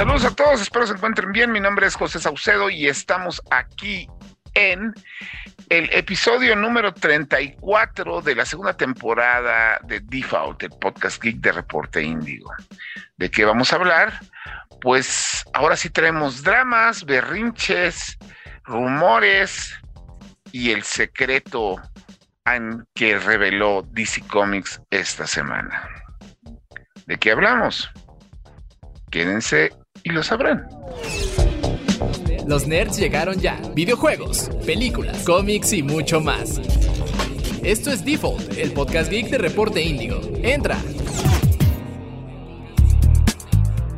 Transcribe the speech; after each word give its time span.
Saludos 0.00 0.24
a 0.24 0.34
todos, 0.34 0.62
espero 0.62 0.86
se 0.86 0.94
encuentren 0.94 1.30
bien. 1.30 1.52
Mi 1.52 1.60
nombre 1.60 1.86
es 1.86 1.94
José 1.94 2.20
Saucedo 2.20 2.70
y 2.70 2.88
estamos 2.88 3.42
aquí 3.50 4.08
en 4.54 4.94
el 5.68 5.90
episodio 5.92 6.56
número 6.56 6.94
34 6.94 8.22
de 8.22 8.34
la 8.34 8.46
segunda 8.46 8.74
temporada 8.74 9.78
de 9.84 10.00
Default, 10.00 10.62
el 10.62 10.70
podcast 10.70 11.22
geek 11.22 11.36
de 11.40 11.52
Reporte 11.52 12.02
Índigo. 12.02 12.50
¿De 13.18 13.30
qué 13.30 13.44
vamos 13.44 13.74
a 13.74 13.76
hablar? 13.76 14.18
Pues 14.80 15.44
ahora 15.52 15.76
sí 15.76 15.90
tenemos 15.90 16.42
dramas, 16.42 17.04
berrinches, 17.04 18.16
rumores 18.64 19.78
y 20.50 20.70
el 20.70 20.82
secreto 20.82 21.76
que 22.94 23.18
reveló 23.18 23.86
DC 23.90 24.22
Comics 24.28 24.80
esta 24.88 25.26
semana. 25.26 25.86
¿De 27.04 27.18
qué 27.18 27.32
hablamos? 27.32 27.90
Quédense 29.10 29.72
y 30.04 30.10
lo 30.10 30.22
sabrán. 30.22 30.68
Los 32.46 32.66
nerds 32.66 32.98
llegaron 32.98 33.38
ya. 33.38 33.60
Videojuegos, 33.74 34.50
películas, 34.66 35.22
cómics 35.24 35.72
y 35.72 35.82
mucho 35.82 36.20
más. 36.20 36.60
Esto 37.62 37.90
es 37.90 38.04
Default, 38.04 38.56
el 38.58 38.72
podcast 38.72 39.10
geek 39.10 39.28
de 39.28 39.38
Reporte 39.38 39.82
Índigo. 39.82 40.20
Entra. 40.42 40.76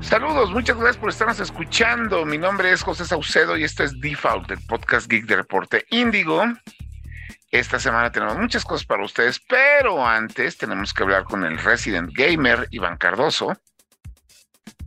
Saludos, 0.01 0.51
muchas 0.51 0.77
gracias 0.77 0.99
por 0.99 1.11
estarnos 1.11 1.41
escuchando. 1.41 2.27
Mi 2.27 2.37
nombre 2.37 2.73
es 2.73 2.83
José 2.83 3.07
Saucedo 3.07 3.57
y 3.57 3.65
esto 3.65 3.85
es 3.85 3.99
Default, 4.01 4.51
el 4.51 4.61
podcast 4.67 5.11
geek 5.11 5.25
de 5.27 5.37
Reporte 5.37 5.87
Índigo. 5.91 6.45
Esta 7.51 7.79
semana 7.79 8.11
tenemos 8.11 8.37
muchas 8.37 8.65
cosas 8.65 8.87
para 8.87 9.05
ustedes, 9.05 9.41
pero 9.49 10.07
antes 10.07 10.59
tenemos 10.59 10.93
que 10.93 11.03
hablar 11.03 11.25
con 11.25 11.45
el 11.45 11.57
Resident 11.59 12.11
Gamer, 12.13 12.67
Iván 12.71 12.97
Cardoso. 12.97 13.57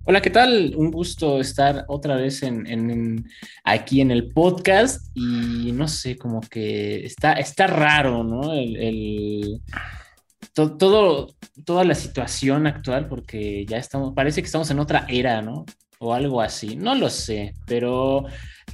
Hola, 0.07 0.21
¿qué 0.21 0.29
tal? 0.29 0.73
Un 0.75 0.91
gusto 0.91 1.39
estar 1.39 1.83
otra 1.87 2.15
vez 2.15 2.43
en, 2.43 3.25
aquí 3.63 4.01
en 4.01 4.11
el 4.11 4.31
podcast 4.33 5.09
y 5.15 5.71
no 5.71 5.87
sé, 5.87 6.15
como 6.15 6.41
que 6.41 7.03
está, 7.03 7.33
está 7.33 7.65
raro, 7.65 8.23
¿no? 8.23 8.53
El, 8.53 9.61
todo, 10.53 11.33
toda 11.65 11.83
la 11.85 11.95
situación 11.95 12.67
actual 12.67 13.07
porque 13.07 13.65
ya 13.65 13.77
estamos, 13.77 14.13
parece 14.13 14.43
que 14.43 14.45
estamos 14.45 14.69
en 14.69 14.77
otra 14.77 15.07
era, 15.09 15.41
¿no? 15.41 15.65
O 15.97 16.13
algo 16.13 16.39
así, 16.39 16.75
no 16.75 16.93
lo 16.93 17.09
sé, 17.09 17.55
pero 17.65 18.25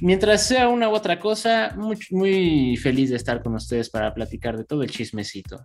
mientras 0.02 0.46
sea 0.46 0.68
una 0.68 0.90
u 0.90 0.92
otra 0.92 1.18
cosa, 1.18 1.72
muy, 1.78 1.98
muy 2.10 2.76
feliz 2.76 3.08
de 3.08 3.16
estar 3.16 3.42
con 3.42 3.54
ustedes 3.54 3.88
para 3.88 4.12
platicar 4.12 4.58
de 4.58 4.64
todo 4.64 4.82
el 4.82 4.90
chismecito. 4.90 5.64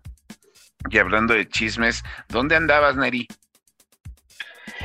Y 0.90 0.98
hablando 0.98 1.34
de 1.34 1.46
chismes, 1.50 2.04
¿dónde 2.30 2.56
andabas, 2.56 2.96
Neri? 2.96 3.28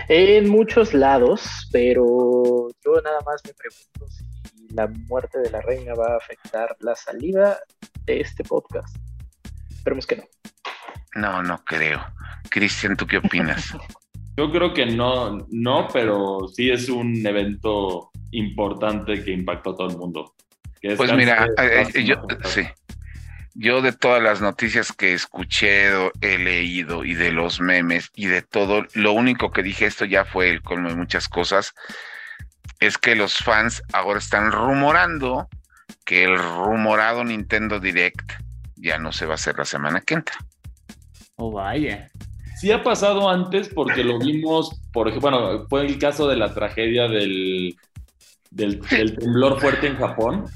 En 0.08 0.48
muchos 0.48 0.94
lados, 0.94 1.68
pero 1.72 2.68
yo 2.84 3.00
nada 3.02 3.18
más 3.24 3.40
me 3.44 3.52
pregunto 3.54 4.08
si 4.10 4.24
la 4.74 4.88
muerte 5.08 5.38
de 5.38 5.50
la 5.50 5.60
reina 5.60 5.94
va 5.94 6.14
a 6.14 6.16
afectar 6.16 6.76
la 6.80 6.94
salida 6.94 7.58
de 8.04 8.20
este 8.20 8.44
podcast. 8.44 8.96
Esperemos 9.70 10.06
que 10.06 10.16
no. 10.16 10.24
No, 11.14 11.42
no 11.42 11.62
creo. 11.64 12.00
Cristian, 12.50 12.96
¿tú 12.96 13.06
qué 13.06 13.18
opinas? 13.18 13.72
Yo 14.36 14.50
creo 14.50 14.72
que 14.72 14.86
no, 14.86 15.46
no, 15.50 15.88
pero 15.92 16.48
sí 16.48 16.70
es 16.70 16.88
un 16.88 17.26
evento 17.26 18.10
importante 18.30 19.22
que 19.22 19.30
impactó 19.30 19.72
a 19.72 19.76
todo 19.76 19.88
el 19.88 19.98
mundo. 19.98 20.34
Pues 20.96 21.12
mira, 21.12 21.46
eh, 21.58 21.86
eh, 21.94 22.04
yo, 22.04 22.16
sí, 22.44 22.62
yo 23.54 23.82
de 23.82 23.92
todas 23.92 24.22
las 24.22 24.40
noticias 24.40 24.92
que 24.92 25.12
escuché, 25.12 25.90
he 26.20 26.38
leído 26.38 27.04
y 27.04 27.14
de 27.14 27.32
los 27.32 27.60
memes 27.60 28.10
y 28.14 28.26
de 28.26 28.42
todo, 28.42 28.86
lo 28.94 29.12
único 29.12 29.50
que 29.50 29.62
dije, 29.62 29.86
esto 29.86 30.04
ya 30.04 30.24
fue 30.24 30.50
el 30.50 30.62
colmo 30.62 30.88
de 30.88 30.96
muchas 30.96 31.28
cosas, 31.28 31.74
es 32.80 32.98
que 32.98 33.14
los 33.14 33.36
fans 33.36 33.82
ahora 33.92 34.18
están 34.18 34.50
rumorando 34.52 35.48
que 36.04 36.24
el 36.24 36.38
rumorado 36.38 37.24
Nintendo 37.24 37.78
Direct 37.78 38.32
ya 38.76 38.98
no 38.98 39.12
se 39.12 39.26
va 39.26 39.32
a 39.32 39.34
hacer 39.34 39.56
la 39.58 39.64
semana 39.64 40.00
que 40.00 40.14
entra. 40.14 40.36
Oh, 41.36 41.52
vaya. 41.52 42.10
Sí 42.56 42.72
ha 42.72 42.82
pasado 42.82 43.28
antes 43.28 43.68
porque 43.68 44.02
lo 44.04 44.18
vimos, 44.18 44.80
por 44.92 45.08
ejemplo, 45.08 45.30
bueno, 45.30 45.66
fue 45.68 45.86
el 45.86 45.98
caso 45.98 46.28
de 46.28 46.36
la 46.36 46.54
tragedia 46.54 47.08
del, 47.08 47.76
del, 48.50 48.80
temblor 48.80 49.60
fuerte 49.60 49.88
en 49.88 49.96
Japón, 49.96 50.46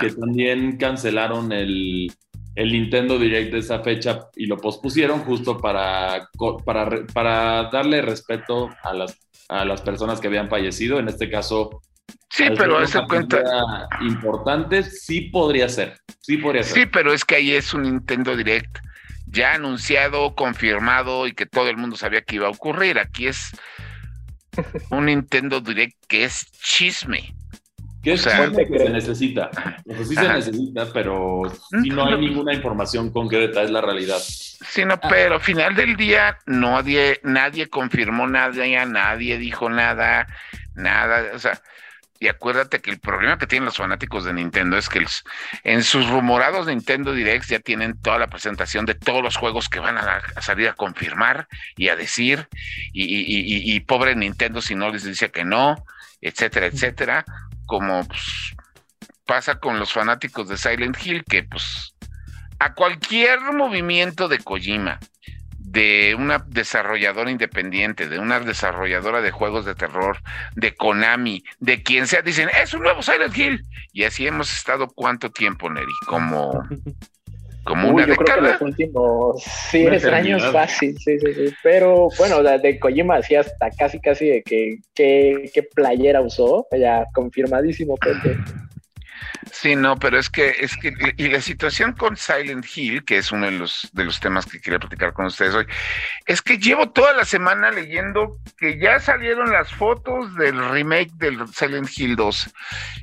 que 0.00 0.10
también 0.12 0.76
cancelaron 0.76 1.52
el, 1.52 2.12
el 2.54 2.72
Nintendo 2.72 3.18
Direct 3.18 3.52
de 3.52 3.58
esa 3.58 3.80
fecha 3.80 4.20
y 4.36 4.46
lo 4.46 4.56
pospusieron 4.56 5.20
justo 5.20 5.58
para, 5.58 6.28
para, 6.64 7.06
para 7.12 7.70
darle 7.70 8.02
respeto 8.02 8.70
a 8.82 8.92
las, 8.92 9.16
a 9.48 9.64
las 9.64 9.80
personas 9.82 10.20
que 10.20 10.26
habían 10.26 10.48
fallecido. 10.48 10.98
En 10.98 11.08
este 11.08 11.30
caso, 11.30 11.82
Sí, 12.30 12.44
pero 12.56 12.80
ese 12.80 13.00
cuenta. 13.08 13.42
Importante, 14.02 14.84
sí 14.84 15.22
podría 15.22 15.68
ser. 15.68 15.98
Sí 16.20 16.36
podría 16.36 16.62
ser. 16.62 16.74
Sí, 16.74 16.86
pero 16.86 17.12
es 17.12 17.24
que 17.24 17.36
ahí 17.36 17.52
es 17.52 17.74
un 17.74 17.82
Nintendo 17.82 18.36
Direct 18.36 18.78
ya 19.26 19.54
anunciado, 19.54 20.34
confirmado 20.34 21.26
y 21.26 21.32
que 21.32 21.46
todo 21.46 21.68
el 21.68 21.76
mundo 21.76 21.96
sabía 21.96 22.22
que 22.22 22.36
iba 22.36 22.46
a 22.46 22.50
ocurrir. 22.50 22.98
Aquí 22.98 23.26
es 23.26 23.50
un 24.90 25.06
Nintendo 25.06 25.60
Direct 25.60 25.96
que 26.08 26.24
es 26.24 26.50
chisme. 26.52 27.34
Que 28.02 28.14
es 28.14 28.24
que 28.24 28.78
se 28.78 28.90
necesita. 28.90 29.50
sí 30.04 30.14
se 30.14 30.28
necesita, 30.28 30.90
pero 30.92 31.42
si 31.82 31.90
no 31.90 32.06
hay 32.06 32.18
ninguna 32.18 32.54
información 32.54 33.10
concreta, 33.10 33.62
es 33.62 33.70
la 33.70 33.82
realidad. 33.82 34.18
Sí, 34.18 34.84
no, 34.86 34.98
pero 35.00 35.34
al 35.34 35.40
final 35.40 35.74
del 35.74 35.96
día 35.96 36.38
nadie, 36.46 37.20
nadie 37.22 37.68
confirmó 37.68 38.26
nada, 38.26 38.64
nadie 38.86 39.36
dijo 39.36 39.68
nada, 39.68 40.26
nada, 40.74 41.24
o 41.34 41.38
sea, 41.38 41.60
y 42.18 42.28
acuérdate 42.28 42.80
que 42.80 42.90
el 42.90 43.00
problema 43.00 43.38
que 43.38 43.46
tienen 43.46 43.64
los 43.64 43.78
fanáticos 43.78 44.24
de 44.24 44.34
Nintendo 44.34 44.76
es 44.76 44.90
que 44.90 45.04
en 45.64 45.82
sus 45.82 46.08
rumorados 46.08 46.66
Nintendo 46.66 47.12
Directs 47.14 47.48
ya 47.48 47.60
tienen 47.60 47.98
toda 47.98 48.18
la 48.18 48.26
presentación 48.26 48.84
de 48.84 48.94
todos 48.94 49.22
los 49.22 49.36
juegos 49.36 49.70
que 49.70 49.80
van 49.80 49.96
a, 49.96 50.20
salir 50.42 50.68
a 50.68 50.74
confirmar 50.74 51.48
y 51.76 51.88
a 51.88 51.96
decir, 51.96 52.46
y, 52.92 53.74
y, 53.74 53.80
pobre 53.80 54.14
Nintendo 54.14 54.60
si 54.60 54.74
no 54.74 54.90
les 54.90 55.04
dice 55.04 55.30
que 55.30 55.44
no, 55.44 55.82
etcétera, 56.20 56.66
etcétera 56.66 57.24
como 57.70 58.04
pues, 58.04 58.56
pasa 59.26 59.60
con 59.60 59.78
los 59.78 59.92
fanáticos 59.92 60.48
de 60.48 60.56
Silent 60.56 60.96
Hill, 61.06 61.22
que 61.24 61.44
pues 61.44 61.94
a 62.58 62.74
cualquier 62.74 63.40
movimiento 63.52 64.26
de 64.26 64.40
Kojima, 64.40 64.98
de 65.56 66.16
una 66.18 66.44
desarrolladora 66.48 67.30
independiente, 67.30 68.08
de 68.08 68.18
una 68.18 68.40
desarrolladora 68.40 69.20
de 69.20 69.30
juegos 69.30 69.64
de 69.66 69.76
terror, 69.76 70.20
de 70.56 70.74
Konami, 70.74 71.44
de 71.60 71.84
quien 71.84 72.08
sea, 72.08 72.22
dicen, 72.22 72.50
es 72.60 72.74
un 72.74 72.82
nuevo 72.82 73.02
Silent 73.02 73.38
Hill. 73.38 73.64
Y 73.92 74.02
así 74.02 74.26
hemos 74.26 74.52
estado 74.52 74.88
cuánto 74.88 75.30
tiempo, 75.30 75.70
Neri, 75.70 75.92
como 76.08 76.66
como 77.64 77.90
una 77.90 78.06
yo 78.06 78.14
Creo 78.16 78.36
que 78.36 78.42
los 78.42 78.60
últimos 78.60 79.44
10 79.72 80.04
años 80.06 80.44
fácil, 80.52 80.96
sí, 80.98 81.18
sí, 81.18 81.34
sí. 81.34 81.54
Pero 81.62 82.08
bueno, 82.18 82.42
de 82.42 82.78
Kojima 82.78 83.22
sí 83.22 83.34
hasta 83.34 83.70
casi, 83.70 84.00
casi 84.00 84.28
de 84.28 84.42
que, 84.42 84.78
qué 84.94 85.68
playera 85.74 86.20
usó, 86.20 86.66
ya 86.72 87.04
confirmadísimo, 87.14 87.96
Pepe. 87.96 88.38
Sí, 89.60 89.76
no, 89.76 89.96
pero 89.96 90.18
es 90.18 90.30
que, 90.30 90.54
es 90.58 90.74
que, 90.74 90.94
y 91.18 91.28
la 91.28 91.42
situación 91.42 91.92
con 91.92 92.16
Silent 92.16 92.64
Hill, 92.74 93.04
que 93.04 93.18
es 93.18 93.30
uno 93.30 93.44
de 93.44 93.52
los, 93.52 93.90
de 93.92 94.06
los 94.06 94.18
temas 94.18 94.46
que 94.46 94.58
quería 94.58 94.78
platicar 94.78 95.12
con 95.12 95.26
ustedes 95.26 95.54
hoy, 95.54 95.66
es 96.24 96.40
que 96.40 96.56
llevo 96.56 96.92
toda 96.92 97.12
la 97.12 97.26
semana 97.26 97.70
leyendo 97.70 98.38
que 98.56 98.78
ya 98.78 98.98
salieron 99.00 99.52
las 99.52 99.70
fotos 99.70 100.34
del 100.36 100.66
remake 100.70 101.10
del 101.16 101.46
Silent 101.48 101.90
Hill 101.94 102.16
2 102.16 102.54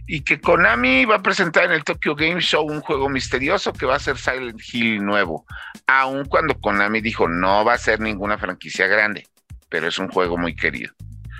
y 0.07 0.21
que 0.21 0.41
Konami 0.41 1.05
va 1.05 1.17
a 1.17 1.21
presentar 1.21 1.65
en 1.65 1.73
el 1.73 1.83
Tokyo 1.83 2.15
Game 2.15 2.41
Show 2.41 2.65
un 2.65 2.81
juego 2.81 3.07
misterioso 3.07 3.71
que 3.71 3.85
va 3.85 3.97
a 3.97 3.99
ser 3.99 4.17
Silent 4.17 4.59
Hill 4.73 5.05
nuevo, 5.05 5.45
aun 5.85 6.25
cuando 6.25 6.59
Konami 6.59 7.01
dijo 7.01 7.27
no 7.27 7.65
va 7.65 7.73
a 7.73 7.77
ser 7.77 7.99
ninguna 7.99 8.39
franquicia 8.39 8.87
grande, 8.87 9.27
pero 9.69 9.89
es 9.89 9.99
un 9.99 10.07
juego 10.07 10.39
muy 10.39 10.55
querido. 10.55 10.91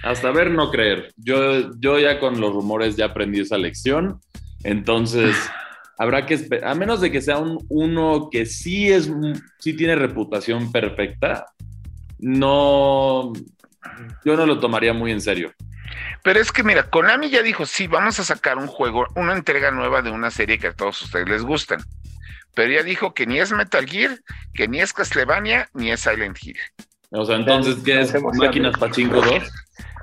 Hasta 0.04 0.30
ver, 0.30 0.52
no 0.52 0.70
creer. 0.70 1.12
Yo, 1.18 1.72
yo 1.80 1.98
ya 1.98 2.20
con 2.20 2.40
los 2.40 2.54
rumores 2.54 2.96
ya 2.96 3.06
aprendí 3.06 3.40
esa 3.40 3.58
lección 3.58 4.22
entonces, 4.64 5.36
habrá 5.98 6.26
que 6.26 6.36
esperar, 6.36 6.72
a 6.72 6.76
menos 6.76 7.02
de 7.02 7.12
que 7.12 7.22
sea 7.22 7.38
un, 7.38 7.66
uno 7.70 8.30
que 8.32 8.46
sí 8.46 8.92
es, 8.92 9.12
sí 9.60 9.74
tiene 9.74 9.96
reputación 9.96 10.72
perfecta, 10.72 11.46
no, 12.20 13.34
yo 14.26 14.36
no 14.36 14.46
lo 14.46 14.60
tomaría 14.60 14.94
muy 14.94 15.12
en 15.12 15.22
serio. 15.22 15.54
Pero 16.24 16.40
es 16.40 16.52
que 16.52 16.64
mira, 16.64 16.90
Konami 16.90 17.30
ya 17.30 17.42
dijo, 17.42 17.66
sí, 17.66 17.88
vamos 17.88 18.20
a 18.20 18.24
sacar 18.24 18.58
un 18.58 18.68
juego, 18.68 19.06
una 19.16 19.34
entrega 19.34 19.72
nueva 19.72 20.02
de 20.02 20.12
una 20.12 20.32
serie 20.32 20.60
que 20.60 20.68
a 20.68 20.74
todos 20.74 21.02
ustedes 21.02 21.30
les 21.30 21.44
gustan. 21.44 21.80
Pero 22.54 22.74
ya 22.74 22.84
dijo 22.84 23.14
que 23.14 23.28
ni 23.28 23.40
es 23.40 23.52
Metal 23.52 23.88
Gear, 23.88 24.20
que 24.54 24.68
ni 24.68 24.82
es 24.82 24.92
Castlevania, 24.92 25.70
ni 25.74 25.92
es 25.92 26.02
Silent 26.02 26.38
Hill. 26.42 26.58
O 27.12 27.26
sea, 27.26 27.38
entonces, 27.38 27.78
¿qué 27.84 28.02
es? 28.02 28.14
¿Máquinas 28.22 28.78
Pachinko 28.78 29.22
2? 29.22 29.44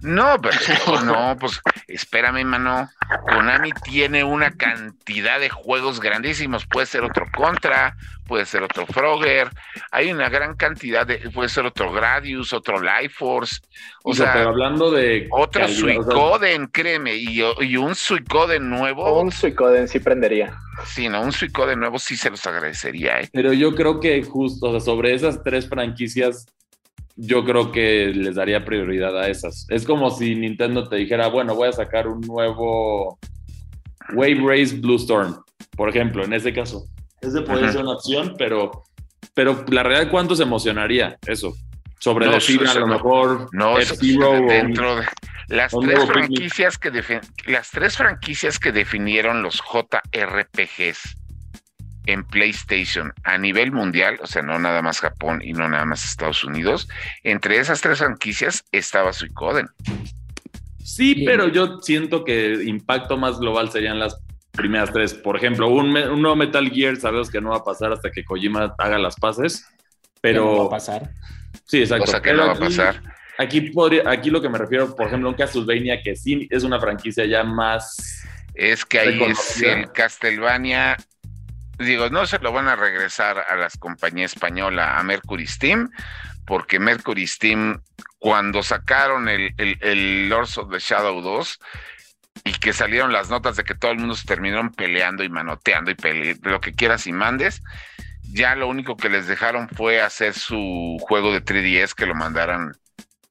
No, 0.05 0.37
pero 0.41 0.56
no, 1.05 1.37
pues 1.39 1.61
espérame, 1.89 2.45
mano. 2.45 2.89
Konami 3.27 3.73
tiene 3.85 4.23
una 4.23 4.51
cantidad 4.51 5.41
de 5.41 5.49
juegos 5.49 6.01
grandísimos. 6.01 6.67
Puede 6.67 6.87
ser 6.87 7.05
otro 7.05 7.25
Contra, 7.35 7.97
puede 8.27 8.45
ser 8.45 8.62
otro 8.62 8.87
Frogger. 8.87 9.49
Hay 9.91 10.12
una 10.12 10.29
gran 10.29 10.56
cantidad 10.56 11.06
de. 11.06 11.31
Puede 11.31 11.49
ser 11.49 11.65
otro 11.65 11.91
Gradius, 11.91 12.53
otro 12.53 12.81
Life 12.81 13.15
Force. 13.17 13.61
O, 14.03 14.15
sea, 14.15 14.35
pero 14.35 14.50
hablando 14.50 14.91
de. 14.91 15.27
Otro 15.31 15.67
Suicoden, 15.69 16.67
créeme. 16.67 17.15
Y, 17.17 17.43
y, 17.61 17.77
un 17.77 17.95
Suicoden 17.95 18.69
nuevo. 18.69 19.21
Un 19.21 19.33
Suicoden 19.33 19.89
sí 19.89 20.00
prendería. 20.00 20.55
Sí, 20.85 21.09
no, 21.09 21.23
un 21.23 21.33
Suicoden 21.33 21.81
nuevo 21.81 21.99
sí 21.99 22.17
se 22.17 22.31
los 22.31 22.47
agradecería. 22.47 23.21
¿eh? 23.21 23.31
Pero 23.33 23.55
yo 23.55 23.75
creo 23.75 24.00
que 24.00 24.23
justo, 24.23 24.69
o 24.69 24.71
sea, 24.73 24.81
sobre 24.81 25.15
esas 25.15 25.43
tres 25.43 25.69
franquicias 25.69 26.47
yo 27.16 27.44
creo 27.44 27.70
que 27.70 28.12
les 28.14 28.34
daría 28.34 28.64
prioridad 28.64 29.19
a 29.19 29.28
esas. 29.28 29.66
Es 29.69 29.84
como 29.84 30.11
si 30.11 30.34
Nintendo 30.34 30.88
te 30.88 30.96
dijera, 30.96 31.28
bueno, 31.28 31.55
voy 31.55 31.69
a 31.69 31.72
sacar 31.72 32.08
un 32.08 32.20
nuevo 32.20 33.19
Wave 34.14 34.40
Race 34.44 34.76
Blue 34.76 34.96
Storm, 34.96 35.37
por 35.76 35.88
ejemplo, 35.88 36.25
en 36.25 36.32
ese 36.32 36.52
caso. 36.52 36.84
Ese 37.20 37.40
podría 37.43 37.72
ser 37.72 37.82
una 37.82 37.93
opción, 37.93 38.34
pero, 38.37 38.84
pero 39.32 39.64
la 39.69 39.82
realidad, 39.82 40.11
¿cuánto 40.11 40.34
se 40.34 40.43
emocionaría 40.43 41.16
eso? 41.26 41.55
Sobre 42.00 42.28
decir 42.28 42.66
a 42.66 42.75
lo 42.75 42.87
mejor 42.87 43.49
no, 43.52 43.76
dentro 43.78 44.96
de 44.96 45.06
las 45.49 45.72
tres 45.72 46.05
franquicias 46.05 46.76
que 46.76 46.90
las 47.46 47.70
tres 47.70 47.96
franquicias 47.96 48.58
que 48.58 48.72
definieron 48.72 49.43
los 49.43 49.62
JRPGs 49.62 51.16
en 52.06 52.25
PlayStation 52.25 53.12
a 53.25 53.39
nivel 53.39 53.73
mundial, 53.73 54.19
o 54.23 54.27
sea, 54.27 54.43
no 54.43 54.59
nada 54.59 54.83
más 54.83 55.01
Japón 55.01 55.41
y 55.43 55.53
no 55.53 55.69
nada 55.69 55.85
más 55.85 56.05
Estados 56.05 56.45
Unidos, 56.45 56.89
entre 57.23 57.59
esas 57.59 57.81
tres 57.81 57.99
franquicias 57.99 58.65
estaba 58.73 59.12
Suicoden. 59.12 59.69
Sí, 60.85 61.25
pero 61.25 61.49
yo 61.49 61.81
siento 61.81 62.25
que 62.25 62.62
impacto 62.65 63.17
más 63.17 63.39
global 63.39 63.71
serían 63.71 63.99
las 63.99 64.19
primeras 64.53 64.93
tres. 64.93 65.15
Por 65.15 65.37
ejemplo, 65.37 65.69
un, 65.69 65.93
nuevo 65.93 66.37
Metal 66.37 66.71
Gear 66.71 66.97
sabemos 66.97 67.31
que 67.31 67.41
no 67.41 67.51
va 67.51 67.56
a 67.56 67.65
pasar 67.65 67.93
hasta 67.93 68.11
que 68.11 68.25
Kojima 68.25 68.75
haga 68.79 68.99
las 68.99 69.17
paces, 69.17 69.67
pero... 70.21 70.45
No 70.45 70.59
va 70.59 70.67
a 70.67 70.71
pasar. 70.71 71.11
Sí, 71.65 71.81
exacto. 71.81 72.07
Cosa 72.07 72.23
que 72.23 72.35
no 72.35 72.47
va 72.47 72.53
a 72.53 72.59
pasar. 72.59 73.03
Aquí, 73.39 73.62
podría, 73.62 74.09
aquí 74.09 74.31
lo 74.31 74.41
que 74.41 74.49
me 74.49 74.59
refiero, 74.59 74.95
por 74.95 75.07
ejemplo, 75.07 75.29
un 75.29 75.35
Castlevania 75.35 76.00
que 76.03 76.15
sí 76.15 76.47
es 76.50 76.62
una 76.62 76.79
franquicia 76.79 77.25
ya 77.25 77.43
más... 77.43 78.23
Es 78.55 78.85
que 78.85 79.00
ahí 79.00 79.23
es 79.23 79.62
el 79.62 79.91
Castlevania 79.91 80.97
digo, 81.79 82.11
no 82.11 82.26
se 82.26 82.38
lo 82.38 82.53
van 82.53 82.69
a 82.69 82.76
regresar 82.76 83.38
a 83.38 83.56
las 83.56 83.76
compañías 83.76 84.35
española, 84.35 84.99
a 84.99 85.03
Mercury 85.03 85.47
Steam, 85.47 85.91
porque 86.47 86.79
Mercury 86.79 87.26
Steam, 87.26 87.81
cuando 88.19 88.62
sacaron 88.62 89.29
el, 89.29 89.55
el, 89.59 90.29
Lords 90.29 90.59
of 90.59 90.71
the 90.71 90.79
Shadow 90.79 91.21
2, 91.21 91.61
y 92.44 92.53
que 92.53 92.73
salieron 92.73 93.12
las 93.12 93.31
notas 93.31 93.56
de 93.56 93.65
que 93.65 93.75
todo 93.75 93.93
el 93.93 93.99
mundo 93.99 94.15
se 94.15 94.26
terminaron 94.26 94.73
peleando 94.73 95.25
y 95.25 95.29
manoteando 95.29 95.91
y 95.91 95.94
lo 96.43 96.61
que 96.61 96.75
quieras 96.75 97.06
y 97.06 97.12
mandes, 97.12 97.62
ya 98.32 98.55
lo 98.56 98.69
único 98.69 98.97
que 98.97 99.09
les 99.09 99.26
dejaron 99.26 99.69
fue 99.69 100.00
hacer 100.00 100.35
su 100.35 100.99
juego 101.00 101.32
de 101.32 101.44
3DS 101.44 101.94
que 101.94 102.06
lo 102.06 102.15
mandaran 102.15 102.73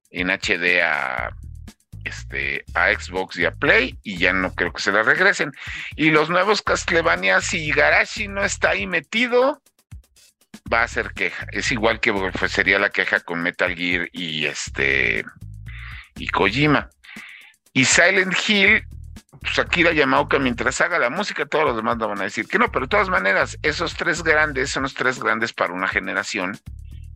en 0.10 0.30
HD 0.30 0.81
a, 0.81 1.36
este, 2.04 2.66
a 2.74 2.94
Xbox 2.94 3.38
y 3.38 3.46
a 3.46 3.52
Play 3.52 3.98
y 4.04 4.18
ya 4.18 4.34
no 4.34 4.54
creo 4.54 4.74
que 4.74 4.82
se 4.82 4.92
la 4.92 5.04
regresen. 5.04 5.52
Y 5.96 6.12
los 6.12 6.30
nuevos 6.30 6.62
Castlevania, 6.62 7.42
si 7.42 7.72
Garashi 7.72 8.28
no 8.28 8.44
está 8.44 8.72
ahí 8.72 8.88
metido, 8.88 9.62
va 10.72 10.84
a 10.84 10.88
ser 10.88 11.14
queja. 11.14 11.46
Es 11.52 11.72
igual 11.72 12.00
que 12.00 12.14
sería 12.48 12.80
la 12.80 12.90
queja 12.90 13.20
con 13.20 13.42
Metal 13.42 13.76
Gear 13.76 14.10
y 14.12 14.46
este 14.46 15.26
y 16.16 16.28
Kojima. 16.28 16.90
Y 17.74 17.86
Silent 17.86 18.36
Hill, 18.48 18.86
pues 19.42 19.58
Akira 19.58 19.92
Yamaoka, 19.92 20.38
mientras 20.40 20.80
haga 20.82 21.00
la 21.00 21.10
música, 21.10 21.46
todos 21.46 21.66
los 21.66 21.76
demás 21.76 21.98
no 21.98 22.08
van 22.08 22.22
a 22.22 22.26
decir 22.26 22.48
que 22.48 22.60
no, 22.60 22.72
pero 22.72 22.86
de 22.86 22.90
todas 22.90 23.10
maneras, 23.10 23.58
esos 23.64 23.96
tres 23.96 24.24
grandes 24.24 24.70
son 24.70 24.84
los 24.84 24.94
tres 24.94 25.20
grandes 25.20 25.54
para 25.54 25.74
una 25.74 25.88
generación 25.88 26.58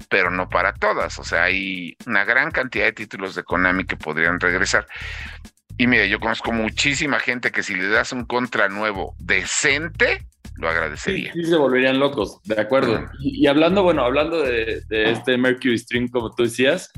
pero 0.09 0.31
no 0.31 0.49
para 0.49 0.73
todas. 0.73 1.19
O 1.19 1.23
sea, 1.23 1.43
hay 1.43 1.95
una 2.05 2.25
gran 2.25 2.51
cantidad 2.51 2.85
de 2.85 2.93
títulos 2.93 3.35
de 3.35 3.43
Konami 3.43 3.85
que 3.85 3.97
podrían 3.97 4.39
regresar. 4.39 4.87
Y 5.77 5.87
mire, 5.87 6.09
yo 6.09 6.19
conozco 6.19 6.51
muchísima 6.51 7.19
gente 7.19 7.51
que 7.51 7.63
si 7.63 7.75
le 7.75 7.87
das 7.87 8.11
un 8.11 8.25
contra 8.25 8.67
nuevo 8.67 9.15
decente, 9.19 10.25
lo 10.55 10.69
agradecería. 10.69 11.33
Sí, 11.33 11.43
se 11.43 11.55
volverían 11.55 11.99
locos, 11.99 12.41
de 12.43 12.59
acuerdo. 12.59 13.07
y, 13.19 13.45
hablando, 13.45 13.83
bueno, 13.83 14.03
hablando 14.03 14.41
de, 14.41 14.83
este 14.89 15.37
Mercury 15.37 15.77
Stream, 15.77 16.07
como 16.07 16.33
tú 16.33 16.43
decías, 16.43 16.91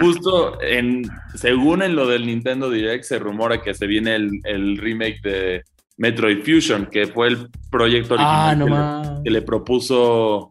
justo 0.00 0.60
en, 0.60 1.04
según 1.34 1.82
en 1.82 1.96
lo 1.96 2.06
del 2.06 2.26
Nintendo 2.26 2.68
Direct, 2.68 3.04
se 3.04 3.18
rumora 3.18 3.62
que 3.62 3.72
se 3.72 3.86
viene 3.86 4.16
el, 4.16 4.76
remake 4.76 5.20
de 5.22 5.64
Metroid 5.96 6.44
Fusion, 6.44 6.86
que 6.86 7.06
fue 7.06 7.28
el 7.28 7.48
proyecto 7.70 8.16
ah, 8.18 8.48
original 8.54 9.20
que 9.24 9.30
le 9.30 9.42
propuso 9.42 10.50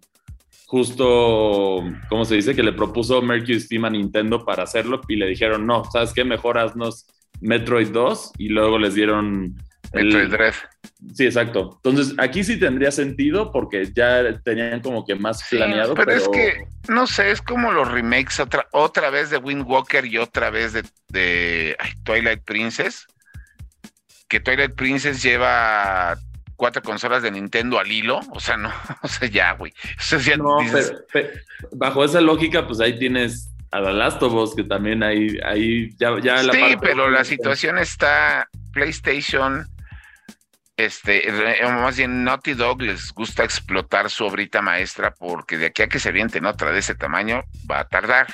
justo, 0.75 1.85
¿cómo 2.09 2.25
se 2.25 2.35
dice? 2.35 2.53
Que 2.53 2.61
le 2.61 2.73
propuso 2.73 3.21
Mercury 3.21 3.61
Steam 3.61 3.85
a 3.85 3.89
Nintendo 3.89 4.43
para 4.43 4.63
hacerlo 4.63 4.99
y 5.07 5.15
le 5.15 5.25
dijeron, 5.25 5.65
no, 5.65 5.85
¿sabes 5.85 6.11
qué? 6.11 6.25
Mejor 6.25 6.57
haznos 6.57 7.07
Metroid 7.39 7.87
2 7.91 8.33
y 8.39 8.49
luego 8.49 8.77
les 8.77 8.93
dieron... 8.93 9.55
Metroid. 9.93 10.33
Sí, 11.13 11.27
exacto. 11.27 11.79
Entonces, 11.81 12.13
aquí 12.17 12.43
sí 12.43 12.59
tendría 12.59 12.91
sentido 12.91 13.53
porque 13.53 13.89
ya 13.95 14.37
tenían 14.43 14.81
como 14.81 15.05
que 15.05 15.15
más 15.15 15.47
planeado. 15.49 15.93
Pero, 15.93 16.11
es 16.11 16.27
que, 16.27 16.67
no 16.89 17.07
sé, 17.07 17.31
es 17.31 17.41
como 17.41 17.71
los 17.71 17.89
remakes 17.89 18.41
otra, 18.41 18.67
otra 18.73 19.09
vez 19.09 19.29
de 19.29 19.37
Wind 19.37 19.63
Walker 19.65 20.05
y 20.05 20.17
otra 20.17 20.49
vez 20.49 20.73
de, 20.73 20.83
de 21.07 21.77
Twilight 22.03 22.43
Princess. 22.43 23.07
Que 24.27 24.41
Twilight 24.41 24.75
Princess 24.75 25.23
lleva 25.23 26.17
cuatro 26.55 26.81
consolas 26.81 27.23
de 27.23 27.31
Nintendo 27.31 27.79
al 27.79 27.91
hilo, 27.91 28.19
o 28.31 28.39
sea, 28.39 28.57
no, 28.57 28.71
o 29.01 29.07
sea, 29.07 29.27
ya, 29.27 29.53
güey. 29.53 29.73
no, 30.37 30.57
pero, 31.11 31.29
bajo 31.73 32.03
esa 32.03 32.21
lógica, 32.21 32.67
pues 32.67 32.79
ahí 32.79 32.97
tienes 32.97 33.51
a 33.71 33.81
The 33.81 33.93
Last 33.93 34.23
of 34.23 34.33
Us, 34.33 34.55
que 34.55 34.63
también 34.63 35.03
hay, 35.03 35.37
ahí 35.43 35.89
ya, 35.97 36.17
ya 36.21 36.43
la 36.43 36.53
Sí, 36.53 36.77
pero 36.81 37.09
la 37.09 37.23
situación 37.23 37.77
está, 37.77 38.47
PlayStation, 38.71 39.67
este, 40.77 41.31
más 41.63 41.97
bien 41.97 42.25
Naughty 42.25 42.53
Dog 42.53 42.81
les 42.81 43.13
gusta 43.13 43.45
explotar 43.45 44.09
su 44.09 44.25
obrita 44.25 44.61
maestra 44.61 45.13
porque 45.13 45.57
de 45.57 45.67
aquí 45.67 45.83
a 45.83 45.87
que 45.87 45.99
se 45.99 46.11
vienten 46.11 46.45
otra 46.45 46.71
de 46.71 46.79
ese 46.79 46.95
tamaño 46.95 47.43
va 47.69 47.79
a 47.79 47.87
tardar 47.87 48.27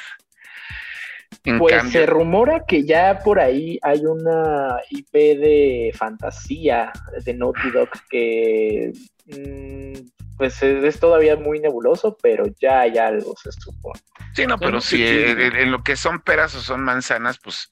pues 1.58 1.92
se 1.92 2.06
rumora 2.06 2.64
que 2.68 2.84
ya 2.84 3.20
por 3.20 3.40
ahí 3.40 3.80
hay 3.82 4.06
una 4.06 4.78
IP 4.90 5.12
de 5.14 5.92
fantasía 5.96 6.92
de 7.24 7.34
Naughty 7.34 7.72
Dog 7.72 7.90
que 8.10 8.92
mm, 9.28 9.94
pues 10.38 10.62
es, 10.64 11.00
todavía 11.00 11.36
muy 11.36 11.60
nebuloso, 11.60 12.18
pero 12.22 12.46
ya 12.60 12.82
hay 12.82 12.98
algo, 12.98 13.36
se 13.38 13.52
supone. 13.52 14.00
Sí, 14.34 14.48
no, 14.48 14.58
pero 14.58 14.82
si 14.82 15.06
en, 15.06 15.72
lo 15.72 15.84
que 15.84 15.96
son 15.96 16.20
peras 16.20 16.56
o 16.56 16.62
son 16.62 16.82
manzanas, 16.82 17.38
pues 17.38 17.72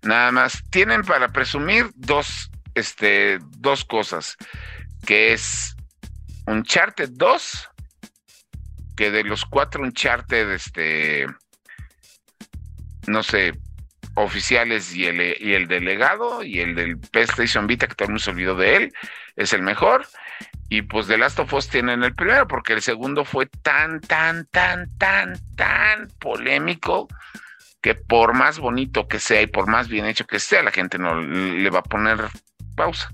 nada 0.00 0.32
más. 0.32 0.62
Tienen 0.70 1.02
para 1.02 1.28
presumir 1.28 1.90
dos, 1.94 2.50
este, 2.74 3.38
dos 3.58 3.84
cosas, 3.84 4.36
que 5.04 5.34
es 5.34 5.76
Uncharted 6.46 7.10
2, 7.12 7.68
que 8.96 9.10
de 9.10 9.22
los 9.22 9.44
cuatro 9.44 9.82
Uncharted, 9.82 10.52
este 10.52 11.26
no 13.06 13.22
sé, 13.22 13.52
oficiales 14.14 14.94
y 14.94 15.06
el, 15.06 15.36
y 15.40 15.54
el 15.54 15.68
delegado 15.68 16.42
y 16.42 16.60
el 16.60 16.74
del 16.74 16.98
PlayStation 16.98 17.66
Vita, 17.66 17.86
que 17.86 17.94
todo 17.94 18.06
el 18.06 18.12
mundo 18.12 18.24
se 18.24 18.30
olvidó 18.30 18.54
de 18.54 18.76
él, 18.76 18.92
es 19.36 19.52
el 19.52 19.62
mejor. 19.62 20.06
Y 20.68 20.82
pues 20.82 21.06
The 21.06 21.18
Last 21.18 21.38
of 21.38 21.52
Us 21.52 21.68
tienen 21.68 22.02
el 22.02 22.14
primero, 22.14 22.48
porque 22.48 22.72
el 22.72 22.82
segundo 22.82 23.24
fue 23.24 23.46
tan, 23.46 24.00
tan, 24.00 24.46
tan, 24.46 24.90
tan, 24.98 25.38
tan 25.54 26.08
polémico 26.18 27.08
que 27.80 27.94
por 27.94 28.34
más 28.34 28.58
bonito 28.58 29.06
que 29.06 29.20
sea 29.20 29.42
y 29.42 29.46
por 29.46 29.68
más 29.68 29.88
bien 29.88 30.06
hecho 30.06 30.26
que 30.26 30.40
sea, 30.40 30.62
la 30.62 30.72
gente 30.72 30.98
no 30.98 31.20
le 31.20 31.70
va 31.70 31.80
a 31.80 31.84
poner 31.84 32.18
pausa, 32.74 33.10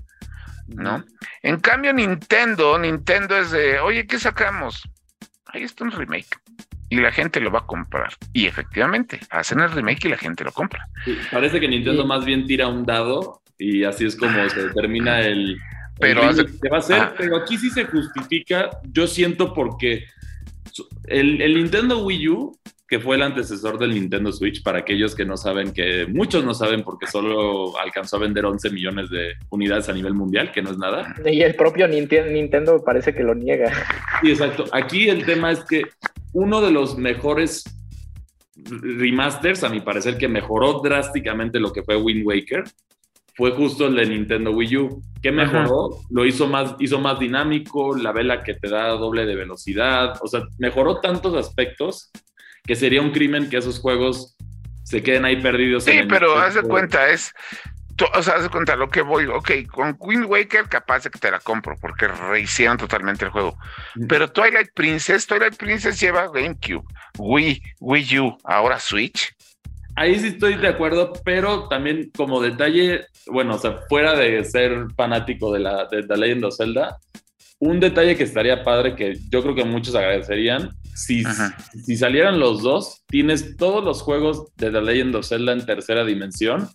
¿no? 0.67 1.05
En 1.43 1.59
cambio, 1.59 1.93
Nintendo, 1.93 2.79
Nintendo 2.79 3.37
es 3.37 3.51
de, 3.51 3.79
oye, 3.79 4.07
¿qué 4.07 4.17
sacamos? 4.17 4.81
Ahí 5.45 5.63
está 5.63 5.83
un 5.83 5.91
remake 5.91 6.35
y 6.93 7.01
la 7.01 7.11
gente 7.11 7.39
lo 7.39 7.51
va 7.51 7.59
a 7.59 7.65
comprar. 7.65 8.13
Y 8.33 8.45
efectivamente, 8.45 9.19
hacen 9.31 9.59
el 9.59 9.71
remake 9.71 10.05
y 10.05 10.09
la 10.09 10.17
gente 10.17 10.43
lo 10.43 10.51
compra. 10.51 10.87
parece 11.31 11.59
que 11.59 11.67
Nintendo 11.67 12.05
más 12.05 12.23
bien 12.23 12.45
tira 12.45 12.67
un 12.67 12.85
dado 12.85 13.41
y 13.57 13.83
así 13.83 14.05
es 14.05 14.15
como 14.15 14.47
se 14.49 14.67
determina 14.67 15.21
el... 15.21 15.57
Pero, 15.99 16.21
va 16.21 16.77
a 16.77 16.79
hacer, 16.79 17.13
pero 17.17 17.37
aquí 17.37 17.57
sí 17.57 17.69
se 17.69 17.85
justifica, 17.85 18.69
yo 18.91 19.07
siento 19.07 19.53
porque 19.53 20.05
el, 21.05 21.39
el 21.41 21.55
Nintendo 21.55 22.03
Wii 22.03 22.29
U 22.29 22.59
que 22.87 22.99
fue 22.99 23.15
el 23.15 23.21
antecesor 23.21 23.79
del 23.79 23.93
Nintendo 23.93 24.31
Switch, 24.31 24.61
para 24.61 24.79
aquellos 24.79 25.15
que 25.15 25.25
no 25.25 25.37
saben, 25.37 25.73
que 25.73 26.05
muchos 26.07 26.43
no 26.43 26.53
saben 26.53 26.83
porque 26.83 27.07
solo 27.07 27.77
alcanzó 27.79 28.17
a 28.17 28.19
vender 28.19 28.45
11 28.45 28.69
millones 28.69 29.09
de 29.09 29.33
unidades 29.49 29.89
a 29.89 29.93
nivel 29.93 30.13
mundial, 30.13 30.51
que 30.51 30.61
no 30.61 30.71
es 30.71 30.77
nada. 30.77 31.15
Y 31.25 31.41
el 31.41 31.55
propio 31.55 31.87
Nintendo 31.87 32.83
parece 32.83 33.13
que 33.13 33.23
lo 33.23 33.33
niega. 33.33 33.71
Sí, 34.21 34.31
exacto. 34.31 34.65
Aquí 34.71 35.09
el 35.09 35.25
tema 35.25 35.51
es 35.51 35.63
que 35.63 35.83
uno 36.33 36.61
de 36.61 36.71
los 36.71 36.97
mejores 36.97 37.63
remasters, 38.55 39.63
a 39.63 39.69
mi 39.69 39.81
parecer, 39.81 40.17
que 40.17 40.27
mejoró 40.27 40.81
drásticamente 40.81 41.59
lo 41.59 41.71
que 41.71 41.83
fue 41.83 41.95
Wind 41.95 42.25
Waker, 42.25 42.63
fue 43.35 43.51
justo 43.51 43.87
el 43.87 43.95
de 43.95 44.05
Nintendo 44.05 44.51
Wii 44.51 44.77
U. 44.77 45.01
¿Qué 45.21 45.31
mejoró? 45.31 46.01
Lo 46.11 46.25
hizo 46.25 46.47
más, 46.47 46.75
hizo 46.79 46.99
más 46.99 47.17
dinámico, 47.19 47.95
la 47.95 48.11
vela 48.11 48.43
que 48.43 48.53
te 48.53 48.69
da 48.69 48.89
doble 48.89 49.25
de 49.25 49.35
velocidad, 49.35 50.15
o 50.21 50.27
sea, 50.27 50.43
mejoró 50.59 50.99
tantos 50.99 51.33
aspectos 51.35 52.11
que 52.65 52.75
sería 52.75 53.01
un 53.01 53.11
crimen 53.11 53.49
que 53.49 53.57
esos 53.57 53.79
juegos 53.79 54.35
se 54.83 55.01
queden 55.01 55.25
ahí 55.25 55.41
perdidos. 55.41 55.85
Sí, 55.85 56.01
pero 56.07 56.37
haz 56.37 56.55
de 56.55 56.61
cuenta, 56.61 57.09
es, 57.09 57.33
o 58.15 58.23
sea, 58.23 58.35
haz 58.35 58.43
de 58.43 58.49
cuenta 58.49 58.75
lo 58.75 58.89
que 58.89 59.01
voy, 59.01 59.25
ok, 59.25 59.51
con 59.71 59.95
Wind 59.99 60.25
Waker 60.25 60.67
capaz 60.67 61.03
de 61.03 61.09
que 61.09 61.19
te 61.19 61.31
la 61.31 61.39
compro, 61.39 61.75
porque 61.79 62.07
rehicieron 62.07 62.77
totalmente 62.77 63.25
el 63.25 63.31
juego. 63.31 63.57
Pero 64.07 64.31
Twilight 64.31 64.69
Princess, 64.73 65.27
Twilight 65.27 65.55
Princess 65.55 65.99
lleva 65.99 66.27
GameCube, 66.27 66.85
Wii, 67.17 67.61
Wii 67.79 68.19
U, 68.19 68.37
ahora 68.43 68.79
Switch. 68.79 69.33
Ahí 69.95 70.19
sí 70.19 70.27
estoy 70.27 70.55
de 70.55 70.67
acuerdo, 70.67 71.13
pero 71.23 71.67
también 71.67 72.09
como 72.15 72.41
detalle, 72.41 73.05
bueno, 73.27 73.55
o 73.55 73.59
sea, 73.59 73.77
fuera 73.87 74.15
de 74.15 74.43
ser 74.43 74.87
fanático 74.95 75.53
de 75.53 75.59
la 75.59 75.85
de 75.85 76.03
The 76.03 76.17
Legend 76.17 76.45
of 76.45 76.57
Zelda, 76.57 76.97
un 77.59 77.79
detalle 77.79 78.17
que 78.17 78.23
estaría 78.23 78.63
padre 78.63 78.95
que 78.95 79.17
yo 79.29 79.43
creo 79.43 79.53
que 79.53 79.63
muchos 79.63 79.93
agradecerían, 79.93 80.71
si, 80.95 81.23
si 81.85 81.97
salieran 81.97 82.39
los 82.39 82.61
dos, 82.61 83.03
tienes 83.07 83.57
todos 83.57 83.83
los 83.83 84.01
juegos 84.01 84.53
de 84.57 84.71
The 84.71 84.81
Legend 84.81 85.15
of 85.15 85.27
Zelda 85.27 85.53
en 85.53 85.65
tercera 85.65 86.05
dimensión 86.05 86.69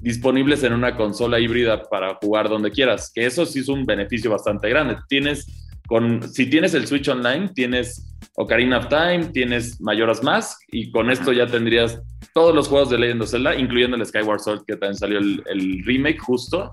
disponibles 0.00 0.62
en 0.62 0.72
una 0.72 0.96
consola 0.96 1.40
híbrida 1.40 1.82
para 1.88 2.14
jugar 2.16 2.48
donde 2.48 2.70
quieras, 2.70 3.10
que 3.14 3.26
eso 3.26 3.46
sí 3.46 3.60
es 3.60 3.68
un 3.68 3.84
beneficio 3.84 4.30
bastante 4.30 4.68
grande. 4.68 4.96
Tienes 5.08 5.46
con, 5.86 6.22
si 6.32 6.46
tienes 6.46 6.74
el 6.74 6.86
Switch 6.86 7.08
Online, 7.08 7.48
tienes 7.54 8.14
Ocarina 8.34 8.78
of 8.78 8.88
Time, 8.88 9.26
tienes 9.32 9.80
Mayoras 9.80 10.22
Mask 10.22 10.60
y 10.70 10.90
con 10.90 11.10
esto 11.10 11.32
ya 11.32 11.46
tendrías 11.46 12.00
todos 12.34 12.54
los 12.54 12.68
juegos 12.68 12.90
de 12.90 12.98
Legend 12.98 13.22
of 13.22 13.30
Zelda, 13.30 13.54
incluyendo 13.56 13.96
el 13.96 14.04
Skyward 14.04 14.40
Sword 14.40 14.64
que 14.66 14.76
también 14.76 14.96
salió 14.96 15.18
el, 15.18 15.82
remake 15.84 16.18
justo. 16.18 16.70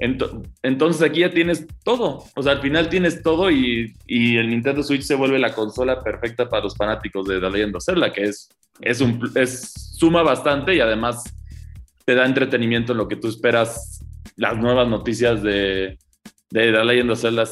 Entonces 0.00 1.02
aquí 1.02 1.20
ya 1.20 1.30
tienes 1.30 1.66
todo, 1.82 2.24
o 2.34 2.42
sea, 2.42 2.52
al 2.52 2.60
final 2.60 2.88
tienes 2.88 3.22
todo 3.22 3.50
y, 3.50 3.94
y, 4.06 4.36
el 4.36 4.50
Nintendo 4.50 4.82
Switch 4.82 5.02
se 5.02 5.16
vuelve 5.16 5.38
la 5.38 5.54
consola 5.54 6.02
perfecta 6.02 6.48
para 6.48 6.62
los 6.62 6.76
fanáticos 6.76 7.26
de 7.26 7.40
The 7.40 7.50
Legend 7.50 7.76
of 7.76 7.84
Zelda, 7.84 8.12
que 8.12 8.24
es, 8.24 8.48
es, 8.80 9.00
un, 9.00 9.20
es 9.34 9.72
suma 9.96 10.22
bastante 10.22 10.74
y 10.74 10.80
además 10.80 11.24
te 12.04 12.14
da 12.14 12.26
entretenimiento 12.26 12.92
en 12.92 12.98
lo 12.98 13.08
que 13.08 13.16
tú 13.16 13.28
esperas, 13.28 14.04
las 14.36 14.56
nuevas 14.56 14.86
noticias 14.88 15.42
de, 15.42 15.98
de 16.50 16.72
The 16.72 16.84
Legend 16.84 17.10
of 17.10 17.20
Zelda 17.20 17.44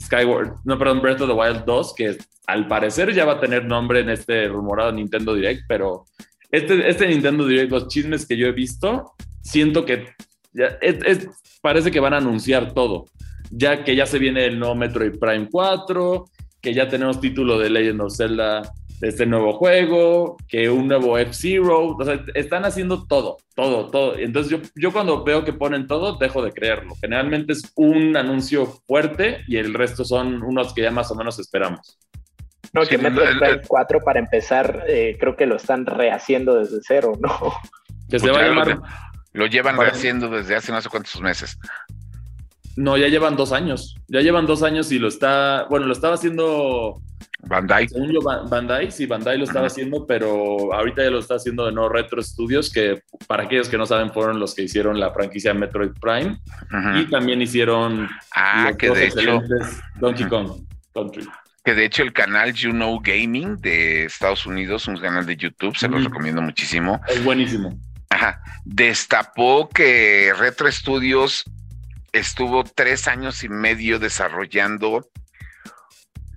Skyward, 0.00 0.56
no, 0.64 0.78
perdón, 0.78 1.02
Breath 1.02 1.20
of 1.20 1.28
the 1.28 1.34
Wild 1.34 1.64
2, 1.64 1.94
que 1.94 2.16
al 2.46 2.66
parecer 2.68 3.12
ya 3.12 3.24
va 3.24 3.34
a 3.34 3.40
tener 3.40 3.66
nombre 3.66 4.00
en 4.00 4.08
este 4.08 4.48
rumorado 4.48 4.92
Nintendo 4.92 5.34
Direct, 5.34 5.64
pero 5.68 6.06
este, 6.50 6.88
este 6.88 7.06
Nintendo 7.06 7.46
Direct, 7.46 7.70
los 7.70 7.88
chismes 7.88 8.26
que 8.26 8.36
yo 8.36 8.46
he 8.46 8.52
visto, 8.52 9.12
siento 9.42 9.84
que 9.84 10.06
parece 11.60 11.90
que 11.90 12.00
van 12.00 12.14
a 12.14 12.18
anunciar 12.18 12.72
todo. 12.72 13.06
Ya 13.50 13.84
que 13.84 13.94
ya 13.94 14.06
se 14.06 14.18
viene 14.18 14.46
el 14.46 14.58
nuevo 14.58 14.74
Metroid 14.74 15.18
Prime 15.18 15.48
4, 15.50 16.24
que 16.60 16.74
ya 16.74 16.88
tenemos 16.88 17.20
título 17.20 17.58
de 17.58 17.70
Legend 17.70 18.00
of 18.00 18.16
Zelda 18.16 18.62
de 19.02 19.08
este 19.08 19.26
nuevo 19.26 19.54
juego, 19.54 20.36
que 20.46 20.70
un 20.70 20.86
nuevo 20.86 21.18
F-Zero, 21.18 21.96
o 21.96 22.04
sea, 22.04 22.24
están 22.34 22.64
haciendo 22.64 23.04
todo, 23.04 23.36
todo, 23.56 23.90
todo. 23.90 24.16
Entonces 24.16 24.52
yo, 24.52 24.58
yo 24.76 24.92
cuando 24.92 25.24
veo 25.24 25.44
que 25.44 25.52
ponen 25.52 25.88
todo, 25.88 26.18
dejo 26.18 26.40
de 26.40 26.52
creerlo. 26.52 26.94
Generalmente 27.00 27.52
es 27.52 27.72
un 27.74 28.16
anuncio 28.16 28.64
fuerte 28.86 29.40
y 29.48 29.56
el 29.56 29.74
resto 29.74 30.04
son 30.04 30.44
unos 30.44 30.72
que 30.72 30.82
ya 30.82 30.92
más 30.92 31.10
o 31.10 31.16
menos 31.16 31.40
esperamos. 31.40 31.98
No, 32.72 32.82
que 32.82 32.96
Metroid 32.96 33.38
Prime 33.40 33.60
4 33.66 34.00
para 34.04 34.20
empezar, 34.20 34.84
eh, 34.86 35.16
creo 35.18 35.34
que 35.34 35.46
lo 35.46 35.56
están 35.56 35.84
rehaciendo 35.84 36.54
desde 36.54 36.78
cero, 36.80 37.12
¿no? 37.20 37.52
Que 38.08 38.20
se 38.20 38.30
va 38.30 38.38
a 38.38 38.46
llamar... 38.46 38.80
Lo, 39.32 39.46
llevan 39.46 39.76
rehaciendo 39.76 40.28
desde 40.28 40.56
hace 40.56 40.72
no 40.72 40.80
sé 40.80 40.88
cuántos 40.88 41.20
meses. 41.20 41.58
No, 42.76 42.96
ya 42.96 43.08
llevan 43.08 43.36
dos 43.36 43.52
años. 43.52 43.96
Ya 44.08 44.20
llevan 44.20 44.46
dos 44.46 44.62
años 44.62 44.90
y 44.92 44.98
lo 44.98 45.08
está. 45.08 45.66
Bueno, 45.68 45.86
lo 45.86 45.92
estaba 45.92 46.14
haciendo. 46.14 47.00
Bandai. 47.44 47.88
Según 47.88 48.12
yo, 48.12 48.20
Bandai, 48.20 48.92
sí, 48.92 49.06
Bandai 49.06 49.36
lo 49.36 49.44
estaba 49.44 49.66
haciendo, 49.66 50.06
pero 50.06 50.72
ahorita 50.72 51.02
ya 51.02 51.10
lo 51.10 51.18
está 51.18 51.34
haciendo 51.34 51.66
de 51.66 51.72
No 51.72 51.88
Retro 51.88 52.22
Studios, 52.22 52.70
que 52.70 53.02
para 53.26 53.44
aquellos 53.44 53.68
que 53.68 53.76
no 53.76 53.84
saben, 53.84 54.12
fueron 54.12 54.38
los 54.38 54.54
que 54.54 54.62
hicieron 54.62 55.00
la 55.00 55.12
franquicia 55.12 55.52
Metroid 55.52 55.90
Prime 56.00 56.38
y 56.94 57.10
también 57.10 57.42
hicieron. 57.42 58.08
Ah, 58.34 58.70
que 58.78 58.90
de 58.90 59.06
hecho. 59.06 59.40
Donkey 59.98 60.26
Kong 60.26 60.64
Country 60.94 61.28
que 61.64 61.74
de 61.74 61.84
hecho 61.84 62.02
el 62.02 62.12
canal 62.12 62.52
You 62.52 62.72
Know 62.72 63.00
Gaming 63.00 63.56
de 63.60 64.04
Estados 64.04 64.46
Unidos, 64.46 64.88
un 64.88 64.96
canal 64.96 65.24
de 65.26 65.36
YouTube, 65.36 65.76
se 65.76 65.88
los 65.88 66.02
recomiendo 66.02 66.42
muchísimo. 66.42 67.00
Es 67.08 67.22
buenísimo. 67.22 67.78
Ajá. 68.12 68.42
Destapó 68.64 69.68
que 69.68 70.32
Retro 70.36 70.70
Studios 70.70 71.44
estuvo 72.12 72.62
tres 72.62 73.08
años 73.08 73.42
y 73.42 73.48
medio 73.48 73.98
desarrollando 73.98 75.08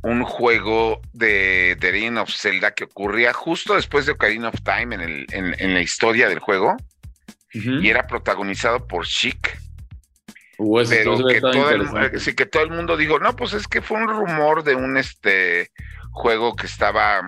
un 0.02 0.24
juego 0.24 1.02
de 1.12 1.76
The 1.80 1.92
Legend 1.92 2.20
of 2.20 2.30
Zelda 2.30 2.72
que 2.72 2.86
ocurría 2.86 3.34
justo 3.34 3.76
después 3.76 4.06
de 4.06 4.14
Ocarina 4.14 4.50
of 4.50 4.62
Time 4.62 4.96
en, 4.96 5.02
el, 5.02 5.26
en, 5.32 5.74
la 5.74 5.82
historia 5.82 6.30
del 6.30 6.40
juego 6.40 6.78
y 7.52 7.90
era 7.90 8.06
protagonizado 8.06 8.86
por 8.88 9.06
Chic 9.06 9.58
pero 10.58 11.18
que 11.26 11.42
todo, 11.42 11.70
el, 11.72 12.20
sí, 12.20 12.34
que 12.34 12.46
todo 12.46 12.64
el 12.64 12.70
mundo 12.70 12.96
dijo, 12.96 13.20
no, 13.20 13.36
pues 13.36 13.54
es 13.54 13.68
que 13.68 13.82
fue 13.82 13.98
un 13.98 14.08
rumor 14.08 14.64
de 14.64 14.76
un 14.76 14.98
este 14.98 15.72
juego 16.12 16.56
que 16.56 16.66
estaba 16.66 17.26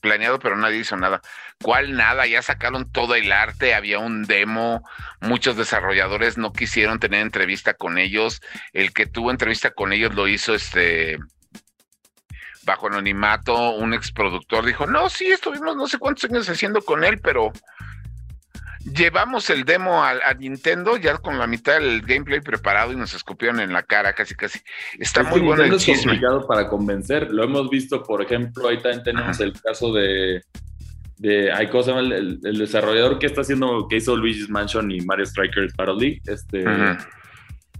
planeado, 0.00 0.38
pero 0.38 0.56
nadie 0.56 0.78
hizo 0.78 0.96
nada. 0.96 1.20
¿Cuál 1.62 1.96
nada? 1.96 2.26
Ya 2.26 2.42
sacaron 2.42 2.90
todo 2.90 3.14
el 3.14 3.30
arte, 3.32 3.74
había 3.74 3.98
un 3.98 4.24
demo, 4.24 4.82
muchos 5.20 5.56
desarrolladores 5.56 6.38
no 6.38 6.52
quisieron 6.52 6.98
tener 6.98 7.20
entrevista 7.20 7.74
con 7.74 7.98
ellos. 7.98 8.42
El 8.72 8.92
que 8.92 9.06
tuvo 9.06 9.30
entrevista 9.30 9.70
con 9.70 9.92
ellos 9.92 10.14
lo 10.14 10.26
hizo 10.26 10.54
este 10.54 11.18
bajo 12.62 12.88
anonimato, 12.88 13.70
un 13.70 13.94
ex 13.94 14.12
productor 14.12 14.66
dijo, 14.66 14.86
no, 14.86 15.08
sí, 15.08 15.26
estuvimos 15.26 15.76
no 15.76 15.86
sé 15.86 15.98
cuántos 15.98 16.24
años 16.24 16.48
haciendo 16.48 16.82
con 16.82 17.04
él, 17.04 17.18
pero 17.18 17.52
llevamos 18.84 19.50
el 19.50 19.64
demo 19.64 20.02
a, 20.02 20.14
Nintendo 20.38 20.96
ya 20.96 21.18
con 21.18 21.38
la 21.38 21.46
mitad 21.46 21.74
del 21.74 22.02
gameplay 22.02 22.40
preparado 22.40 22.92
y 22.92 22.96
nos 22.96 23.14
escupieron 23.14 23.60
en 23.60 23.72
la 23.72 23.82
cara 23.82 24.12
casi 24.12 24.34
casi. 24.34 24.60
Está 24.98 25.22
muy 25.22 25.40
bueno 25.40 25.64
el 25.64 25.76
chisme. 25.76 25.92
Es 25.92 26.02
complicado 26.02 26.46
para 26.46 26.68
convencer. 26.68 27.30
Lo 27.30 27.44
hemos 27.44 27.68
visto, 27.68 28.02
por 28.02 28.22
ejemplo, 28.22 28.68
ahí 28.68 28.80
también 28.80 29.02
tenemos 29.02 29.40
el 29.40 29.52
caso 29.60 29.92
de 29.92 30.42
de 31.18 31.52
hay 31.52 31.68
cosa 31.68 31.98
el, 31.98 32.40
el, 32.42 32.58
desarrollador 32.58 33.18
que 33.18 33.26
está 33.26 33.42
haciendo 33.42 33.86
que 33.90 33.96
hizo 33.96 34.16
Luigi's 34.16 34.48
Mansion 34.48 34.90
y 34.90 35.02
Mario 35.02 35.26
Strikers 35.26 35.76
Battle 35.76 35.96
League 35.96 36.22
este 36.24 36.64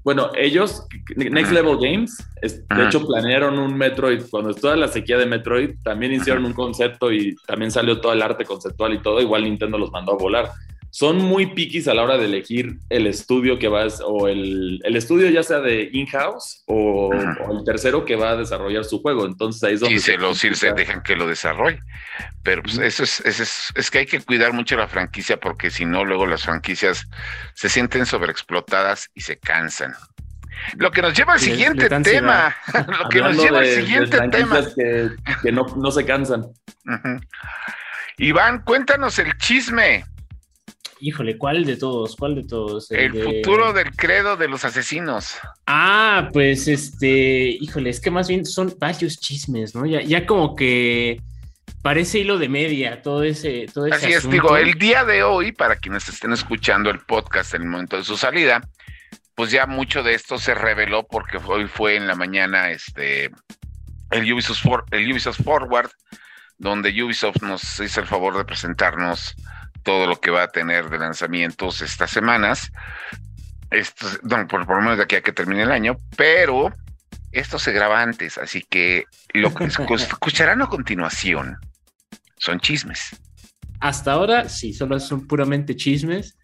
bueno 0.04 0.30
ellos 0.35 0.87
Next 1.16 1.50
Level 1.50 1.78
Games 1.80 2.19
de 2.42 2.85
hecho 2.85 3.07
planearon 3.07 3.59
un 3.59 3.76
Metroid. 3.76 4.25
Cuando 4.30 4.54
toda 4.54 4.76
la 4.76 4.88
sequía 4.88 5.16
de 5.16 5.25
Metroid 5.25 5.76
también 5.83 6.12
hicieron 6.12 6.45
un 6.45 6.52
concepto 6.52 7.11
y 7.12 7.35
también 7.47 7.71
salió 7.71 7.99
todo 8.00 8.12
el 8.12 8.21
arte 8.23 8.45
conceptual 8.45 8.95
y 8.95 8.99
todo. 9.02 9.21
Igual 9.21 9.45
Nintendo 9.45 9.78
los 9.78 9.90
mandó 9.90 10.12
a 10.12 10.16
volar 10.16 10.50
son 10.91 11.19
muy 11.19 11.47
piquis 11.55 11.87
a 11.89 11.95
la 11.95 12.03
hora 12.03 12.19
de 12.19 12.27
elegir 12.27 12.79
el 12.89 13.07
estudio 13.07 13.59
que 13.59 13.69
vas, 13.69 14.03
o 14.05 14.29
el, 14.29 14.81
estudio 14.85 15.31
ya 15.31 15.43
sea 15.43 15.61
de 15.61 15.89
in-house 15.93 16.65
o, 16.67 17.13
el 17.13 17.65
tercero 17.65 18.05
que 18.05 18.17
va 18.17 18.31
a 18.31 18.37
desarrollar 18.37 18.85
su 18.85 19.01
juego. 19.01 19.25
Entonces 19.27 19.63
ahí 19.63 19.75
es 19.75 19.81
donde... 19.81 19.95
Y 19.95 19.99
se, 20.01 20.17
los 20.19 20.39
se 20.39 20.73
dejan 20.73 21.03
que 21.03 21.17
lo 21.17 21.29
desarrolle. 21.29 21.81
Pero 22.43 22.63
pues 22.63 22.79
eso, 22.79 23.05
es, 23.05 23.21
es, 23.21 23.73
es, 23.75 23.91
que 23.91 23.99
hay 23.99 24.07
que 24.07 24.21
cuidar 24.21 24.53
mucho 24.53 24.77
la 24.77 24.89
franquicia 24.89 25.39
porque 25.39 25.71
si 25.71 25.85
no, 25.85 26.05
luego 26.05 26.27
las 26.27 26.43
franquicias 26.43 27.07
se 27.55 27.69
sienten 27.69 28.07
sobreexplotadas 28.07 29.11
y 29.15 29.21
se 29.21 29.39
cansan. 29.39 29.95
Lo 30.77 30.91
que 30.91 31.03
nos 31.03 31.17
lleva 31.17 31.35
al 31.35 31.41
siguiente 31.41 31.89
tema. 31.89 32.55
Lo 33.03 33.09
que 33.09 33.21
nos 33.21 33.37
lleva 33.37 33.61
al 33.61 33.67
siguiente 33.67 34.19
tema. 34.29 34.61
Que, 34.75 35.11
que 35.43 35.53
no, 35.53 35.67
no, 35.77 35.91
se 35.91 36.05
cansan. 36.05 36.47
Iván, 38.19 38.63
cuéntanos 38.63 39.19
el 39.19 39.37
chisme. 39.39 40.05
Híjole, 41.00 41.38
¿cuál 41.38 41.64
de 41.64 41.76
todos? 41.76 42.16
¿Cuál 42.16 42.35
de 42.35 42.45
todos? 42.45 42.90
El, 42.90 43.23
futuro 43.23 43.73
del 43.73 43.90
credo 43.97 44.37
de 44.37 44.49
los 44.49 44.64
asesinos. 44.64 45.37
Ah, 45.66 46.28
pues 46.33 46.69
este, 46.69 47.49
híjole, 47.61 47.90
es 47.90 48.00
que 48.00 48.11
más 48.11 48.28
bien 48.28 48.45
son 48.45 48.75
varios 48.78 49.19
chismes, 49.19 49.75
¿no? 49.75 49.87
Ya, 49.87 50.02
ya 50.02 50.26
como 50.26 50.54
que 50.54 51.21
parece 51.83 52.19
hilo 52.19 52.38
de 52.38 52.49
media 52.49 53.00
todo 53.02 53.23
ese, 53.23 53.66
todo 53.73 53.87
ese 53.87 53.97
Así 53.97 54.12
es, 54.12 54.30
digo, 54.30 54.57
el 54.57 54.75
día 54.75 55.04
de 55.04 55.23
hoy, 55.23 55.52
para 55.52 55.76
quienes 55.76 56.09
estén 56.09 56.33
escuchando 56.33 56.90
el 56.90 57.00
podcast 57.00 57.54
en 57.54 57.62
el 57.62 57.69
momento 57.69 57.97
de 57.97 58.04
su 58.04 58.16
salida, 58.16 58.61
pues 59.35 59.50
ya 59.50 59.66
mucho 59.66 60.02
de 60.02 60.14
esto 60.14 60.38
se 60.38 60.54
reveló 60.54 61.07
porque 61.07 61.38
hoy 61.38 61.66
fue 61.66 61.97
en 61.97 62.07
la 62.07 62.14
mañana 62.14 62.71
este 62.71 63.30
el 64.11 64.33
Ubisoft, 64.33 64.66
el 64.90 65.11
Ubisoft 65.11 65.42
Forward, 65.42 65.90
donde 66.59 66.90
Ubisoft 67.02 67.42
nos 67.42 67.80
hizo 67.80 68.00
el 68.00 68.07
favor 68.07 68.37
de 68.37 68.45
presentarnos 68.45 69.35
todo 69.83 70.07
lo 70.07 70.21
que 70.21 70.31
va 70.31 70.45
a 70.45 70.49
tener 70.49 70.91
de 70.91 70.99
lanzamientos 70.99 71.83
estas 71.83 72.11
semanas. 72.11 72.73
Esto, 73.71 74.07
por, 74.49 74.69
lo 74.69 74.81
menos 74.81 74.97
de 74.97 75.05
aquí 75.05 75.17
a 75.17 75.23
que 75.23 75.33
termine 75.33 75.63
el 75.63 75.71
año, 75.71 75.97
pero 76.17 76.75
esto 77.33 77.59
se 77.59 77.73
graba 77.73 78.03
antes, 78.03 78.39
así 78.39 78.63
que 78.63 79.05
lo 79.33 79.55
que 79.55 79.65
escucharán 79.95 80.63
a 80.63 80.67
continuación 80.67 81.57
son 82.37 82.59
chismes. 82.59 83.17
hasta 83.81 84.13
ahora 84.13 84.49
sí, 84.49 84.73
solo 84.73 84.99
son 84.99 85.27
puramente 85.27 85.77
chismes. 85.77 86.37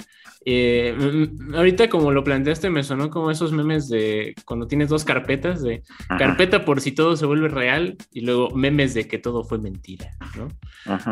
Eh, 0.48 0.94
mm, 0.96 1.48
mm, 1.50 1.54
ahorita 1.56 1.88
como 1.88 2.12
lo 2.12 2.22
planteaste 2.22 2.70
me 2.70 2.84
sonó 2.84 3.10
como 3.10 3.32
esos 3.32 3.50
memes 3.50 3.88
de 3.88 4.32
cuando 4.44 4.68
tienes 4.68 4.88
dos 4.88 5.04
carpetas 5.04 5.60
de 5.60 5.82
carpeta 6.18 6.64
por 6.64 6.80
si 6.80 6.92
todo 6.92 7.16
se 7.16 7.26
vuelve 7.26 7.48
real 7.48 7.96
y 8.12 8.20
luego 8.20 8.50
memes 8.50 8.94
de 8.94 9.08
que 9.08 9.18
todo 9.18 9.42
fue 9.42 9.58
mentira, 9.58 10.08
¿no? 10.36 10.46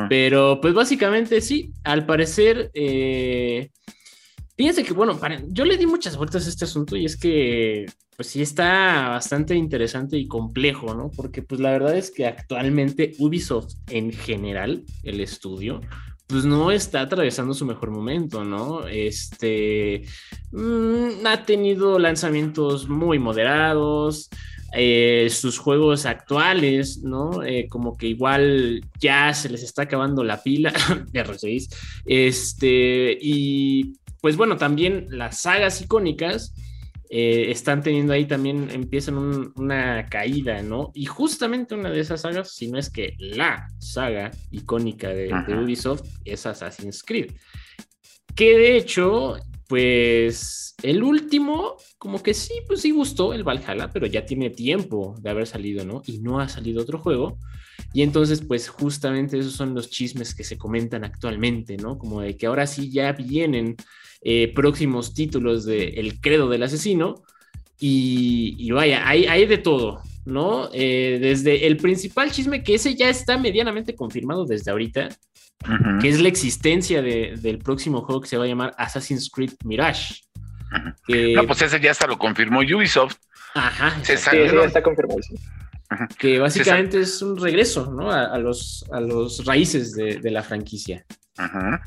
Pero 0.08 0.60
pues 0.62 0.72
básicamente 0.72 1.40
sí, 1.40 1.72
al 1.82 2.06
parecer, 2.06 2.70
eh, 2.74 3.70
fíjense 4.56 4.84
que 4.84 4.92
bueno, 4.92 5.18
yo 5.48 5.64
le 5.64 5.78
di 5.78 5.86
muchas 5.86 6.16
vueltas 6.16 6.46
a 6.46 6.50
este 6.50 6.66
asunto 6.66 6.96
y 6.96 7.04
es 7.04 7.16
que 7.16 7.86
pues 8.16 8.28
sí 8.28 8.40
está 8.40 9.08
bastante 9.08 9.56
interesante 9.56 10.16
y 10.16 10.28
complejo, 10.28 10.94
¿no? 10.94 11.10
Porque 11.10 11.42
pues 11.42 11.60
la 11.60 11.72
verdad 11.72 11.96
es 11.96 12.12
que 12.12 12.26
actualmente 12.26 13.14
Ubisoft 13.18 13.74
en 13.90 14.12
general, 14.12 14.84
el 15.02 15.20
estudio, 15.20 15.80
pues 16.26 16.44
no 16.44 16.70
está 16.70 17.02
atravesando 17.02 17.54
su 17.54 17.66
mejor 17.66 17.90
momento, 17.90 18.44
¿no? 18.44 18.86
Este 18.86 20.04
mm, 20.52 21.26
ha 21.26 21.44
tenido 21.44 21.98
lanzamientos 21.98 22.88
muy 22.88 23.18
moderados. 23.18 24.30
Eh, 24.76 25.28
sus 25.30 25.58
juegos 25.58 26.04
actuales, 26.04 26.98
¿no? 26.98 27.44
Eh, 27.44 27.68
como 27.68 27.96
que 27.96 28.08
igual 28.08 28.84
ya 28.98 29.32
se 29.32 29.48
les 29.48 29.62
está 29.62 29.82
acabando 29.82 30.24
la 30.24 30.42
pila 30.42 30.72
de 31.12 31.24
R6. 31.24 31.72
Este, 32.04 33.16
y 33.20 33.92
pues 34.20 34.36
bueno, 34.36 34.56
también 34.56 35.06
las 35.10 35.42
sagas 35.42 35.80
icónicas 35.80 36.54
eh, 37.16 37.52
están 37.52 37.80
teniendo 37.80 38.12
ahí 38.12 38.26
también, 38.26 38.70
empiezan 38.72 39.52
una 39.54 40.04
caída, 40.06 40.62
¿no? 40.62 40.90
Y 40.94 41.04
justamente 41.04 41.76
una 41.76 41.88
de 41.88 42.00
esas 42.00 42.22
sagas, 42.22 42.50
si 42.50 42.66
no 42.66 42.76
es 42.76 42.90
que 42.90 43.14
la 43.20 43.68
saga 43.78 44.32
icónica 44.50 45.10
de, 45.10 45.32
Ubisoft, 45.62 46.02
es 46.24 46.44
Assassin's 46.44 47.04
Creed. 47.04 47.30
Que 48.34 48.58
de 48.58 48.76
hecho, 48.76 49.36
pues 49.68 50.74
el 50.82 51.04
último, 51.04 51.76
como 51.98 52.20
que 52.20 52.34
sí, 52.34 52.54
pues 52.66 52.80
sí 52.80 52.90
gustó 52.90 53.32
el 53.32 53.44
Valhalla, 53.44 53.92
pero 53.92 54.06
ya 54.06 54.26
tiene 54.26 54.50
tiempo 54.50 55.14
de 55.20 55.30
haber 55.30 55.46
salido, 55.46 55.84
¿no? 55.84 56.02
Y 56.06 56.18
no 56.18 56.40
ha 56.40 56.48
salido 56.48 56.82
otro 56.82 56.98
juego. 56.98 57.38
Y 57.92 58.02
entonces, 58.02 58.42
pues 58.42 58.68
justamente 58.68 59.38
esos 59.38 59.52
son 59.52 59.72
los 59.72 59.88
chismes 59.88 60.34
que 60.34 60.42
se 60.42 60.58
comentan 60.58 61.04
actualmente, 61.04 61.76
¿no? 61.76 61.96
Como 61.96 62.22
de 62.22 62.36
que 62.36 62.46
ahora 62.46 62.66
sí 62.66 62.90
ya 62.90 63.12
vienen 63.12 63.76
eh, 64.26 64.50
próximos 64.54 65.12
títulos 65.12 65.66
de 65.66 65.88
El 65.96 66.18
Credo 66.18 66.48
del 66.48 66.62
Asesino. 66.62 67.22
Y, 67.78 68.70
vaya, 68.70 69.06
hay, 69.06 69.26
hay, 69.26 69.44
de 69.44 69.58
todo, 69.58 70.00
¿no? 70.24 70.70
Eh, 70.72 71.18
desde 71.20 71.66
el 71.66 71.76
principal 71.76 72.30
chisme, 72.32 72.62
que 72.62 72.76
ese 72.76 72.94
ya 72.94 73.10
está 73.10 73.36
medianamente 73.36 73.94
confirmado 73.94 74.46
desde 74.46 74.70
ahorita, 74.70 75.10
que 76.00 76.08
es 76.08 76.20
la 76.22 76.28
existencia 76.28 77.02
del 77.02 77.58
próximo 77.58 78.00
juego 78.00 78.22
que 78.22 78.28
se 78.28 78.38
va 78.38 78.44
a 78.44 78.46
llamar 78.46 78.74
Assassin's 78.78 79.28
Creed 79.30 79.52
Mirage. 79.64 80.22
no, 81.08 81.46
pues 81.46 81.60
ese 81.60 81.78
ya 81.78 81.90
hasta 81.90 82.06
lo 82.06 82.16
confirmó 82.16 82.60
Ubisoft. 82.60 83.16
Ajá, 83.54 84.02
sí, 84.02 84.12
está 84.12 84.82
confirmado. 84.82 85.20
Que 86.18 86.38
básicamente 86.38 87.00
es 87.00 87.20
un 87.20 87.36
regreso, 87.36 87.92
¿no? 87.92 88.10
A, 88.10 88.38
los, 88.38 88.86
a 88.90 89.00
los 89.00 89.44
raíces 89.44 89.92
de, 89.92 90.16
de 90.16 90.30
la 90.30 90.42
franquicia. 90.42 91.04
Ajá. 91.36 91.82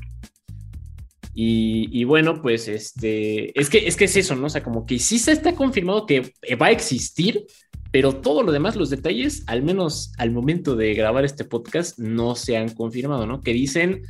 Y, 1.40 2.04
bueno, 2.06 2.42
pues 2.42 2.68
este, 2.68 3.58
es 3.60 3.70
que, 3.70 3.88
es 3.88 3.96
que 3.96 4.06
es 4.06 4.18
eso, 4.18 4.36
¿no? 4.36 4.48
O 4.48 4.50
sea, 4.50 4.64
como 4.64 4.88
que 4.88 4.98
sí 4.98 5.20
se 5.20 5.34
está 5.34 5.54
confirmado 5.54 6.08
que 6.08 6.34
va 6.60 6.68
a 6.68 6.72
existir, 6.72 7.46
pero 7.92 8.16
todo 8.16 8.42
lo 8.42 8.52
demás, 8.52 8.76
los 8.76 8.90
detalles, 8.90 9.44
al 9.46 9.62
menos 9.62 10.14
al 10.18 10.32
momento 10.32 10.76
de 10.76 10.96
grabar 10.96 11.26
este 11.26 11.46
podcast, 11.46 12.00
no 12.00 12.34
se 12.34 12.58
han 12.58 12.70
confirmado, 12.70 13.28
¿no? 13.28 13.42
Que 13.42 13.54
dicen 13.54 14.02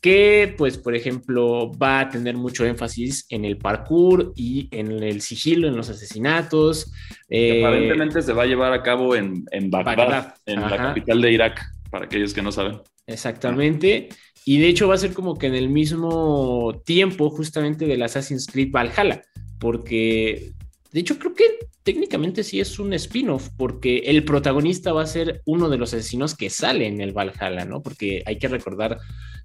que, 0.00 0.54
pues, 0.56 0.78
por 0.78 0.94
ejemplo, 0.94 1.70
va 1.70 2.00
a 2.00 2.08
tener 2.08 2.38
mucho 2.38 2.64
énfasis 2.64 3.26
en 3.28 3.44
el 3.44 3.58
parkour 3.58 4.32
y 4.34 4.68
en 4.70 5.02
el 5.02 5.20
sigilo, 5.20 5.68
en 5.68 5.76
los 5.76 5.90
asesinatos. 5.90 6.94
Eh, 7.28 7.62
aparentemente 7.62 8.22
se 8.22 8.32
va 8.32 8.44
a 8.44 8.46
llevar 8.46 8.72
a 8.72 8.82
cabo 8.82 9.14
en, 9.14 9.44
en 9.50 9.70
Bagdad, 9.70 10.34
en 10.46 10.62
la 10.62 10.78
capital 10.78 11.20
de 11.20 11.30
Irak, 11.30 11.60
para 11.90 12.06
aquellos 12.06 12.32
que 12.32 12.40
no 12.40 12.50
saben. 12.50 12.80
Exactamente. 13.06 14.08
Y 14.44 14.58
de 14.58 14.68
hecho 14.68 14.88
va 14.88 14.94
a 14.94 14.98
ser 14.98 15.12
como 15.12 15.36
que 15.36 15.46
en 15.46 15.54
el 15.54 15.68
mismo 15.68 16.80
tiempo 16.84 17.30
justamente 17.30 17.86
del 17.86 18.02
Assassin's 18.02 18.46
Creed 18.46 18.70
Valhalla, 18.72 19.22
porque 19.58 20.52
de 20.92 21.00
hecho 21.00 21.18
creo 21.18 21.34
que 21.34 21.44
técnicamente 21.82 22.44
sí 22.44 22.60
es 22.60 22.78
un 22.78 22.92
spin-off, 22.94 23.48
porque 23.56 23.98
el 23.98 24.24
protagonista 24.24 24.92
va 24.92 25.02
a 25.02 25.06
ser 25.06 25.42
uno 25.46 25.68
de 25.68 25.78
los 25.78 25.92
asesinos 25.94 26.34
que 26.34 26.50
sale 26.50 26.86
en 26.86 27.00
el 27.00 27.12
Valhalla, 27.12 27.64
¿no? 27.64 27.82
Porque 27.82 28.22
hay 28.26 28.38
que 28.38 28.48
recordar 28.48 28.98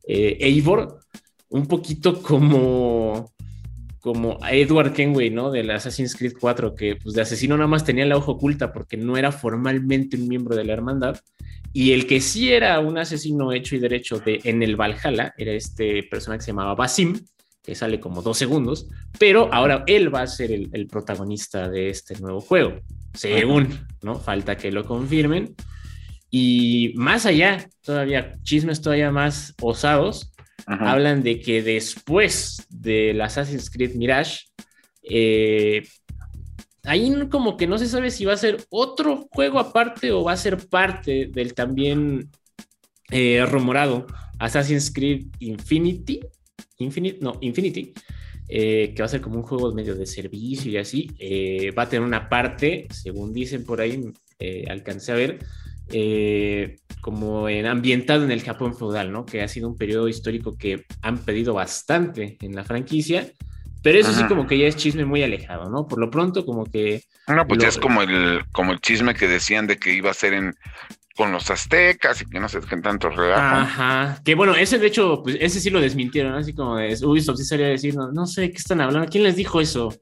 eh, 0.08 0.38
Eivor, 0.40 1.00
un 1.50 1.68
poquito 1.68 2.22
como 2.22 3.32
como 4.06 4.38
Edward 4.48 4.94
Kenway, 4.94 5.32
¿no? 5.32 5.50
Del 5.50 5.72
Assassin's 5.72 6.16
Creed 6.16 6.34
4, 6.40 6.76
que 6.76 6.96
pues 6.96 7.16
de 7.16 7.24
asesino 7.24 7.58
nada 7.58 7.68
más 7.68 7.84
tenía 7.84 8.06
la 8.06 8.16
hoja 8.16 8.34
oculta 8.34 8.72
porque 8.72 8.98
no 8.98 9.18
era 9.18 9.32
formalmente 9.32 10.16
un 10.16 10.28
miembro 10.28 10.56
de 10.56 10.64
la 10.64 10.74
hermandad. 10.74 11.20
Y 11.74 11.92
el 11.92 12.06
que 12.06 12.22
sí 12.22 12.54
era 12.54 12.80
un 12.80 13.00
asesino 13.00 13.52
hecho 13.52 13.76
y 13.76 13.80
derecho 13.80 14.20
de, 14.20 14.42
en 14.44 14.62
el 14.62 14.76
Valhalla 14.76 15.34
era 15.36 15.54
este 15.54 16.04
personaje 16.04 16.38
que 16.38 16.46
se 16.46 16.52
llamaba 16.52 16.76
Basim, 16.76 17.20
que 17.64 17.74
sale 17.74 18.00
como 18.00 18.22
dos 18.22 18.38
segundos, 18.38 18.88
pero 19.18 19.52
ahora 19.52 19.84
él 19.88 20.14
va 20.14 20.22
a 20.22 20.28
ser 20.28 20.52
el, 20.52 20.70
el 20.74 20.86
protagonista 20.86 21.68
de 21.68 21.90
este 21.90 22.14
nuevo 22.20 22.42
juego, 22.42 22.82
según, 23.16 23.88
¿no? 24.04 24.20
Falta 24.20 24.56
que 24.56 24.72
lo 24.72 24.86
confirmen. 24.86 25.56
Y 26.30 26.94
más 26.96 27.26
allá, 27.26 27.68
todavía, 27.82 28.36
chismes 28.44 28.82
todavía 28.82 29.10
más 29.10 29.56
osados, 29.60 30.35
hablan 30.66 31.24
de 31.24 31.40
que 31.40 31.62
después 31.62 32.66
del 32.70 33.22
Assassin's 33.22 33.70
Creed 33.70 33.96
Mirage, 33.96 34.46
eh, 35.04 35.88
ahí 36.84 37.14
como 37.30 37.58
que 37.58 37.68
no 37.68 37.78
se 37.78 37.88
sabe 37.88 38.12
si 38.12 38.26
va 38.26 38.34
a 38.34 38.38
ser 38.38 38.58
otro 38.70 39.28
juego 39.32 39.60
aparte 39.60 40.12
o 40.12 40.24
va 40.24 40.34
a 40.34 40.38
ser 40.38 40.58
parte 40.68 41.30
del 41.32 41.54
también 41.54 42.30
eh, 43.12 43.46
rumorado 43.46 44.08
Assassin's 44.40 44.92
Creed 44.92 45.28
Infinity. 45.40 46.22
Infinite, 46.80 47.20
no, 47.22 47.38
Infinity. 47.42 47.94
Eh, 48.48 48.94
que 48.96 49.02
va 49.02 49.08
a 49.08 49.10
ser 49.10 49.22
como 49.22 49.38
un 49.38 49.44
juego 49.44 49.74
medio 49.74 49.96
de 49.96 50.06
servicio 50.06 50.72
y 50.72 50.78
así. 50.78 51.10
va 51.76 51.84
a 51.84 51.90
tener 51.90 52.06
una 52.06 52.30
parte, 52.30 52.88
según 52.92 53.34
dicen 53.34 53.66
por 53.66 53.82
ahí, 53.82 54.04
alcancé 54.68 55.12
a 55.12 55.16
ver, 55.16 55.40
eh, 55.90 56.78
como 57.02 57.50
en, 57.50 57.66
ambientado 57.66 58.24
en 58.24 58.32
el 58.32 58.44
Japón 58.44 58.76
feudal, 58.76 59.12
¿no? 59.12 59.26
Que 59.26 59.42
ha 59.42 59.48
sido 59.48 59.68
un 59.68 59.78
periodo 59.78 60.08
histórico 60.08 60.58
que 60.58 60.86
han 61.02 61.20
pedido 61.20 61.54
bastante 61.54 62.38
en 62.42 62.56
la 62.56 62.64
franquicia, 62.64 63.32
pero 63.84 64.00
eso 64.00 64.12
sí 64.14 64.24
como 64.24 64.48
que 64.48 64.58
ya 64.58 64.66
es 64.66 64.76
chisme 64.76 65.06
muy 65.06 65.22
alejado, 65.22 65.70
¿no? 65.70 65.88
Por 65.88 66.00
lo 66.00 66.10
pronto 66.10 66.44
como 66.46 66.66
que... 66.66 67.04
No, 67.28 67.46
pues 67.48 67.62
ya 67.62 67.68
es 67.68 67.78
como 67.78 68.02
el, 68.02 68.44
como 68.52 68.72
el 68.72 68.80
chisme 68.80 69.14
que 69.14 69.28
decían 69.28 69.68
de 69.68 69.78
que 69.78 69.94
iba 69.94 70.10
a 70.10 70.16
ser 70.16 70.34
en 70.34 70.56
con 71.16 71.32
los 71.32 71.50
aztecas 71.50 72.22
y 72.22 72.26
que 72.26 72.40
no 72.40 72.50
se 72.50 72.60
dejen 72.60 72.82
tanto 72.82 73.10
relajo. 73.10 73.56
Ajá, 73.56 74.22
que 74.24 74.36
bueno, 74.36 74.54
ese 74.54 74.80
de 74.80 74.88
hecho, 74.88 75.22
pues 75.24 75.38
ese 75.40 75.62
sí 75.62 75.70
lo 75.70 75.80
desmintieron, 75.80 76.34
así 76.34 76.54
como 76.54 76.76
de 76.76 76.98
Ubisoft 77.06 77.38
sí 77.38 77.46
salía 77.46 77.68
a 77.68 77.70
decir, 77.70 77.96
no, 77.96 78.12
no 78.12 78.28
sé 78.28 78.52
qué 78.52 78.58
están 78.58 78.82
hablando, 78.82 79.10
¿quién 79.10 79.24
les 79.24 79.38
dijo 79.38 79.62
eso? 79.62 79.96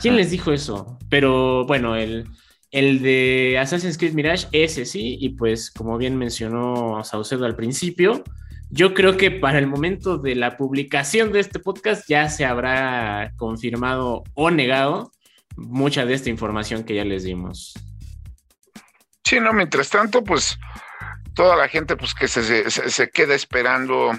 ¿Quién 0.00 0.16
les 0.16 0.30
dijo 0.30 0.52
eso? 0.52 0.98
Pero 1.10 1.66
bueno, 1.66 1.94
el 1.94 2.26
el 2.70 3.00
de 3.00 3.58
Assassin's 3.58 3.98
Creed 3.98 4.14
Mirage, 4.14 4.48
ese 4.52 4.84
sí, 4.84 5.16
y 5.20 5.30
pues 5.30 5.70
como 5.70 5.98
bien 5.98 6.16
mencionó 6.16 7.02
Saucedo 7.04 7.46
al 7.46 7.56
principio, 7.56 8.24
yo 8.70 8.94
creo 8.94 9.16
que 9.16 9.30
para 9.30 9.58
el 9.58 9.66
momento 9.66 10.18
de 10.18 10.34
la 10.34 10.56
publicación 10.56 11.32
de 11.32 11.40
este 11.40 11.58
podcast 11.58 12.08
ya 12.08 12.28
se 12.28 12.44
habrá 12.44 13.32
confirmado 13.36 14.24
o 14.34 14.50
negado 14.50 15.12
mucha 15.56 16.04
de 16.04 16.14
esta 16.14 16.30
información 16.30 16.84
que 16.84 16.94
ya 16.94 17.04
les 17.04 17.24
dimos. 17.24 17.74
Sí, 19.24 19.40
no, 19.40 19.52
mientras 19.52 19.88
tanto, 19.88 20.22
pues 20.22 20.58
toda 21.34 21.56
la 21.56 21.68
gente 21.68 21.96
pues 21.96 22.14
que 22.14 22.28
se, 22.28 22.70
se, 22.70 23.10
queda 23.10 23.34
esperando, 23.34 24.12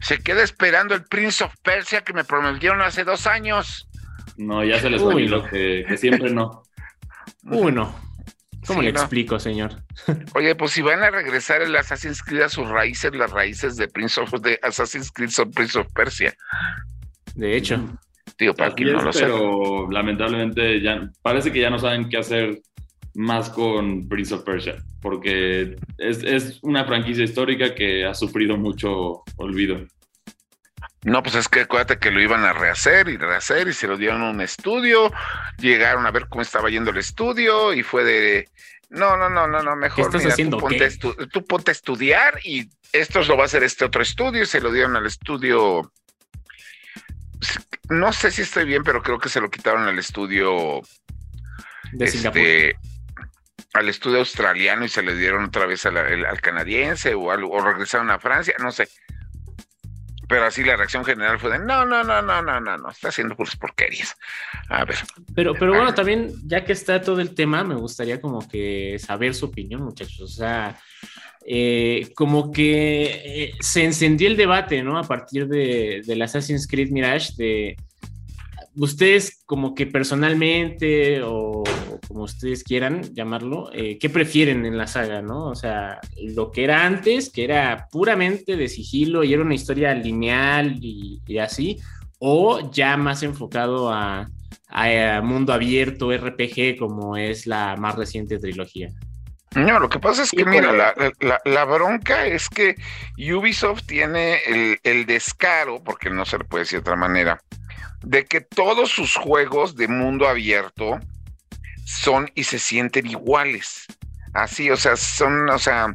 se 0.00 0.18
queda 0.18 0.42
esperando 0.42 0.94
el 0.94 1.04
Prince 1.04 1.44
of 1.44 1.54
Persia 1.62 2.02
que 2.02 2.12
me 2.12 2.24
prometieron 2.24 2.80
hace 2.82 3.04
dos 3.04 3.26
años. 3.26 3.88
No, 4.36 4.64
ya 4.64 4.80
se 4.80 4.90
les 4.90 5.02
olvidó 5.02 5.44
que, 5.44 5.84
que 5.88 5.96
siempre 5.96 6.30
no. 6.30 6.62
Uno. 7.44 7.94
¿Cómo 8.66 8.82
le 8.82 8.90
explico, 8.90 9.38
señor? 9.38 9.82
Oye, 10.34 10.54
pues 10.54 10.72
si 10.72 10.82
van 10.82 11.02
a 11.02 11.10
regresar 11.10 11.62
el 11.62 11.76
Assassin's 11.76 12.22
Creed 12.22 12.42
a 12.42 12.48
sus 12.48 12.68
raíces, 12.68 13.14
las 13.14 13.30
raíces 13.30 13.76
de 13.76 13.88
Prince 13.88 14.20
of 14.20 14.32
de 14.40 14.58
Assassin's 14.62 15.10
Creed 15.12 15.30
son 15.30 15.50
Prince 15.50 15.78
of 15.78 15.86
Persia. 15.92 16.34
De 17.34 17.56
hecho. 17.56 17.98
Tío, 18.36 18.54
para 18.54 18.74
quien 18.74 18.92
no 18.92 19.02
lo 19.02 19.10
Pero 19.12 19.90
lamentablemente 19.90 20.80
ya 20.80 21.08
parece 21.22 21.52
que 21.52 21.60
ya 21.60 21.70
no 21.70 21.78
saben 21.78 22.08
qué 22.08 22.16
hacer 22.16 22.62
más 23.14 23.48
con 23.48 24.08
Prince 24.08 24.34
of 24.34 24.42
Persia, 24.42 24.76
porque 25.00 25.76
es, 25.98 26.22
es 26.24 26.58
una 26.62 26.84
franquicia 26.84 27.22
histórica 27.22 27.74
que 27.74 28.04
ha 28.04 28.14
sufrido 28.14 28.56
mucho 28.56 29.22
olvido. 29.36 29.86
No, 31.04 31.22
pues 31.22 31.34
es 31.34 31.48
que 31.48 31.60
acuérdate 31.60 31.98
que 31.98 32.10
lo 32.10 32.20
iban 32.20 32.44
a 32.44 32.54
rehacer 32.54 33.10
y 33.10 33.18
rehacer 33.18 33.68
y 33.68 33.74
se 33.74 33.86
lo 33.86 33.98
dieron 33.98 34.22
a 34.22 34.30
un 34.30 34.40
estudio, 34.40 35.12
llegaron 35.58 36.06
a 36.06 36.10
ver 36.10 36.28
cómo 36.28 36.40
estaba 36.40 36.70
yendo 36.70 36.90
el 36.90 36.96
estudio 36.96 37.74
y 37.74 37.82
fue 37.82 38.04
de, 38.04 38.48
no, 38.88 39.16
no, 39.18 39.28
no, 39.28 39.46
no, 39.46 39.62
no, 39.62 39.76
mejor 39.76 40.10
¿Qué 40.10 40.16
estás 40.16 40.32
haciendo, 40.32 40.56
tú, 40.56 40.62
ponte 40.62 40.90
tú, 41.30 41.44
ponte 41.46 41.70
a 41.70 41.72
estudiar 41.72 42.38
y 42.42 42.70
esto 42.92 43.22
lo 43.22 43.36
va 43.36 43.42
a 43.42 43.46
hacer 43.46 43.62
este 43.64 43.84
otro 43.84 44.00
estudio 44.00 44.44
y 44.44 44.46
se 44.46 44.62
lo 44.62 44.72
dieron 44.72 44.96
al 44.96 45.04
estudio. 45.04 45.92
No 47.90 48.12
sé 48.14 48.30
si 48.30 48.42
estoy 48.42 48.64
bien, 48.64 48.82
pero 48.82 49.02
creo 49.02 49.18
que 49.18 49.28
se 49.28 49.42
lo 49.42 49.50
quitaron 49.50 49.82
al 49.82 49.98
estudio. 49.98 50.80
De 51.92 52.06
este, 52.06 52.76
al 53.74 53.88
estudio 53.88 54.20
australiano 54.20 54.84
y 54.84 54.88
se 54.88 55.02
le 55.02 55.14
dieron 55.16 55.44
otra 55.44 55.66
vez 55.66 55.84
al, 55.84 56.40
canadiense 56.40 57.14
o, 57.14 57.24
o 57.24 57.60
regresaron 57.60 58.10
a 58.10 58.18
Francia, 58.18 58.54
no 58.58 58.72
sé. 58.72 58.88
Pero 60.28 60.44
así 60.44 60.64
la 60.64 60.76
reacción 60.76 61.04
general 61.04 61.38
fue 61.38 61.50
de 61.50 61.58
no, 61.58 61.84
no, 61.84 62.02
no, 62.02 62.22
no, 62.22 62.42
no, 62.42 62.60
no, 62.60 62.78
no, 62.78 62.90
está 62.90 63.08
haciendo 63.08 63.36
puras 63.36 63.56
porquerías. 63.56 64.16
A 64.68 64.84
ver. 64.84 64.96
Pero, 65.34 65.54
pero 65.54 65.74
bueno, 65.74 65.94
también, 65.94 66.32
ya 66.46 66.64
que 66.64 66.72
está 66.72 67.00
todo 67.00 67.20
el 67.20 67.34
tema, 67.34 67.64
me 67.64 67.74
gustaría 67.74 68.20
como 68.20 68.46
que 68.48 68.98
saber 68.98 69.34
su 69.34 69.46
opinión, 69.46 69.82
muchachos. 69.82 70.20
O 70.20 70.28
sea, 70.28 70.78
eh, 71.46 72.10
como 72.14 72.50
que 72.50 73.04
eh, 73.24 73.52
se 73.60 73.84
encendió 73.84 74.28
el 74.28 74.36
debate, 74.36 74.82
¿no? 74.82 74.98
A 74.98 75.04
partir 75.04 75.46
de, 75.46 76.02
del 76.06 76.22
Assassin's 76.22 76.66
Creed 76.66 76.90
Mirage, 76.90 77.34
de 77.36 77.76
ustedes 78.76 79.42
como 79.46 79.74
que 79.74 79.86
personalmente 79.86 81.22
o 81.22 81.62
como 82.08 82.24
ustedes 82.24 82.64
quieran 82.64 83.02
llamarlo, 83.14 83.70
eh, 83.72 83.98
¿qué 83.98 84.10
prefieren 84.10 84.66
en 84.66 84.76
la 84.76 84.86
saga, 84.86 85.22
no? 85.22 85.46
O 85.46 85.54
sea, 85.54 86.00
lo 86.16 86.50
que 86.50 86.64
era 86.64 86.84
antes, 86.84 87.30
que 87.30 87.44
era 87.44 87.88
puramente 87.90 88.56
de 88.56 88.68
sigilo 88.68 89.24
y 89.24 89.32
era 89.32 89.42
una 89.42 89.54
historia 89.54 89.94
lineal 89.94 90.78
y, 90.80 91.38
así, 91.38 91.78
o 92.18 92.70
ya 92.70 92.96
más 92.96 93.22
enfocado 93.22 93.92
a, 93.92 94.28
mundo 95.22 95.52
abierto, 95.52 96.10
RPG, 96.12 96.76
como 96.78 97.16
es 97.16 97.46
la 97.46 97.76
más 97.76 97.94
reciente 97.94 98.38
trilogía. 98.38 98.88
No, 99.54 99.78
lo 99.78 99.88
que 99.88 100.00
pasa 100.00 100.24
es 100.24 100.32
que, 100.32 100.44
mira, 100.44 100.72
la, 100.72 101.64
bronca 101.64 102.26
es 102.26 102.48
que 102.48 102.74
Ubisoft 103.16 103.86
tiene 103.86 104.38
el, 104.46 104.80
el, 104.82 105.06
descaro, 105.06 105.80
porque 105.84 106.10
no 106.10 106.24
se 106.24 106.38
le 106.38 106.44
puede 106.44 106.64
decir 106.64 106.78
de 106.78 106.80
otra 106.80 106.96
manera, 106.96 107.40
de 108.04 108.24
que 108.24 108.40
todos 108.40 108.90
sus 108.90 109.16
juegos 109.16 109.76
de 109.76 109.88
mundo 109.88 110.28
abierto 110.28 111.00
son 111.84 112.30
y 112.34 112.44
se 112.44 112.58
sienten 112.58 113.06
iguales. 113.06 113.86
Así, 114.32 114.70
o 114.70 114.76
sea, 114.76 114.96
son, 114.96 115.48
o 115.48 115.58
sea, 115.58 115.94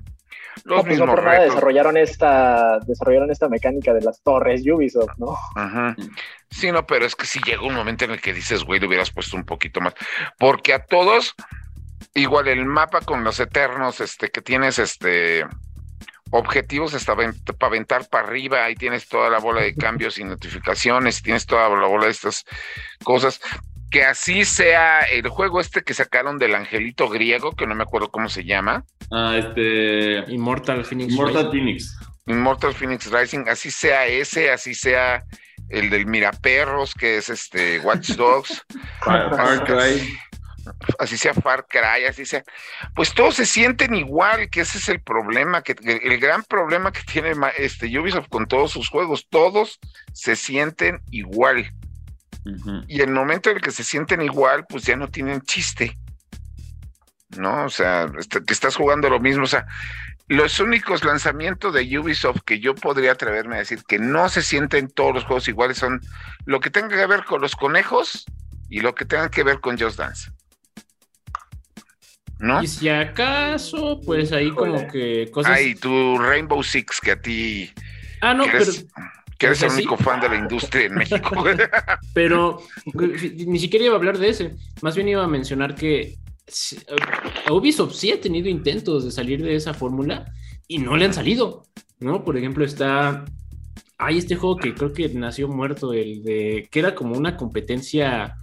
los 0.64 0.82
pues 0.82 1.00
mismos 1.00 1.16
desarrollaron 1.16 1.98
esta, 1.98 2.80
desarrollaron 2.80 3.32
esta 3.32 3.50
mecánica 3.50 3.94
de 3.94 4.02
las 4.02 4.22
torres 4.22 4.62
Ubisoft, 4.66 5.18
¿no? 5.18 5.36
Ajá. 5.56 5.96
Sí, 6.50 6.72
no, 6.72 6.86
pero 6.86 7.06
es 7.06 7.16
que 7.16 7.26
si 7.26 7.40
llega 7.42 7.62
un 7.62 7.76
momento 7.76 8.06
en 8.06 8.12
el 8.12 8.22
que 8.22 8.34
dices, 8.34 8.64
güey, 8.64 8.80
le 8.80 8.88
hubieras 8.88 9.12
puesto 9.12 9.38
un 9.38 9.46
poquito 9.46 9.82
más. 9.82 9.94
Porque 10.38 10.74
a 10.74 10.86
todos, 10.86 11.36
igual 12.14 12.48
el 12.48 12.66
mapa 12.66 13.02
con 13.02 13.24
los 13.24 13.40
eternos, 13.40 14.02
este, 14.02 14.30
que 14.30 14.42
tienes, 14.42 14.80
este, 14.80 15.46
objetivos 16.32 16.94
está 16.94 17.16
para 17.16 17.34
aventar 17.62 18.08
para 18.10 18.28
arriba, 18.28 18.64
ahí 18.64 18.76
tienes 18.76 19.08
toda 19.08 19.30
la 19.30 19.40
bola 19.40 19.62
de 19.62 19.76
cambios 19.76 20.18
y 20.18 20.24
notificaciones, 20.24 21.22
tienes 21.22 21.46
toda 21.46 21.70
la 21.70 21.88
bola 21.88 22.06
de 22.06 22.12
estas 22.12 22.46
cosas. 23.04 23.42
Que 23.92 24.04
así 24.04 24.46
sea 24.46 25.00
el 25.00 25.28
juego 25.30 25.60
este 25.60 25.82
que 25.82 25.96
sacaron 25.96 26.38
del 26.38 26.54
angelito 26.54 27.10
griego, 27.10 27.54
que 27.54 27.66
no 27.66 27.74
me 27.74 27.84
acuerdo 27.84 28.12
cómo 28.12 28.30
se 28.30 28.44
llama. 28.44 28.84
Ah, 29.12 29.36
este. 29.38 30.32
Immortal 30.32 30.86
Phoenix. 30.86 31.14
Immortal 31.14 31.50
Phoenix. 31.52 31.98
Immortal 32.28 32.76
Phoenix 32.76 33.12
Rising, 33.12 33.46
así 33.48 33.72
sea 33.72 34.06
ese, 34.06 34.52
así 34.52 34.76
sea 34.76 35.24
el 35.70 35.90
del 35.90 36.06
Miraperros, 36.06 36.94
que 36.94 37.18
es 37.18 37.30
este 37.30 37.80
Watch 37.80 38.12
Dogs. 38.12 38.64
Far 39.02 39.64
Cry 39.64 40.08
así 41.00 41.18
sea 41.18 41.34
Far 41.34 41.66
Cry, 41.68 42.06
así 42.08 42.26
sea, 42.26 42.44
pues 42.96 43.14
todos 43.14 43.36
se 43.36 43.46
sienten 43.46 43.96
igual, 43.96 44.50
que 44.50 44.62
ese 44.62 44.78
es 44.78 44.90
el 44.90 45.02
problema, 45.02 45.62
que, 45.62 45.76
el 45.82 46.20
gran 46.20 46.44
problema 46.44 46.92
que 46.92 47.02
tiene 47.04 47.34
este 47.58 48.00
Ubisoft 48.00 48.30
con 48.30 48.48
todos 48.48 48.72
sus 48.72 48.90
juegos, 48.90 49.28
todos 49.30 49.80
se 50.14 50.36
sienten 50.36 51.02
igual. 51.12 51.74
Y 52.88 53.02
el 53.02 53.12
momento 53.12 53.50
en 53.50 53.58
el 53.58 53.62
que 53.62 53.72
se 53.72 53.84
sienten 53.84 54.22
igual, 54.22 54.66
pues 54.68 54.84
ya 54.84 54.96
no 54.96 55.10
tienen 55.10 55.42
chiste. 55.42 55.98
¿No? 57.38 57.66
O 57.66 57.70
sea, 57.70 58.10
este, 58.18 58.44
que 58.44 58.54
estás 58.54 58.76
jugando 58.76 59.10
lo 59.10 59.20
mismo. 59.20 59.44
O 59.44 59.48
sea, 59.48 59.68
los 60.28 60.60
únicos 60.60 61.04
lanzamientos 61.04 61.74
de 61.74 62.00
Ubisoft 62.00 62.42
que 62.46 62.60
yo 62.60 62.76
podría 62.76 63.12
atreverme 63.12 63.56
a 63.56 63.60
decir 63.60 63.84
que 63.88 64.00
no 64.00 64.30
se 64.30 64.42
sienten 64.42 64.90
todos 64.90 65.14
los 65.14 65.26
juegos 65.26 65.48
iguales 65.48 65.78
son 65.78 66.02
lo 66.46 66.60
que 66.60 66.70
tenga 66.70 66.90
que 66.96 67.06
ver 67.06 67.24
con 67.26 67.42
los 67.42 67.56
conejos 67.56 68.26
y 68.70 68.82
lo 68.82 68.96
que 68.96 69.06
tenga 69.06 69.30
que 69.30 69.44
ver 69.44 69.60
con 69.60 69.78
Just 69.78 69.98
Dance. 69.98 70.32
Y 72.62 72.68
si 72.68 72.88
acaso, 72.88 74.00
pues 74.06 74.32
ahí 74.32 74.50
como 74.52 74.88
que 74.88 75.30
cosas. 75.32 75.58
Ay, 75.58 75.76
tu 75.76 76.18
Rainbow 76.18 76.64
Six, 76.64 77.02
que 77.02 77.12
a 77.12 77.22
ti. 77.22 77.70
Ah, 78.22 78.34
no, 78.34 78.46
pero. 78.46 78.72
Que 79.38 79.46
eres 79.46 79.62
el 79.64 79.72
único 79.72 79.96
fan 79.96 80.20
de 80.20 80.28
la 80.28 80.36
industria 80.36 80.86
en 80.86 80.96
México. 80.96 81.44
pero 82.14 82.62
ni 82.94 83.60
siquiera 83.60 83.86
iba 83.86 83.94
a 83.94 83.98
hablar 83.98 84.18
de 84.18 84.30
ese. 84.30 84.56
Más 84.82 84.96
bien 84.96 85.08
iba 85.08 85.24
a 85.24 85.28
mencionar 85.28 85.76
que 85.76 86.18
Ubisoft 87.50 87.94
sí 87.94 88.12
ha 88.12 88.20
tenido 88.20 88.50
intentos 88.50 89.06
de 89.06 89.12
salir 89.12 89.42
de 89.42 89.56
esa 89.56 89.74
fórmula 89.74 90.26
y 90.68 90.80
no 90.80 90.98
le 90.98 91.06
han 91.06 91.14
salido. 91.14 91.64
¿No? 92.00 92.24
Por 92.24 92.38
ejemplo, 92.38 92.64
está. 92.64 93.26
Hay 93.98 94.18
este 94.18 94.36
juego 94.36 94.56
que 94.56 94.74
creo 94.74 94.94
que 94.94 95.10
nació 95.10 95.50
muerto, 95.50 95.92
el 95.92 96.24
de. 96.24 96.70
que 96.72 96.80
era 96.80 96.96
como 96.96 97.18
una 97.18 97.36
competencia 97.36 98.38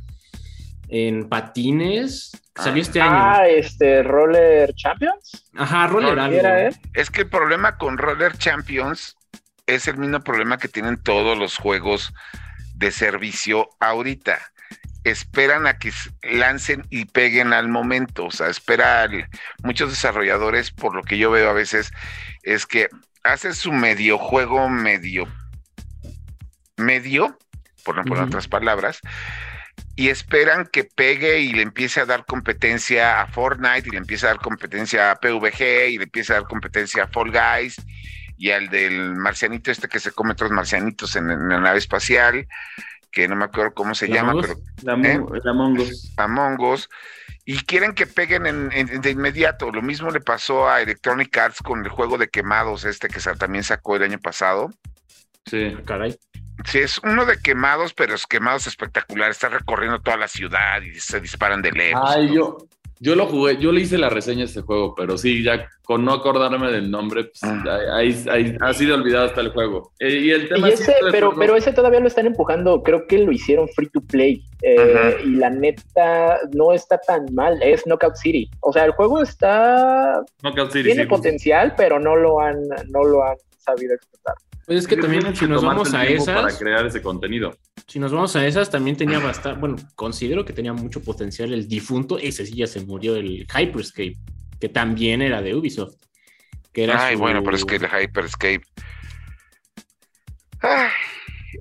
en 0.89 1.29
patines 1.29 2.33
Salió 2.57 2.81
este 2.81 3.01
año. 3.01 3.13
Ah, 3.15 3.47
este, 3.47 4.03
Roller 4.03 4.75
Champions. 4.75 5.47
Ajá, 5.55 5.87
Roller 5.89 6.19
algo. 6.19 6.41
Es 6.95 7.11
que 7.11 7.23
el 7.23 7.29
problema 7.29 7.77
con 7.77 7.99
Roller 7.99 8.37
Champions 8.39 9.17
es 9.67 9.89
el 9.89 9.99
mismo 9.99 10.21
problema 10.21 10.57
que 10.57 10.69
tienen 10.69 10.97
todos 10.97 11.37
los 11.37 11.59
juegos 11.59 12.15
de 12.75 12.91
servicio 12.91 13.69
ahorita. 13.79 14.39
Esperan 15.05 15.67
a 15.67 15.79
que 15.79 15.93
lancen 16.23 16.87
y 16.89 17.05
peguen 17.05 17.53
al 17.53 17.69
momento. 17.69 18.27
O 18.27 18.31
sea, 18.31 18.49
esperan 18.49 19.29
muchos 19.63 19.91
desarrolladores, 19.91 20.71
por 20.71 20.95
lo 20.95 21.03
que 21.03 21.19
yo 21.19 21.31
veo 21.31 21.51
a 21.51 21.53
veces, 21.53 21.93
es 22.43 22.65
que 22.65 22.89
hacen 23.23 23.55
su 23.55 23.71
medio 23.71 24.17
juego 24.17 24.71
medio 24.71 25.29
medio, 26.77 27.39
por 27.85 27.97
no 27.97 28.05
poner 28.05 28.25
otras 28.25 28.49
palabras, 28.49 29.01
y 29.97 30.11
esperan 30.11 30.67
que 30.67 30.85
pegue 30.85 31.41
y 31.41 31.53
le 31.53 31.63
empiece 31.63 32.01
a 32.01 32.05
dar 32.05 32.27
competencia 32.27 33.23
a 33.23 33.27
Fortnite 33.27 33.89
y 33.89 33.93
le 33.93 33.99
empiece 33.99 34.27
a 34.27 34.31
dar 34.31 34.41
competencia 34.41 35.11
a 35.11 35.17
PVG 35.17 35.89
y 35.89 35.97
le 35.97 36.05
empiece 36.05 36.35
a 36.35 36.37
dar 36.37 36.45
competencia 36.45 37.05
a 37.05 37.09
Fall 37.09 37.33
Guys 37.33 37.77
y 38.37 38.51
al 38.51 38.69
del 38.69 39.15
marcianito 39.15 39.71
este 39.71 39.89
que 39.89 39.99
se 39.99 40.13
come 40.13 40.33
otros 40.33 40.51
marcianitos 40.51 41.17
en, 41.17 41.27
la 41.49 41.61
nave 41.61 41.79
espacial, 41.79 42.47
que 43.11 43.27
no 43.27 43.37
me 43.37 43.47
acuerdo 43.47 43.73
cómo 43.73 43.95
se 43.95 44.09
llama, 44.09 44.35
pero... 44.39 44.55
La, 44.83 44.95
¿eh? 45.09 45.19
Among 45.47 45.79
Us. 45.79 46.13
Among 46.19 46.61
Us. 46.61 46.89
Y 47.47 47.57
quieren 47.59 47.95
que 47.95 48.07
peguen 48.07 48.43
de 48.69 49.11
inmediato. 49.11 49.71
Lo 49.71 49.81
mismo 49.81 50.11
le 50.11 50.21
pasó 50.21 50.69
a 50.69 50.83
Electronic 50.83 51.35
Arts 51.39 51.63
con 51.63 51.83
el 51.83 51.89
juego 51.89 52.19
de 52.19 52.29
quemados 52.29 52.85
este 52.85 53.09
que 53.09 53.21
también 53.39 53.65
sacó 53.65 53.97
el 53.97 54.03
año 54.03 54.19
pasado. 54.19 54.71
Sí, 55.47 55.75
caray. 55.87 56.19
Sí, 56.65 56.79
es 56.79 56.99
uno 57.05 57.27
de 57.27 57.39
quemados, 57.39 57.93
pero 57.93 58.15
es 58.15 58.27
quemados 58.27 58.67
espectacular. 58.67 59.31
Está 59.31 59.49
recorriendo 59.49 60.01
toda 60.01 60.17
la 60.17 60.29
ciudad 60.29 60.81
y 60.83 60.99
se 60.99 61.21
disparan 61.21 61.63
de 61.63 61.73
lejos. 61.73 62.03
Ay, 62.05 62.33
yo, 62.35 62.59
yo 62.99 63.15
lo 63.15 63.27
jugué, 63.27 63.59
yo 63.59 63.73
le 63.73 63.83
hice 63.83 63.99
la 63.99 64.09
reseña 64.09 64.43
a 64.43 64.45
este 64.47 64.63
juego, 64.63 64.95
pero 64.95 65.19
sí, 65.19 65.43
ya 65.43 65.69
con 65.85 66.05
no 66.05 66.15
acordarme 66.15 66.73
del 66.73 66.91
nombre, 66.91 67.25
pues, 67.25 67.45
ah. 67.45 67.63
ahí, 67.95 68.57
ha 68.59 68.73
sido 68.73 68.95
olvidado 68.95 69.27
hasta 69.27 69.43
el 69.43 69.51
juego. 69.51 69.93
Eh, 70.01 70.19
y 70.19 70.31
el 70.31 70.49
tema 70.49 70.71
ese, 70.71 70.95
pero, 71.13 71.35
pero 71.35 71.57
ese 71.57 71.73
todavía 71.73 72.01
lo 72.01 72.09
están 72.09 72.27
empujando, 72.27 72.83
creo 72.83 73.07
que 73.07 73.19
lo 73.19 73.33
hicieron 73.33 73.69
free 73.69 73.91
to 73.91 74.01
play. 74.01 74.43
Eh, 74.63 75.19
y 75.25 75.37
la 75.37 75.51
neta 75.51 76.39
no 76.55 76.73
está 76.73 76.99
tan 76.99 77.27
mal, 77.35 77.63
es 77.63 77.85
Knockout 77.87 78.17
City. 78.17 78.51
O 78.61 78.73
sea, 78.73 78.87
el 78.87 78.93
juego 78.93 79.23
está. 79.23 80.23
tiene 80.73 81.07
potencial, 81.07 81.75
pero 81.77 82.01
no 82.01 82.17
lo 82.17 82.41
han, 82.41 82.61
no 82.89 83.05
lo 83.05 83.23
han 83.23 83.37
sabido 83.59 83.95
explotar. 83.95 84.37
Pues 84.67 84.81
es 84.81 84.89
que 84.89 84.97
también 84.97 85.35
si 85.37 85.47
nos 85.47 85.63
vamos 85.63 85.95
a 85.95 86.05
esas... 86.05 86.43
Para 86.43 86.59
crear 86.59 86.85
ese 86.85 87.01
contenido. 87.01 87.57
Si 87.87 88.01
nos 88.01 88.11
vamos 88.11 88.35
a 88.35 88.45
esas, 88.45 88.69
también 88.69 88.97
tenía 88.97 89.21
bastante, 89.21 89.61
bueno, 89.61 89.77
considero 89.95 90.45
que 90.45 90.53
tenía 90.53 90.73
mucho 90.73 91.01
potencial 91.01 91.53
el 91.53 91.69
difunto, 91.69 92.19
ese 92.19 92.45
sí 92.45 92.57
ya 92.57 92.67
se 92.67 92.81
murió, 92.81 93.15
el 93.15 93.47
Hyperscape, 93.47 94.19
que 94.59 94.69
también 94.69 95.23
era 95.23 95.41
de 95.41 95.55
Ubisoft. 95.55 95.95
Que 96.73 96.83
era 96.83 97.07
Ay, 97.07 97.15
bueno, 97.15 97.45
pero 97.45 97.57
es 97.57 97.65
que 97.65 97.77
el 97.77 97.87
Hyperscape... 97.87 98.63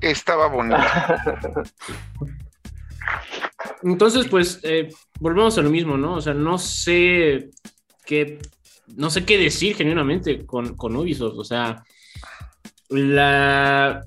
estaba 0.02 0.48
bonito. 0.48 0.78
Entonces, 3.84 4.28
pues, 4.28 4.60
eh, 4.64 4.90
volvemos 5.20 5.56
a 5.60 5.62
lo 5.62 5.70
mismo, 5.70 5.96
¿no? 5.96 6.16
O 6.16 6.22
sea, 6.22 6.34
no 6.34 6.58
sé 6.58 7.52
qué, 8.04 8.40
no 8.88 9.12
sé 9.12 9.26
qué 9.26 9.38
decir 9.38 9.76
genuinamente 9.76 10.44
con, 10.44 10.76
con 10.76 10.96
Ubisoft, 10.96 11.38
o 11.38 11.44
sea 11.44 11.84
la, 12.90 14.06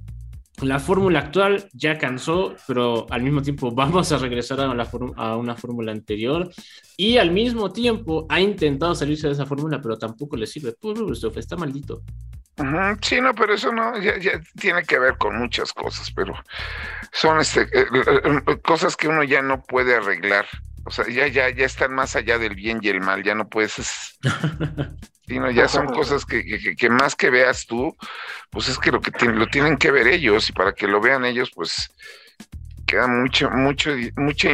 la 0.60 0.80
fórmula 0.80 1.20
actual 1.20 1.68
ya 1.72 1.98
cansó, 1.98 2.56
pero 2.66 3.06
al 3.10 3.22
mismo 3.22 3.42
tiempo 3.42 3.70
vamos 3.74 4.10
a 4.12 4.18
regresar 4.18 4.60
a, 4.60 4.74
la 4.74 4.88
a 5.16 5.36
una 5.36 5.56
fórmula 5.56 5.92
anterior 5.92 6.50
y 6.96 7.18
al 7.18 7.30
mismo 7.30 7.72
tiempo 7.72 8.26
ha 8.28 8.40
intentado 8.40 8.94
salirse 8.94 9.28
de 9.28 9.34
esa 9.34 9.46
fórmula, 9.46 9.80
pero 9.80 9.96
tampoco 9.96 10.36
le 10.36 10.46
sirve. 10.46 10.74
Ubisoft 10.80 11.36
está 11.36 11.56
maldito. 11.56 12.02
Sí, 13.02 13.20
no, 13.20 13.34
pero 13.34 13.54
eso 13.54 13.72
no, 13.72 13.96
ya, 13.98 14.14
tiene 14.58 14.82
que 14.82 14.98
ver 14.98 15.16
con 15.16 15.38
muchas 15.38 15.72
cosas, 15.72 16.10
pero 16.10 16.34
son 17.12 17.38
este, 17.38 17.62
eh, 17.62 17.86
eh, 17.94 18.40
eh, 18.48 18.60
cosas 18.62 18.96
que 18.96 19.06
uno 19.06 19.22
ya 19.22 19.42
no 19.42 19.62
puede 19.62 19.94
arreglar. 19.94 20.46
O 20.84 20.90
sea, 20.90 21.06
ya, 21.08 21.28
ya, 21.28 21.50
ya 21.50 21.66
están 21.66 21.94
más 21.94 22.16
allá 22.16 22.36
del 22.38 22.56
bien 22.56 22.80
y 22.82 22.88
el 22.88 23.00
mal, 23.00 23.22
ya 23.22 23.36
no 23.36 23.48
puedes. 23.48 24.18
ya 25.54 25.68
son 25.68 25.86
cosas 25.92 26.24
que, 26.24 26.76
que, 26.76 26.90
más 26.90 27.14
que 27.14 27.30
veas 27.30 27.66
tú, 27.66 27.96
pues 28.50 28.68
es 28.68 28.78
que 28.78 28.90
lo 28.90 29.00
que 29.00 29.12
lo 29.26 29.46
tienen 29.46 29.76
que 29.76 29.90
ver 29.90 30.08
ellos, 30.08 30.48
y 30.48 30.52
para 30.52 30.72
que 30.72 30.86
lo 30.86 31.00
vean 31.00 31.24
ellos, 31.24 31.50
pues 31.54 31.90
queda 32.86 33.06
mucho, 33.06 33.50
mucho, 33.50 33.90
mucha 34.16 34.48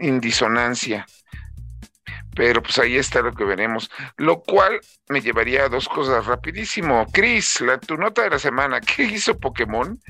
indisonancia. 0.00 1.06
Pero 2.34 2.62
pues 2.62 2.78
ahí 2.78 2.96
está 2.96 3.20
lo 3.20 3.34
que 3.34 3.44
veremos. 3.44 3.90
Lo 4.16 4.40
cual 4.42 4.80
me 5.08 5.20
llevaría 5.20 5.64
a 5.64 5.68
dos 5.68 5.88
cosas 5.88 6.24
rapidísimo. 6.26 7.04
Chris, 7.12 7.60
la, 7.60 7.78
tu 7.78 7.96
nota 7.96 8.22
de 8.22 8.30
la 8.30 8.38
semana, 8.38 8.80
¿qué 8.80 9.02
hizo 9.02 9.38
Pokémon? 9.38 10.00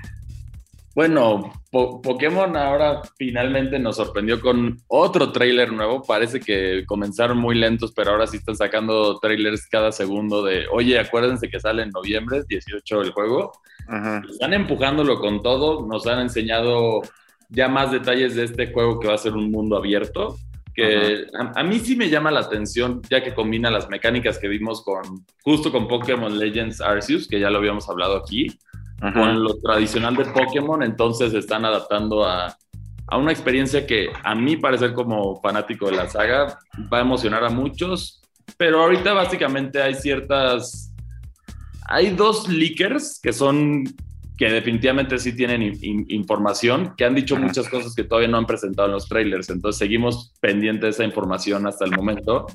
Bueno, 0.99 1.53
Pokémon 1.71 2.57
ahora 2.57 3.03
finalmente 3.17 3.79
nos 3.79 3.95
sorprendió 3.95 4.41
con 4.41 4.79
otro 4.89 5.31
trailer 5.31 5.73
nuevo. 5.73 6.03
Parece 6.03 6.41
que 6.41 6.83
comenzaron 6.87 7.39
muy 7.39 7.55
lentos, 7.55 7.93
pero 7.95 8.11
ahora 8.11 8.27
sí 8.27 8.39
están 8.39 8.57
sacando 8.57 9.17
trailers 9.21 9.69
cada 9.69 9.93
segundo 9.93 10.43
de, 10.43 10.67
oye, 10.73 10.99
acuérdense 10.99 11.49
que 11.49 11.61
sale 11.61 11.85
en 11.85 11.91
noviembre, 11.91 12.43
18 12.49 13.03
el 13.03 13.13
juego. 13.13 13.53
Están 14.29 14.55
empujándolo 14.55 15.21
con 15.21 15.41
todo. 15.41 15.87
Nos 15.87 16.05
han 16.09 16.19
enseñado 16.19 17.03
ya 17.49 17.69
más 17.69 17.93
detalles 17.93 18.35
de 18.35 18.43
este 18.43 18.73
juego 18.73 18.99
que 18.99 19.07
va 19.07 19.15
a 19.15 19.19
ser 19.19 19.35
un 19.35 19.53
mundo 19.53 19.77
abierto 19.77 20.37
que 20.75 21.27
a, 21.55 21.63
mí 21.63 21.79
sí 21.79 21.95
me 21.95 22.09
llama 22.09 22.33
la 22.33 22.41
atención, 22.41 23.03
ya 23.09 23.23
que 23.23 23.35
combina 23.35 23.71
las 23.71 23.89
mecánicas 23.89 24.39
que 24.39 24.47
vimos 24.47 24.83
con 24.83 25.25
justo 25.43 25.71
con 25.73 25.87
Pokémon 25.87 26.39
Legends 26.39 26.81
Arceus, 26.81 27.27
que 27.27 27.41
ya 27.41 27.51
lo 27.51 27.59
habíamos 27.59 27.89
hablado 27.89 28.17
aquí, 28.17 28.49
con 29.01 29.43
lo 29.43 29.59
tradicional 29.59 30.17
de 30.17 30.25
Pokémon, 30.27 30.83
entonces 30.83 31.33
están 31.35 31.65
adaptando 31.65 32.25
a, 32.25 32.57
a, 33.07 33.17
una 33.17 33.31
experiencia 33.31 33.87
que 33.87 34.11
a 34.25 34.35
mí 34.35 34.57
parecer 34.57 34.93
como 34.93 35.41
fanático 35.41 35.87
de 35.87 35.97
la 35.97 36.09
saga 36.09 36.59
va 36.93 36.99
a 36.99 37.03
emocionar 37.03 37.45
a 37.45 37.51
muchos, 37.51 38.21
pero 38.57 38.83
ahorita 38.83 39.13
básicamente 39.13 39.81
hay 39.83 39.95
ciertas... 39.95 40.93
Hay 41.91 42.11
dos 42.11 42.49
leakers 42.49 43.19
que 43.23 43.33
son 43.33 43.85
que 44.39 44.49
definitivamente 44.49 45.19
sí 45.19 45.35
tienen 45.35 45.77
información, 45.83 46.95
que 46.97 47.05
han 47.05 47.17
dicho 47.17 47.37
muchas 47.37 47.69
cosas 47.69 47.93
que 47.93 48.05
todavía 48.05 48.29
no 48.29 48.39
han 48.39 48.47
presentado 48.47 48.87
en 48.87 48.95
los 48.95 49.09
trailers, 49.09 49.51
entonces 49.51 49.81
seguimos 49.81 50.33
pendientes 50.41 50.83
de 50.83 50.89
esa 50.91 51.05
información 51.05 51.67
hasta 51.67 51.85
el 51.85 51.91
momento, 51.91 52.47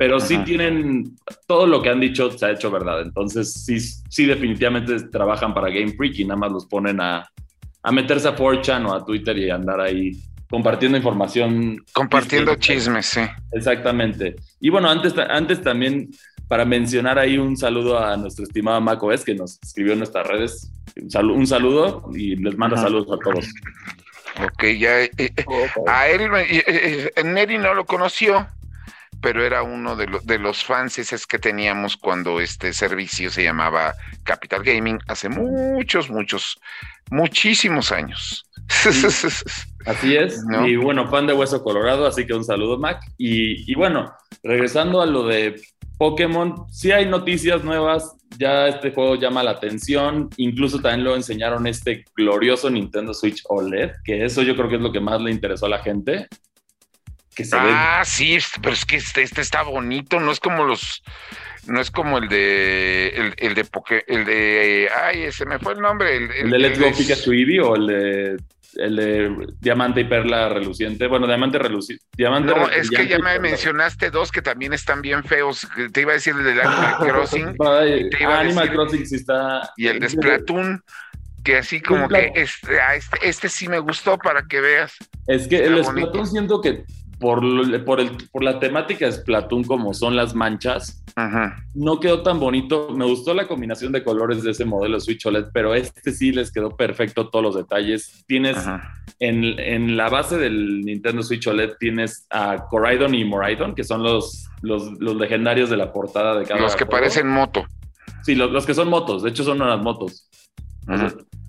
pero 0.00 0.18
sí 0.18 0.38
tienen, 0.46 1.14
todo 1.46 1.66
lo 1.66 1.82
que 1.82 1.90
han 1.90 2.00
dicho 2.00 2.30
se 2.30 2.46
ha 2.46 2.52
hecho 2.52 2.70
verdad, 2.70 3.02
entonces 3.02 3.52
sí, 3.52 3.78
sí 3.78 4.24
definitivamente 4.24 4.98
trabajan 5.10 5.52
para 5.52 5.68
Game 5.68 5.92
Freak 5.92 6.20
y 6.20 6.24
nada 6.24 6.40
más 6.40 6.52
los 6.52 6.64
ponen 6.64 7.02
a, 7.02 7.30
a 7.82 7.92
meterse 7.92 8.26
a 8.26 8.34
4chan 8.34 8.88
o 8.88 8.94
a 8.94 9.04
Twitter 9.04 9.36
y 9.36 9.50
andar 9.50 9.78
ahí 9.78 10.18
compartiendo 10.48 10.96
información. 10.96 11.84
Compartiendo 11.92 12.54
chismes, 12.54 13.04
sí. 13.04 13.20
Exactamente. 13.52 14.36
Y 14.58 14.70
bueno, 14.70 14.88
antes, 14.88 15.12
antes 15.18 15.60
también 15.60 16.08
para 16.48 16.64
mencionar 16.64 17.18
ahí 17.18 17.36
un 17.36 17.58
saludo 17.58 18.02
a 18.02 18.16
nuestro 18.16 18.44
estimado 18.44 18.80
Maco 18.80 19.10
que 19.22 19.34
nos 19.34 19.58
escribió 19.62 19.92
en 19.92 19.98
nuestras 19.98 20.26
redes. 20.26 20.72
Un 21.12 21.46
saludo, 21.46 22.10
y 22.14 22.36
les 22.36 22.56
manda 22.56 22.78
saludos 22.78 23.20
a 23.20 23.22
todos. 23.22 23.52
Ok, 24.46 24.64
ya. 24.78 25.02
Eh, 25.02 25.10
eh, 25.18 25.44
a 25.86 26.08
él, 26.08 26.22
eh, 26.34 27.12
Neri 27.22 27.58
no 27.58 27.74
lo 27.74 27.84
conoció, 27.84 28.48
pero 29.20 29.44
era 29.44 29.62
uno 29.62 29.96
de, 29.96 30.06
los 30.06 30.26
de 30.26 30.38
los 30.38 30.64
fans 30.64 30.98
es 30.98 31.26
que 31.26 31.38
teníamos 31.38 31.96
cuando 31.96 32.40
este 32.40 32.72
servicio 32.72 33.30
se 33.30 33.42
llamaba 33.42 33.94
Capital 34.22 34.62
Gaming 34.62 34.98
hace 35.08 35.28
muchos, 35.28 36.10
muchos, 36.10 36.58
muchísimos 37.10 37.92
años. 37.92 38.44
Así 39.86 40.16
es. 40.16 40.44
Y 40.66 40.76
bueno, 40.76 41.08
fan 41.08 41.26
de 41.26 41.32
Hueso 41.32 41.62
Colorado, 41.62 42.06
así 42.06 42.26
que 42.26 42.34
un 42.34 42.44
saludo, 42.44 42.78
Mac. 42.78 43.00
Y, 43.16 43.70
y 43.70 43.74
bueno, 43.74 44.12
regresando 44.42 45.00
a 45.00 45.06
lo 45.06 45.26
de 45.26 45.60
Pokémon, 45.98 46.66
sí 46.70 46.92
hay 46.92 47.06
noticias 47.06 47.64
nuevas, 47.64 48.16
ya 48.38 48.68
este 48.68 48.90
juego 48.92 49.16
llama 49.16 49.42
la 49.42 49.52
atención, 49.52 50.30
incluso 50.36 50.80
también 50.80 51.04
lo 51.04 51.16
enseñaron 51.16 51.66
este 51.66 52.04
glorioso 52.14 52.70
Nintendo 52.70 53.12
Switch 53.12 53.42
OLED, 53.48 53.92
que 54.04 54.24
eso 54.24 54.42
yo 54.42 54.54
creo 54.56 54.68
que 54.68 54.76
es 54.76 54.82
lo 54.82 54.92
que 54.92 55.00
más 55.00 55.20
le 55.20 55.30
interesó 55.30 55.66
a 55.66 55.70
la 55.70 55.82
gente. 55.82 56.28
Ah, 57.52 58.02
sí, 58.04 58.38
pero 58.60 58.74
es 58.74 58.84
que 58.84 58.96
este, 58.96 59.22
este, 59.22 59.40
está 59.40 59.62
bonito, 59.62 60.20
no 60.20 60.32
es 60.32 60.40
como 60.40 60.64
los, 60.64 61.02
no 61.66 61.80
es 61.80 61.90
como 61.90 62.18
el 62.18 62.28
de, 62.28 63.34
el, 63.36 63.54
de 63.54 63.64
Poké, 63.64 64.04
el 64.06 64.24
de, 64.24 64.88
ay, 65.04 65.22
ese 65.22 65.46
me 65.46 65.58
fue 65.58 65.74
el 65.74 65.80
nombre. 65.80 66.16
El, 66.16 66.30
el 66.30 66.50
de 66.50 66.58
Let's 66.58 66.80
Go 66.80 66.92
Pikachu 66.96 67.32
Eevee 67.32 67.60
o 67.60 67.76
el 67.76 67.86
de 67.86 68.36
el 68.76 68.96
de 68.96 69.46
diamante 69.60 70.00
y 70.00 70.04
perla 70.04 70.48
reluciente. 70.48 71.06
Bueno, 71.06 71.26
diamante 71.26 71.58
reluciente. 71.58 72.04
No, 72.18 72.68
es 72.68 72.90
que 72.90 73.06
ya 73.06 73.18
me 73.18 73.38
mencionaste 73.38 74.10
dos 74.10 74.30
que 74.30 74.42
también 74.42 74.72
están 74.72 75.02
bien 75.02 75.24
feos. 75.24 75.66
Te 75.92 76.02
iba 76.02 76.12
a 76.12 76.14
decir 76.14 76.34
el 76.36 76.44
de 76.44 76.62
Animal 76.62 76.96
Crossing. 77.00 77.56
Animal 78.26 78.72
Crossing 78.72 79.06
sí 79.06 79.16
está. 79.16 79.72
Y 79.76 79.88
el 79.88 80.00
de 80.00 80.08
Splatoon, 80.08 80.82
que 81.42 81.58
así 81.58 81.80
como 81.80 82.08
que 82.08 82.32
este, 82.34 82.80
ah, 82.80 82.94
este, 82.94 83.18
este, 83.22 83.48
sí 83.48 83.68
me 83.68 83.78
gustó 83.78 84.18
para 84.18 84.46
que 84.46 84.60
veas. 84.60 84.94
Es 85.26 85.48
que 85.48 85.64
el 85.64 85.84
Splatoon 85.84 86.26
siento 86.26 86.60
que 86.60 86.84
por, 87.20 87.40
por, 87.84 88.00
el, 88.00 88.10
por 88.32 88.42
la 88.42 88.58
temática 88.58 89.04
de 89.04 89.12
Splatoon, 89.12 89.64
como 89.64 89.92
son 89.92 90.16
las 90.16 90.34
manchas, 90.34 91.04
no 91.74 92.00
quedó 92.00 92.22
tan 92.22 92.40
bonito. 92.40 92.88
Me 92.90 93.04
gustó 93.04 93.34
la 93.34 93.46
combinación 93.46 93.92
de 93.92 94.02
colores 94.02 94.42
de 94.42 94.52
ese 94.52 94.64
modelo 94.64 94.98
Switch 94.98 95.24
OLED, 95.26 95.46
pero 95.52 95.74
este 95.74 96.12
sí 96.12 96.32
les 96.32 96.50
quedó 96.50 96.76
perfecto 96.76 97.28
todos 97.28 97.44
los 97.44 97.54
detalles. 97.54 98.24
Tienes 98.26 98.56
en, 99.18 99.44
en, 99.60 99.96
la 99.98 100.08
base 100.08 100.38
del 100.38 100.80
Nintendo 100.80 101.22
Switch 101.22 101.46
OLED, 101.46 101.74
tienes 101.78 102.26
a 102.30 102.66
Coraidon 102.68 103.14
y 103.14 103.24
Moraidon, 103.24 103.74
que 103.74 103.84
son 103.84 104.02
los, 104.02 104.48
los, 104.62 104.98
los 104.98 105.14
legendarios 105.16 105.68
de 105.68 105.76
la 105.76 105.92
portada 105.92 106.38
de 106.38 106.46
cada 106.46 106.60
Los 106.60 106.74
que 106.74 106.86
parecen 106.86 107.28
moto. 107.28 107.66
Sí, 108.22 108.34
los, 108.34 108.50
los, 108.50 108.64
que 108.64 108.74
son 108.74 108.88
motos, 108.88 109.22
de 109.22 109.30
hecho 109.30 109.44
son 109.44 109.60
unas 109.60 109.80
motos. 109.80 110.26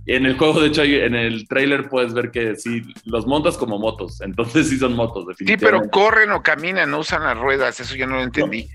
En 0.08 0.26
el 0.26 0.38
juego, 0.38 0.60
de 0.60 0.68
hecho, 0.68 0.84
en 0.84 1.14
el 1.14 1.48
trailer 1.48 1.88
puedes 1.88 2.14
ver 2.14 2.32
que 2.32 2.56
sí, 2.56 2.82
los 3.06 3.28
montas 3.28 3.58
como 3.58 3.78
motos, 3.78 4.22
entonces 4.22 4.68
sí 4.70 4.78
son 4.78 4.96
motos, 4.96 5.28
definitivamente. 5.28 5.66
Sí, 5.66 5.72
pero 5.72 5.90
corren 5.92 6.32
o 6.32 6.42
caminan, 6.42 6.90
no 6.90 7.00
usan 7.00 7.24
las 7.24 7.38
ruedas, 7.38 7.80
eso 7.80 7.96
yo 7.96 8.08
no 8.08 8.16
lo 8.16 8.24
entendí. 8.24 8.68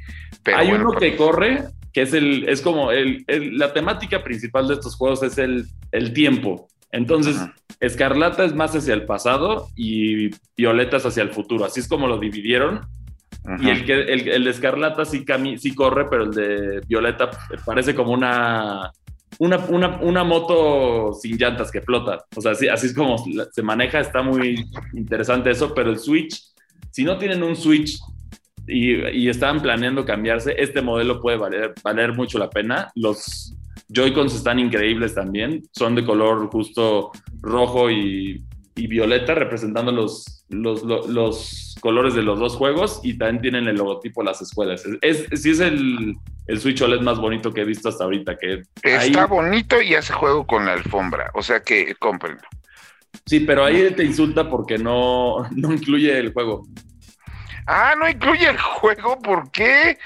Hay 0.55 0.71
uno 0.71 0.93
que 0.93 1.17
corre, 1.17 1.65
que 1.93 2.03
es 2.03 2.13
el, 2.13 2.49
es 2.49 2.61
como 2.61 2.93
el, 2.93 3.25
la 3.27 3.73
temática 3.73 4.23
principal 4.23 4.69
de 4.69 4.75
estos 4.75 4.95
juegos 4.95 5.23
es 5.25 5.39
el, 5.39 5.67
el 5.91 6.13
tiempo. 6.13 6.69
Entonces, 6.93 7.37
Escarlata 7.81 8.45
es 8.45 8.55
más 8.55 8.75
hacia 8.77 8.95
el 8.95 9.05
pasado 9.05 9.69
y 9.75 10.31
Violeta 10.57 10.99
es 10.99 11.07
hacia 11.07 11.25
el 11.25 11.31
futuro. 11.31 11.65
Así 11.65 11.81
es 11.81 11.89
como 11.89 12.07
lo 12.07 12.19
dividieron. 12.19 12.87
Y 13.61 13.69
el, 13.69 13.85
que, 13.85 13.93
el, 13.93 14.29
el 14.29 14.45
de 14.45 14.51
Escarlata 14.51 15.05
sí, 15.05 15.25
sí 15.59 15.75
corre, 15.75 16.09
pero 16.09 16.25
el 16.25 16.31
de 16.31 16.81
Violeta 16.87 17.31
parece 17.65 17.95
como 17.95 18.13
una 18.13 18.91
una, 19.39 19.59
una, 19.69 20.01
una, 20.01 20.25
moto 20.25 21.13
sin 21.15 21.37
llantas 21.37 21.71
que 21.71 21.81
flota. 21.81 22.25
O 22.35 22.41
sea, 22.41 22.53
así, 22.53 22.69
así 22.69 22.87
es 22.87 22.95
como 22.95 23.17
se 23.53 23.63
maneja, 23.63 24.01
está 24.01 24.23
muy 24.23 24.65
interesante 24.93 25.51
eso, 25.51 25.75
pero 25.75 25.91
el 25.91 25.99
Switch, 25.99 26.43
si 26.91 27.05
no 27.05 27.19
tienen 27.19 27.43
un 27.43 27.57
Switch 27.57 27.99
y, 28.67 28.95
y 29.09 29.29
estaban 29.29 29.61
planeando 29.61 30.05
cambiarse, 30.05 30.55
este 30.59 30.83
modelo 30.83 31.21
puede 31.21 31.37
valer, 31.37 31.75
valer 31.83 32.15
mucho 32.15 32.39
la 32.39 32.51
pena. 32.51 32.91
Los 32.95 33.55
Joy-Cons 33.89 34.35
están 34.35 34.59
increíbles 34.59 35.15
también, 35.15 35.63
son 35.73 35.95
de 35.95 36.05
color 36.05 36.51
justo 36.51 37.13
rojo 37.41 37.91
y, 37.91 38.45
y 38.77 38.87
violeta, 38.87 39.35
representando 39.35 39.91
los, 39.91 40.45
los, 40.49 40.83
los, 40.85 41.77
colores 41.81 42.15
de 42.15 42.23
los 42.23 42.39
dos 42.39 42.57
juegos 42.57 43.01
y 43.03 43.19
también 43.19 43.43
tienen 43.43 43.69
el 43.69 43.77
logotipo 43.77 44.23
de 44.23 44.27
las 44.27 44.43
escuelas. 44.43 44.85
Es, 45.01 45.27
sí 45.41 45.51
es 45.51 45.61
el, 45.61 46.15
el 46.47 46.61
Switch 46.61 46.81
OLED 46.83 47.01
más 47.01 47.19
bonito 47.19 47.53
que 47.53 47.63
he 47.63 47.65
visto 47.65 47.89
hasta 47.89 48.05
ahorita. 48.05 48.37
Que 48.37 48.63
Está 48.83 49.27
bonito 49.27 49.81
y 49.81 49.95
hace 49.95 50.13
juego 50.13 50.47
con 50.47 50.67
la 50.67 50.75
alfombra, 50.75 51.31
o 51.35 51.43
sea 51.43 51.61
que 51.61 51.95
cómprenlo. 51.97 52.43
Sí, 53.25 53.41
pero 53.41 53.65
ahí 53.65 53.91
te 53.93 54.05
insulta 54.05 54.49
porque 54.49 54.79
no, 54.79 55.49
no 55.51 55.73
incluye 55.73 56.19
el 56.19 56.33
juego. 56.33 56.67
Ah, 57.67 57.95
no 57.99 58.09
incluye 58.09 58.49
el 58.49 58.59
juego, 58.59 59.19
¿por 59.19 59.51
qué? 59.51 59.99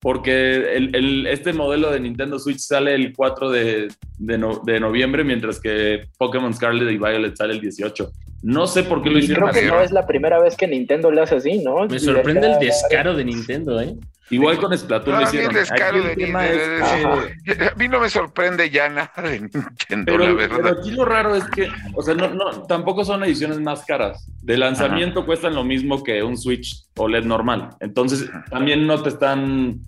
Porque 0.00 0.76
el, 0.76 1.26
este 1.26 1.52
modelo 1.52 1.90
de 1.90 2.00
Nintendo 2.00 2.38
Switch 2.38 2.60
sale 2.60 2.94
el 2.94 3.12
4 3.14 3.50
de, 3.50 3.88
de, 4.18 4.80
noviembre, 4.80 5.24
mientras 5.24 5.60
que 5.60 6.08
Pokémon 6.16 6.54
Scarlet 6.54 6.90
y 6.90 6.96
Violet 6.96 7.36
sale 7.36 7.54
el 7.54 7.60
18. 7.60 8.10
No 8.42 8.66
sé 8.66 8.84
por 8.84 9.02
qué 9.02 9.10
lo 9.10 9.18
hicieron 9.18 9.50
Creo 9.50 9.62
que 9.62 9.68
no 9.68 9.80
es 9.80 9.92
la 9.92 10.06
primera 10.06 10.40
vez 10.40 10.56
que 10.56 10.66
Nintendo 10.66 11.10
lo 11.10 11.22
hace 11.22 11.36
así, 11.36 11.58
¿no? 11.58 11.86
Me 11.86 11.98
sorprende 11.98 12.52
el 12.52 12.58
descaro 12.58 13.14
de 13.14 13.24
Nintendo, 13.24 13.80
¿eh? 13.80 13.96
Igual 14.30 14.58
con 14.58 14.76
Splatoon 14.76 15.16
lo 15.16 15.22
hicieron. 15.22 15.56
a 15.56 17.74
mí 17.76 17.88
no 17.88 18.00
me 18.00 18.08
sorprende 18.08 18.70
ya 18.70 18.88
nada 18.88 19.10
de 19.22 19.40
Nintendo, 19.40 20.04
pero, 20.06 20.18
la 20.18 20.32
verdad. 20.34 20.56
Pero 20.56 20.78
aquí 20.78 20.90
lo 20.92 21.04
raro 21.04 21.34
es 21.34 21.44
que, 21.50 21.68
o 21.94 22.02
sea, 22.02 22.14
no, 22.14 22.32
no, 22.32 22.62
tampoco 22.62 23.04
son 23.04 23.24
ediciones 23.24 23.60
más 23.60 23.84
caras. 23.84 24.26
De 24.40 24.56
lanzamiento 24.56 25.26
cuestan 25.26 25.54
lo 25.54 25.64
mismo 25.64 26.02
que 26.04 26.22
un 26.22 26.38
Switch 26.38 26.86
OLED 26.96 27.24
normal. 27.24 27.70
Entonces, 27.80 28.30
también 28.50 28.86
no 28.86 29.02
te 29.02 29.08
están 29.08 29.80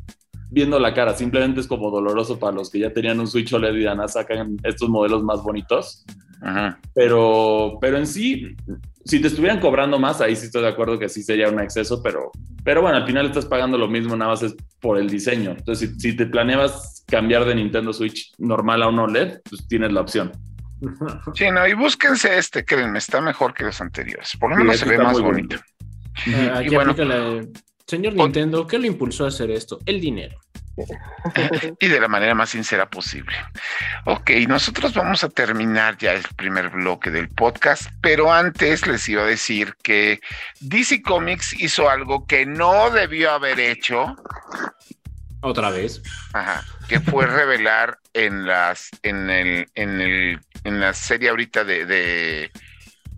viendo 0.50 0.78
la 0.78 0.92
cara, 0.92 1.14
simplemente 1.14 1.60
es 1.60 1.66
como 1.66 1.90
doloroso 1.90 2.38
para 2.38 2.52
los 2.52 2.68
que 2.68 2.80
ya 2.80 2.92
tenían 2.92 3.20
un 3.20 3.28
Switch 3.28 3.52
OLED 3.52 3.76
y 3.76 3.84
ya 3.84 4.08
sacan 4.08 4.56
estos 4.64 4.88
modelos 4.88 5.22
más 5.22 5.42
bonitos. 5.42 6.04
Pero, 6.94 7.78
pero 7.80 7.98
en 7.98 8.06
sí, 8.06 8.56
si 9.04 9.20
te 9.20 9.28
estuvieran 9.28 9.60
cobrando 9.60 9.98
más, 9.98 10.20
ahí 10.20 10.34
sí 10.36 10.46
estoy 10.46 10.62
de 10.62 10.68
acuerdo 10.68 10.98
que 10.98 11.08
sí 11.08 11.22
sería 11.22 11.48
un 11.48 11.60
exceso, 11.60 12.02
pero, 12.02 12.30
pero 12.64 12.82
bueno, 12.82 12.96
al 12.96 13.06
final 13.06 13.26
estás 13.26 13.46
pagando 13.46 13.78
lo 13.78 13.88
mismo, 13.88 14.16
nada 14.16 14.32
más 14.32 14.42
es 14.42 14.54
por 14.80 14.98
el 14.98 15.08
diseño. 15.08 15.52
Entonces, 15.52 15.94
si, 15.98 16.16
te 16.16 16.26
planeabas 16.26 17.04
cambiar 17.06 17.44
de 17.44 17.54
Nintendo 17.54 17.92
Switch 17.92 18.32
normal 18.38 18.82
a 18.82 18.88
un 18.88 18.98
OLED, 18.98 19.40
pues 19.48 19.66
tienes 19.68 19.92
la 19.92 20.00
opción. 20.00 20.32
Sí, 21.34 21.44
no, 21.52 21.66
y 21.66 21.74
búsquense 21.74 22.36
este, 22.36 22.64
créanme, 22.64 22.98
está 22.98 23.20
mejor 23.20 23.54
que 23.54 23.62
los 23.62 23.80
anteriores. 23.80 24.36
Por 24.38 24.50
lo 24.50 24.56
menos 24.56 24.78
se 24.78 24.88
ve 24.88 24.98
más 24.98 25.20
bonito. 25.20 25.56
y 26.26 26.74
bueno, 26.74 26.92
señor 27.86 28.14
Nintendo, 28.14 28.66
¿qué 28.66 28.80
lo 28.80 28.86
impulsó 28.86 29.24
a 29.24 29.28
hacer 29.28 29.52
esto? 29.52 29.78
El 29.86 30.00
dinero. 30.00 30.40
y 31.80 31.88
de 31.88 32.00
la 32.00 32.08
manera 32.08 32.34
más 32.34 32.50
sincera 32.50 32.88
posible. 32.88 33.36
Ok, 34.04 34.30
nosotros 34.48 34.94
vamos 34.94 35.22
a 35.24 35.28
terminar 35.28 35.98
ya 35.98 36.12
el 36.12 36.22
primer 36.36 36.70
bloque 36.70 37.10
del 37.10 37.28
podcast, 37.28 37.90
pero 38.00 38.32
antes 38.32 38.86
les 38.86 39.08
iba 39.08 39.22
a 39.22 39.26
decir 39.26 39.76
que 39.82 40.20
DC 40.60 41.02
Comics 41.02 41.52
hizo 41.60 41.90
algo 41.90 42.26
que 42.26 42.46
no 42.46 42.90
debió 42.90 43.32
haber 43.32 43.60
hecho. 43.60 44.16
Otra 45.40 45.70
vez. 45.70 46.00
Ajá, 46.32 46.64
que 46.88 47.00
fue 47.00 47.26
revelar 47.26 47.98
en 48.14 48.46
las, 48.46 48.90
en 49.02 49.28
el, 49.28 49.68
en 49.74 50.00
el, 50.00 50.40
en 50.64 50.80
la 50.80 50.94
serie 50.94 51.30
ahorita 51.30 51.64
de, 51.64 52.50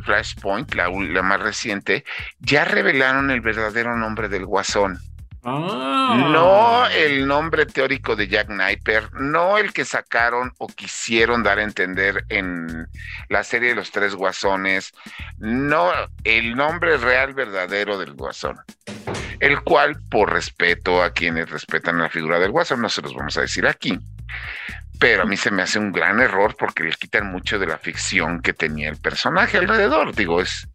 Flashpoint, 0.04 0.74
la, 0.74 0.88
la 0.88 1.22
más 1.22 1.40
reciente, 1.40 2.04
ya 2.40 2.64
revelaron 2.64 3.30
el 3.30 3.40
verdadero 3.40 3.96
nombre 3.96 4.28
del 4.28 4.44
guasón. 4.46 4.98
Ah. 5.44 6.28
No 6.30 6.86
el 6.88 7.26
nombre 7.26 7.66
teórico 7.66 8.16
de 8.16 8.28
Jack 8.28 8.48
Kniper, 8.48 9.12
no 9.12 9.58
el 9.58 9.72
que 9.72 9.84
sacaron 9.84 10.52
o 10.58 10.68
quisieron 10.68 11.42
dar 11.42 11.58
a 11.58 11.62
entender 11.62 12.24
en 12.30 12.88
la 13.28 13.44
serie 13.44 13.70
de 13.70 13.74
los 13.74 13.90
tres 13.90 14.14
guasones, 14.14 14.92
no 15.38 15.90
el 16.24 16.54
nombre 16.56 16.96
real 16.96 17.34
verdadero 17.34 17.98
del 17.98 18.14
guasón, 18.14 18.56
el 19.40 19.60
cual, 19.62 19.96
por 20.10 20.32
respeto 20.32 21.02
a 21.02 21.10
quienes 21.10 21.50
respetan 21.50 21.98
la 21.98 22.08
figura 22.08 22.38
del 22.38 22.50
guasón, 22.50 22.80
no 22.80 22.88
se 22.88 23.02
los 23.02 23.14
vamos 23.14 23.36
a 23.36 23.42
decir 23.42 23.66
aquí. 23.66 23.98
Pero 24.98 25.24
a 25.24 25.26
mí 25.26 25.36
se 25.36 25.50
me 25.50 25.62
hace 25.62 25.78
un 25.78 25.92
gran 25.92 26.20
error 26.20 26.56
porque 26.58 26.84
le 26.84 26.92
quitan 26.92 27.30
mucho 27.30 27.58
de 27.58 27.66
la 27.66 27.76
ficción 27.78 28.40
que 28.40 28.54
tenía 28.54 28.88
el 28.88 28.96
personaje 28.96 29.58
alrededor. 29.58 30.14
Digo, 30.14 30.40
es, 30.40 30.68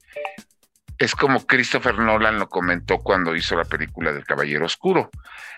es 0.99 1.15
como 1.15 1.45
Christopher 1.47 1.97
Nolan 1.97 2.39
lo 2.39 2.49
comentó 2.49 2.99
cuando 2.99 3.33
hizo 3.33 3.55
la 3.55 3.63
película 3.63 4.11
del 4.11 4.25
Caballero 4.25 4.65
Oscuro. 4.65 5.09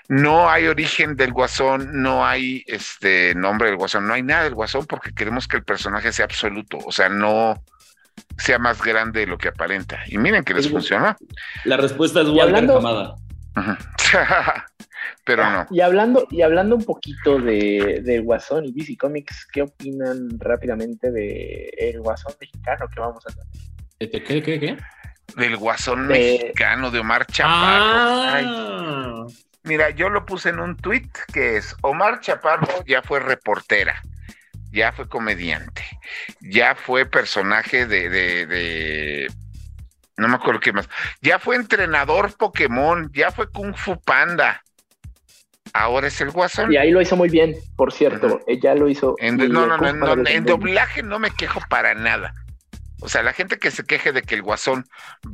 No 0.07 0.49
hay 0.49 0.67
origen 0.67 1.15
del 1.15 1.33
guasón, 1.33 2.01
no 2.01 2.25
hay 2.25 2.63
este 2.67 3.33
nombre 3.33 3.69
del 3.69 3.77
guasón, 3.77 4.07
no 4.07 4.13
hay 4.13 4.21
nada 4.21 4.43
del 4.43 4.53
guasón 4.53 4.85
porque 4.85 5.13
queremos 5.13 5.47
que 5.47 5.57
el 5.57 5.63
personaje 5.63 6.13
sea 6.13 6.25
absoluto, 6.25 6.77
o 6.85 6.91
sea, 6.91 7.09
no 7.09 7.63
sea 8.37 8.59
más 8.59 8.81
grande 8.83 9.21
de 9.21 9.27
lo 9.27 9.37
que 9.39 9.47
aparenta. 9.47 9.99
Y 10.07 10.19
miren 10.19 10.43
que 10.43 10.53
les 10.53 10.69
funciona. 10.69 11.17
La 11.65 11.77
respuesta 11.77 12.21
es 12.21 12.29
Walter 12.29 12.67
Camada. 12.67 13.15
Pero 15.25 15.49
no. 15.49 15.67
Y 15.71 15.81
hablando, 15.81 16.27
y 16.29 16.41
hablando 16.41 16.75
un 16.75 16.83
poquito 16.83 17.39
de, 17.39 18.01
de, 18.03 18.19
Guasón 18.19 18.65
y 18.65 18.73
DC 18.73 18.97
Comics, 18.97 19.47
¿qué 19.51 19.63
opinan 19.63 20.39
rápidamente 20.39 21.11
de 21.11 21.73
el 21.77 22.01
Guasón 22.01 22.33
mexicano 22.39 22.87
que 22.93 22.99
vamos 22.99 23.25
a 23.25 23.29
hacer? 23.29 23.43
¿Qué, 23.99 24.41
qué, 24.41 24.59
qué? 24.59 24.77
Del 25.35 25.57
guasón 25.57 26.07
mexicano 26.07 26.91
de 26.91 26.99
Omar 26.99 27.25
Chaparro. 27.25 28.45
Ah. 28.45 29.27
Mira, 29.63 29.91
yo 29.91 30.09
lo 30.09 30.25
puse 30.25 30.49
en 30.49 30.59
un 30.59 30.75
tweet 30.75 31.09
que 31.31 31.57
es 31.57 31.75
Omar 31.81 32.19
Chaparro 32.19 32.83
ya 32.85 33.03
fue 33.03 33.19
reportera, 33.19 34.01
ya 34.71 34.91
fue 34.91 35.07
comediante, 35.07 35.83
ya 36.41 36.73
fue 36.75 37.05
personaje 37.05 37.85
de, 37.85 38.09
de, 38.09 39.27
no 40.17 40.27
me 40.27 40.35
acuerdo 40.35 40.59
qué 40.59 40.73
más, 40.73 40.89
ya 41.21 41.37
fue 41.37 41.55
entrenador 41.55 42.35
Pokémon, 42.37 43.11
ya 43.13 43.31
fue 43.31 43.49
Kung 43.51 43.75
Fu 43.75 43.99
Panda. 44.01 44.63
Ahora 45.73 46.07
es 46.07 46.19
el 46.19 46.31
guasón. 46.31 46.73
Y 46.73 46.75
ahí 46.75 46.91
lo 46.91 46.99
hizo 46.99 47.15
muy 47.15 47.29
bien, 47.29 47.55
por 47.77 47.93
cierto. 47.93 48.41
Ella 48.45 48.75
lo 48.75 48.89
hizo. 48.89 49.15
En, 49.19 49.37
no, 49.37 49.67
no, 49.67 49.77
no, 49.77 50.27
en 50.27 50.43
doblaje 50.43 51.01
no 51.01 51.17
me 51.17 51.31
quejo 51.31 51.61
para 51.69 51.93
nada. 51.93 52.33
O 53.01 53.09
sea, 53.09 53.23
la 53.23 53.33
gente 53.33 53.57
que 53.57 53.71
se 53.71 53.83
queje 53.83 54.11
de 54.11 54.21
que 54.21 54.35
el 54.35 54.43
Guasón 54.43 54.85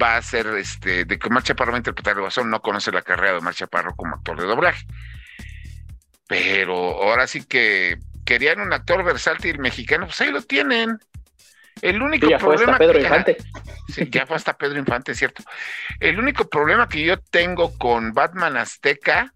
va 0.02 0.16
a 0.16 0.22
ser, 0.22 0.48
este, 0.48 1.04
de 1.04 1.20
que 1.20 1.28
Omar 1.28 1.44
Chaparro 1.44 1.74
va 1.74 1.78
a 1.78 1.80
interpretar 1.80 2.16
el 2.16 2.22
Guasón, 2.22 2.50
no 2.50 2.62
conoce 2.62 2.92
la 2.94 3.02
carrera 3.02 3.34
de 3.34 3.38
Omar 3.40 3.54
Chaparro 3.54 3.94
como 3.96 4.16
actor 4.16 4.40
de 4.40 4.48
doblaje. 4.48 4.86
Pero 6.28 6.76
ahora 6.76 7.28
sí 7.28 7.44
que 7.44 7.98
querían 8.26 8.62
un 8.62 8.72
actor 8.72 9.04
versátil 9.04 9.60
mexicano, 9.60 10.06
pues 10.06 10.20
ahí 10.22 10.32
lo 10.32 10.42
tienen. 10.42 10.98
El 11.82 12.02
único 12.02 12.30
ya 12.30 12.38
problema. 12.38 12.78
Fue 12.78 12.88
Pedro 12.88 13.02
Infante. 13.02 13.38
Sí, 13.94 14.10
ya 14.10 14.26
fue 14.26 14.38
hasta 14.38 14.58
Pedro 14.58 14.80
Infante, 14.80 15.14
cierto. 15.14 15.44
El 16.00 16.20
único 16.20 16.48
problema 16.50 16.88
que 16.88 17.04
yo 17.04 17.20
tengo 17.20 17.78
con 17.78 18.14
Batman 18.14 18.58
Azteca 18.58 19.34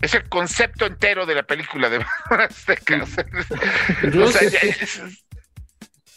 es 0.00 0.14
el 0.14 0.28
concepto 0.28 0.86
entero 0.86 1.26
de 1.26 1.34
la 1.34 1.42
película 1.42 1.90
de 1.90 1.98
Batman 2.30 2.48
Azteca. 2.48 3.02
o 3.02 3.06
sea, 4.28 4.48
ya 4.48 4.58
es, 4.60 5.02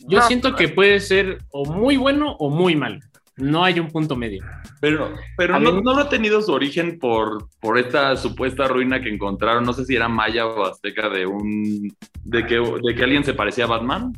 yo 0.07 0.21
siento 0.23 0.55
que 0.55 0.69
puede 0.69 0.99
ser 0.99 1.39
o 1.51 1.65
muy 1.65 1.97
bueno 1.97 2.35
o 2.39 2.49
muy 2.49 2.75
malo. 2.75 2.99
No 3.37 3.63
hay 3.63 3.79
un 3.79 3.89
punto 3.89 4.15
medio. 4.15 4.43
Pero, 4.81 5.15
pero 5.37 5.59
no, 5.59 5.81
no, 5.81 5.97
ha 5.97 6.09
tenido 6.09 6.41
su 6.41 6.51
origen 6.51 6.99
por, 6.99 7.49
por 7.59 7.77
esta 7.77 8.15
supuesta 8.17 8.67
ruina 8.67 9.01
que 9.01 9.09
encontraron. 9.09 9.63
No 9.63 9.73
sé 9.73 9.85
si 9.85 9.95
era 9.95 10.09
maya 10.09 10.45
o 10.45 10.65
azteca 10.65 11.09
de 11.09 11.25
un 11.25 11.95
de 12.23 12.45
que, 12.45 12.55
de 12.55 12.95
que 12.95 13.03
alguien 13.03 13.23
se 13.23 13.33
parecía 13.33 13.63
a 13.65 13.67
Batman. 13.67 14.13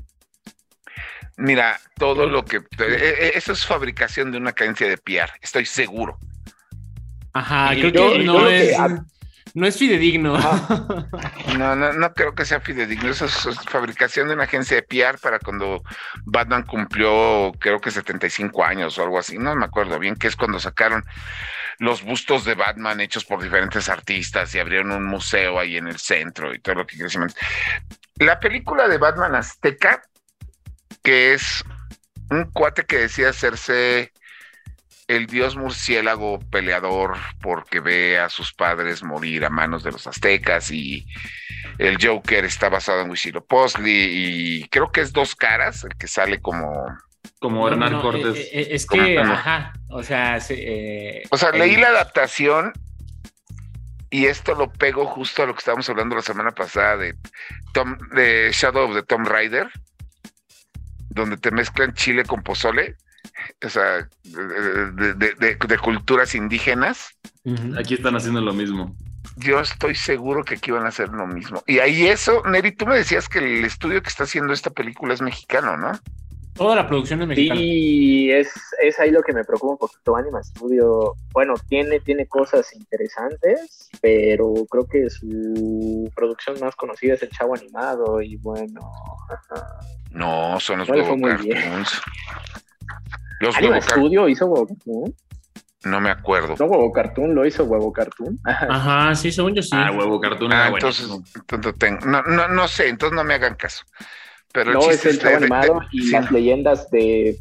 Mira, 1.37 1.79
todo 1.97 2.27
lo 2.27 2.43
que. 2.43 2.57
E, 2.57 2.61
e, 2.79 3.37
eso 3.37 3.53
es 3.53 3.65
fabricación 3.65 4.31
de 4.31 4.37
una 4.37 4.51
cadencia 4.51 4.87
de 4.87 4.97
PR, 4.97 5.31
estoy 5.41 5.65
seguro. 5.65 6.17
Ajá, 7.33 7.71
creo 7.73 7.91
que 7.91 8.23
no 8.23 8.47
es. 8.47 8.75
No 9.53 9.67
es 9.67 9.77
fidedigno. 9.77 10.37
No, 11.57 11.75
no, 11.75 11.93
no 11.93 12.13
creo 12.15 12.33
que 12.33 12.45
sea 12.45 12.61
fidedigno. 12.61 13.11
Eso 13.11 13.25
es, 13.25 13.59
fabricación 13.69 14.27
de 14.27 14.33
una 14.33 14.45
agencia 14.45 14.75
de 14.75 14.81
PR 14.81 15.19
para 15.19 15.37
cuando 15.37 15.83
Batman 16.25 16.63
cumplió, 16.63 17.51
creo 17.59 17.79
que 17.79 17.91
75 17.91 18.65
años 18.65 18.97
o 18.97 19.03
algo 19.03 19.19
así. 19.19 19.37
No 19.37 19.55
me 19.55 19.65
acuerdo 19.65 19.99
bien, 19.99 20.15
que 20.15 20.27
es 20.27 20.35
cuando 20.35 20.59
sacaron 20.59 21.03
los 21.77 22.03
bustos 22.03 22.43
de 22.43 22.55
Batman 22.55 23.01
hechos 23.01 23.23
por 23.23 23.41
diferentes 23.41 23.87
artistas 23.87 24.53
y 24.55 24.59
abrieron 24.59 24.91
un 24.91 25.05
museo 25.05 25.59
ahí 25.59 25.77
en 25.77 25.87
el 25.87 25.99
centro 25.99 26.55
y 26.55 26.59
todo 26.59 26.75
lo 26.75 26.87
que 26.87 26.95
quieras. 26.95 27.15
La 28.15 28.39
película 28.39 28.87
de 28.87 28.97
Batman 28.97 29.35
Azteca, 29.35 30.01
que 31.03 31.33
es 31.33 31.63
un 32.31 32.45
cuate 32.51 32.85
que 32.85 32.97
decía 32.97 33.29
hacerse 33.29 34.11
el 35.07 35.27
dios 35.27 35.55
murciélago 35.55 36.39
peleador 36.49 37.17
porque 37.41 37.79
ve 37.79 38.19
a 38.19 38.29
sus 38.29 38.53
padres 38.53 39.03
morir 39.03 39.45
a 39.45 39.49
manos 39.49 39.83
de 39.83 39.91
los 39.91 40.07
aztecas 40.07 40.71
y 40.71 41.05
el 41.77 41.97
Joker 42.01 42.45
está 42.45 42.69
basado 42.69 43.01
en 43.01 43.09
Huitzilopochtli 43.09 43.91
y 43.91 44.67
creo 44.69 44.91
que 44.91 45.01
es 45.01 45.11
dos 45.11 45.35
caras, 45.35 45.83
el 45.83 45.95
que 45.97 46.07
sale 46.07 46.39
como... 46.39 46.85
Como 47.39 47.67
Hernán 47.67 48.01
Cortés. 48.01 48.37
Eh, 48.37 48.49
eh, 48.53 48.67
es 48.71 48.85
que, 48.85 49.19
ajá, 49.19 49.73
o 49.89 50.03
sea... 50.03 50.37
Eh, 50.49 51.23
o 51.29 51.37
sea, 51.37 51.51
leí 51.51 51.75
la 51.75 51.89
adaptación 51.89 52.71
y 54.09 54.27
esto 54.27 54.55
lo 54.55 54.71
pego 54.71 55.05
justo 55.05 55.43
a 55.43 55.45
lo 55.45 55.53
que 55.53 55.59
estábamos 55.59 55.89
hablando 55.89 56.15
la 56.15 56.21
semana 56.21 56.51
pasada 56.51 56.97
de, 56.97 57.15
Tom, 57.73 57.97
de 58.15 58.51
Shadow 58.53 58.89
of 58.89 58.95
the 58.95 59.03
Tomb 59.03 59.27
Raider, 59.27 59.69
donde 61.09 61.37
te 61.37 61.51
mezclan 61.51 61.93
chile 61.93 62.23
con 62.23 62.43
pozole 62.43 62.95
o 63.63 63.69
sea, 63.69 64.07
de, 64.23 65.77
culturas 65.81 66.35
indígenas. 66.35 67.09
Aquí 67.77 67.95
están 67.95 68.15
haciendo 68.15 68.41
lo 68.41 68.53
mismo. 68.53 68.95
Yo 69.37 69.59
estoy 69.59 69.95
seguro 69.95 70.43
que 70.43 70.55
aquí 70.55 70.71
van 70.71 70.85
a 70.85 70.89
hacer 70.89 71.09
lo 71.09 71.25
mismo. 71.25 71.63
Y 71.65 71.79
ahí 71.79 72.07
eso, 72.07 72.43
Neri, 72.45 72.71
tú 72.71 72.85
me 72.85 72.95
decías 72.95 73.27
que 73.27 73.39
el 73.39 73.65
estudio 73.65 74.01
que 74.01 74.09
está 74.09 74.23
haciendo 74.23 74.53
esta 74.53 74.69
película 74.69 75.13
es 75.13 75.21
mexicano, 75.21 75.77
¿no? 75.77 75.91
Toda 76.53 76.75
la 76.75 76.87
producción 76.87 77.21
es 77.23 77.27
mexicana. 77.27 77.59
Sí, 77.59 78.31
es, 78.31 78.51
es 78.83 78.99
ahí 78.99 79.09
lo 79.09 79.23
que 79.23 79.33
me 79.33 79.43
preocupa 79.43 79.73
un 79.73 79.77
poquito. 79.79 80.15
Anima 80.15 80.43
Studio, 80.43 81.15
bueno, 81.31 81.55
tiene, 81.67 81.99
tiene 81.99 82.27
cosas 82.27 82.73
interesantes, 82.75 83.89
pero 84.01 84.53
creo 84.69 84.85
que 84.85 85.09
su 85.09 86.11
producción 86.15 86.59
más 86.59 86.75
conocida 86.75 87.15
es 87.15 87.23
el 87.23 87.29
Chavo 87.29 87.55
Animado 87.55 88.21
y 88.21 88.35
bueno. 88.37 88.81
No, 90.11 90.59
son 90.59 90.79
los 90.79 90.89
no 90.89 90.95
los 93.43 93.55
Anima 93.55 93.81
Studio 93.81 94.27
hizo 94.27 94.45
Huevo 94.47 94.67
Cartoon. 94.67 95.15
No 95.85 95.99
me 95.99 96.09
acuerdo. 96.09 96.55
¿No 96.57 96.65
Huevo 96.65 96.91
Cartoon 96.91 97.35
lo 97.35 97.45
hizo 97.45 97.65
Huevo 97.65 97.91
Cartoon? 97.91 98.39
Ajá, 98.45 99.13
sí, 99.15 99.31
según 99.31 99.53
yo 99.53 99.61
sí. 99.61 99.71
Ah, 99.73 99.91
Huevo 99.91 100.19
Cartoon. 100.19 100.53
Ah, 100.53 100.69
entonces, 100.69 101.07
no, 102.05 102.21
no, 102.23 102.47
no 102.47 102.67
sé, 102.67 102.87
entonces 102.87 103.15
no 103.15 103.23
me 103.23 103.33
hagan 103.33 103.55
caso. 103.55 103.83
Pero 104.53 104.71
no, 104.71 104.89
es 104.89 105.05
el 105.05 105.19
chavo 105.19 105.37
animado 105.37 105.81
y 105.91 106.11
las 106.11 106.31
leyendas 106.31 106.89
de 106.91 107.39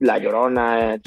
La 0.00 0.18
Llorona, 0.18 0.98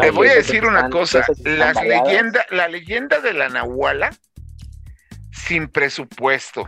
Te 0.00 0.10
voy 0.10 0.28
a 0.28 0.34
decir 0.34 0.64
una 0.64 0.88
cosa, 0.88 1.24
las 1.44 1.76
leyenda, 1.84 2.46
la 2.50 2.68
leyenda 2.68 3.20
de 3.20 3.34
la 3.34 3.50
Nahuala 3.50 4.10
sin 5.30 5.68
presupuesto, 5.68 6.66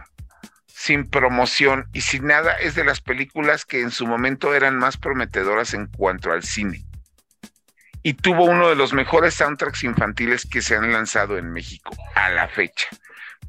sin 0.87 1.11
promoción 1.11 1.89
y 1.93 2.03
sin 2.03 2.29
nada, 2.29 2.53
es 2.53 2.77
de 2.77 2.85
las 2.85 3.01
películas 3.01 3.65
que 3.65 3.81
en 3.81 3.91
su 3.91 4.07
momento 4.07 4.55
eran 4.55 4.79
más 4.79 4.97
prometedoras 4.97 5.75
en 5.75 5.89
cuanto 5.89 6.31
al 6.31 6.45
cine. 6.45 6.85
Y 8.05 8.15
tuvo 8.15 8.45
uno 8.45 8.69
de 8.69 8.77
los 8.77 8.93
mejores 8.93 9.35
soundtracks 9.35 9.83
infantiles 9.83 10.47
que 10.47 10.63
se 10.63 10.77
han 10.77 10.93
lanzado 10.93 11.39
en 11.39 11.53
México 11.53 11.91
a 12.15 12.31
la 12.31 12.47
fecha. 12.47 12.87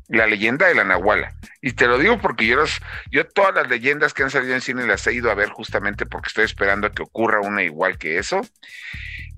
La 0.08 0.26
leyenda 0.26 0.68
de 0.68 0.74
la 0.74 0.84
Nahuala. 0.84 1.36
Y 1.62 1.74
te 1.74 1.86
lo 1.86 2.00
digo 2.00 2.20
porque 2.20 2.48
yo, 2.48 2.64
yo 3.12 3.28
todas 3.28 3.54
las 3.54 3.70
leyendas 3.70 4.16
que 4.16 4.24
han 4.24 4.32
salido 4.32 4.56
en 4.56 4.62
cine 4.62 4.88
las 4.88 5.06
he 5.06 5.14
ido 5.14 5.30
a 5.30 5.36
ver 5.36 5.50
justamente 5.50 6.08
porque 6.08 6.30
estoy 6.30 6.46
esperando 6.46 6.88
a 6.88 6.92
que 6.92 7.04
ocurra 7.04 7.40
una 7.42 7.62
igual 7.62 8.00
que 8.00 8.18
eso. 8.18 8.42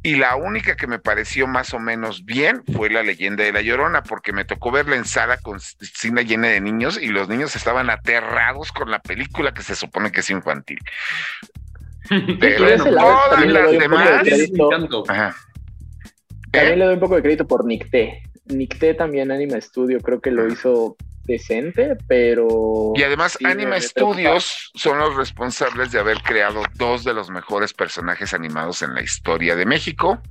Y 0.02 0.16
la 0.16 0.38
única 0.38 0.76
que 0.76 0.88
me 0.88 1.00
pareció 1.00 1.46
más 1.46 1.74
o 1.74 1.80
menos 1.80 2.24
bien 2.24 2.64
fue 2.74 2.90
la 2.90 3.04
leyenda 3.04 3.44
de 3.44 3.52
la 3.52 3.62
Llorona, 3.62 4.02
porque 4.02 4.32
me 4.32 4.46
tocó 4.46 4.72
verla 4.72 4.96
en 4.96 5.04
sala 5.04 5.38
con 5.38 5.60
cine 5.60 6.24
llena 6.24 6.48
de 6.48 6.62
niños 6.62 6.98
y 7.02 7.08
los 7.08 7.28
niños 7.28 7.56
estaban 7.56 7.90
aterrados 7.90 8.72
con 8.72 8.90
la 8.92 9.00
película 9.00 9.54
que 9.54 9.62
se 9.62 9.76
supone 9.76 10.12
que 10.12 10.22
es 10.22 10.30
infantil. 10.30 10.80
Pero 12.40 12.84
todas 12.86 13.46
las 13.46 13.72
demás. 13.72 14.24
También 16.52 16.80
le 16.80 16.86
doy 16.86 16.94
un 16.94 17.00
poco 17.00 17.16
de 17.16 17.22
crédito 17.22 17.46
por 17.46 17.66
Nicté. 17.66 18.24
Nicté 18.46 18.94
también 18.94 19.32
Anima 19.32 19.60
Studio, 19.60 20.00
creo 20.00 20.22
que 20.22 20.32
lo 20.32 20.48
hizo 20.48 20.96
decente, 21.30 21.96
pero... 22.08 22.92
Y 22.96 23.04
además 23.04 23.38
Anima 23.46 23.80
Studios 23.80 24.72
son 24.74 25.00
los 25.00 25.16
responsables 25.16 25.92
de 25.92 26.00
haber 26.00 26.22
creado 26.22 26.62
dos 26.76 27.06
de 27.06 27.14
los 27.14 27.30
mejores 27.30 27.74
personajes 27.74 28.34
animados 28.34 28.82
en 28.82 28.94
la 28.94 29.02
historia 29.02 29.56
de 29.56 29.66
México. 29.66 30.22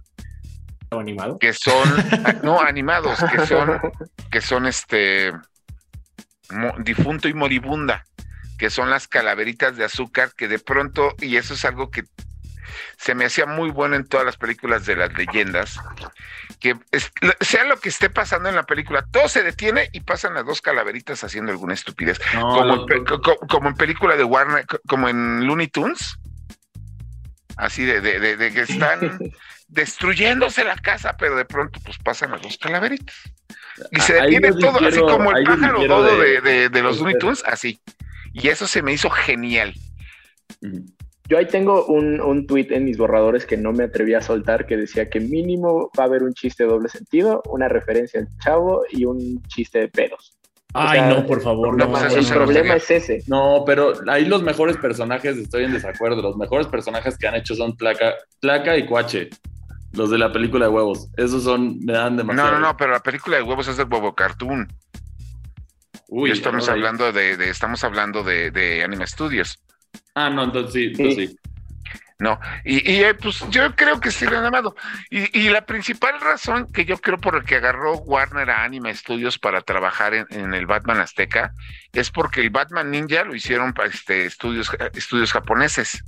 ¿Animado? 0.91 1.39
Que 1.39 1.53
son, 1.55 1.89
no, 2.43 2.61
animados, 2.61 3.19
que 3.33 3.47
son, 3.47 3.81
que 4.31 4.41
son 4.41 4.67
este, 4.67 5.33
difunto 6.81 7.29
y 7.29 7.35
moribunda, 7.35 8.05
que 8.59 8.69
son 8.69 8.91
las 8.91 9.09
calaveritas 9.09 9.77
de 9.77 9.85
azúcar, 9.85 10.33
que 10.37 10.49
de 10.49 10.59
pronto, 10.59 11.15
y 11.21 11.37
eso 11.37 11.55
es 11.55 11.65
algo 11.65 11.91
que 11.91 12.03
se 12.97 13.15
me 13.15 13.25
hacía 13.25 13.47
muy 13.47 13.71
bueno 13.71 13.97
en 13.97 14.07
todas 14.07 14.27
las 14.27 14.37
películas 14.37 14.87
de 14.87 14.97
las 14.97 15.13
leyendas, 15.15 15.79
que 16.61 16.77
sea 17.41 17.65
lo 17.65 17.79
que 17.79 17.89
esté 17.89 18.11
pasando 18.11 18.49
en 18.49 18.55
la 18.55 18.65
película, 18.65 19.05
todo 19.11 19.29
se 19.29 19.43
detiene 19.43 19.89
y 19.93 20.01
pasan 20.01 20.35
las 20.35 20.45
dos 20.45 20.61
calaveritas 20.61 21.23
haciendo 21.25 21.53
alguna 21.53 21.75
estupidez. 21.75 22.21
como, 23.49 23.69
en 23.69 23.75
película 23.75 24.17
de 24.17 24.25
Warner, 24.25 24.67
como 24.87 25.09
en 25.09 25.47
Looney 25.47 25.69
Tunes. 25.69 26.19
Así 27.57 27.85
de, 27.85 28.01
de, 28.01 28.53
que 28.53 28.61
están 28.61 29.19
destruyéndose 29.69 30.63
la 30.63 30.77
casa, 30.77 31.17
pero 31.19 31.35
de 31.35 31.45
pronto 31.45 31.81
pues 31.85 31.99
pasan 31.99 32.31
las 32.31 32.41
dos 32.41 32.57
calaveritas. 32.57 33.17
Y 33.91 34.01
se 34.01 34.15
detiene 34.15 34.53
todo, 34.53 34.87
así 34.87 35.01
como 35.01 35.33
el 35.33 35.45
pájaro 35.45 35.85
todo 35.87 36.19
de, 36.19 36.71
los 36.83 36.99
Looney 36.99 37.19
Tunes, 37.19 37.43
así. 37.47 37.81
Y 38.33 38.49
eso 38.49 38.67
se 38.67 38.83
me 38.83 38.93
hizo 38.93 39.11
genial. 39.11 39.75
Yo 41.29 41.37
ahí 41.37 41.47
tengo 41.47 41.85
un, 41.87 42.21
un 42.23 42.47
tweet 42.47 42.69
en 42.71 42.87
mis 42.87 42.97
borradores 42.97 43.45
que 43.45 43.59
no 43.59 43.73
me 43.73 43.85
atreví 43.85 44.15
a 44.15 44.23
soltar 44.23 44.67
que 44.67 44.79
decía 44.79 45.11
que 45.11 45.21
mínimo 45.21 45.91
va 45.99 46.05
a 46.05 46.07
haber 46.07 46.23
un 46.23 46.33
chiste 46.33 46.65
de 46.65 46.71
doble 46.71 46.89
sentido, 46.89 47.43
una 47.51 47.69
referencia 47.69 48.21
al 48.21 48.29
chavo 48.39 48.83
y 48.91 49.05
un 49.05 49.43
chiste 49.47 49.81
de 49.81 49.89
pedos. 49.89 50.39
Ay, 50.73 51.01
no, 51.03 51.27
por 51.27 51.43
favor, 51.43 51.77
no. 51.77 51.87
no 51.87 52.07
el 52.07 52.27
problema 52.27 52.75
es 52.75 52.91
ese. 52.91 53.23
No, 53.27 53.63
pero 53.67 53.93
ahí 54.07 54.25
los 54.25 54.43
mejores 54.43 54.77
personajes, 54.77 55.37
estoy 55.37 55.65
en 55.65 55.73
desacuerdo. 55.73 56.23
Los 56.23 56.37
mejores 56.37 56.67
personajes 56.67 57.17
que 57.17 57.27
han 57.27 57.35
hecho 57.35 57.55
son 57.55 57.77
Placa, 57.77 58.15
Placa 58.41 58.77
y 58.77 58.87
Cuache. 58.87 59.31
Los 59.93 60.11
de 60.11 60.19
la 60.19 60.31
película 60.31 60.67
de 60.67 60.73
huevos. 60.73 61.09
Esos 61.17 61.45
son, 61.45 61.79
me 61.81 61.95
dan 61.95 62.17
demasiado. 62.17 62.53
No, 62.53 62.59
no, 62.59 62.67
no, 62.69 62.77
pero 62.77 62.93
la 62.93 63.01
película 63.01 63.39
de 63.39 63.43
huevos 63.43 63.67
es 63.69 63.79
del 63.79 63.87
Bobo 63.87 64.15
Cartoon. 64.15 64.69
Uy, 66.09 66.31
estamos 66.31 66.69
hablando 66.69 67.13
de, 67.13 67.37
de, 67.37 67.51
estamos 67.51 67.83
hablando 67.85 68.23
de, 68.23 68.51
de 68.51 68.83
Anime 68.83 69.07
Studios. 69.07 69.59
Ah, 70.15 70.31
no, 70.31 70.45
entonces 70.45 70.73
sí, 70.73 70.85
entonces 70.87 71.31
sí. 71.31 71.39
No, 72.21 72.41
y, 72.65 73.01
eh, 73.01 73.15
pues 73.15 73.45
yo 73.49 73.77
creo 73.77 74.01
que 74.01 74.11
sí 74.11 74.27
lo 74.27 74.39
han 74.39 74.45
amado. 74.45 74.75
Y, 75.09 75.49
la 75.51 75.65
principal 75.65 76.21
razón 76.21 76.67
que 76.73 76.85
yo 76.85 76.99
creo 76.99 77.19
por 77.19 77.37
la 77.37 77.45
que 77.45 77.55
agarró 77.55 77.95
Warner 77.99 78.51
a 78.51 78.65
Anime 78.65 78.93
Studios 78.93 79.39
para 79.39 79.61
trabajar 79.61 80.15
en, 80.15 80.53
el 80.53 80.67
Batman 80.67 80.99
Azteca 80.99 81.53
es 81.93 82.11
porque 82.11 82.41
el 82.41 82.51
Batman 82.51 82.91
Ninja 82.91 83.23
lo 83.23 83.37
hicieron 83.37 83.73
para 83.73 83.89
este, 83.89 84.27
estudios, 84.27 84.69
estudios 84.95 85.33
japoneses. 85.33 86.03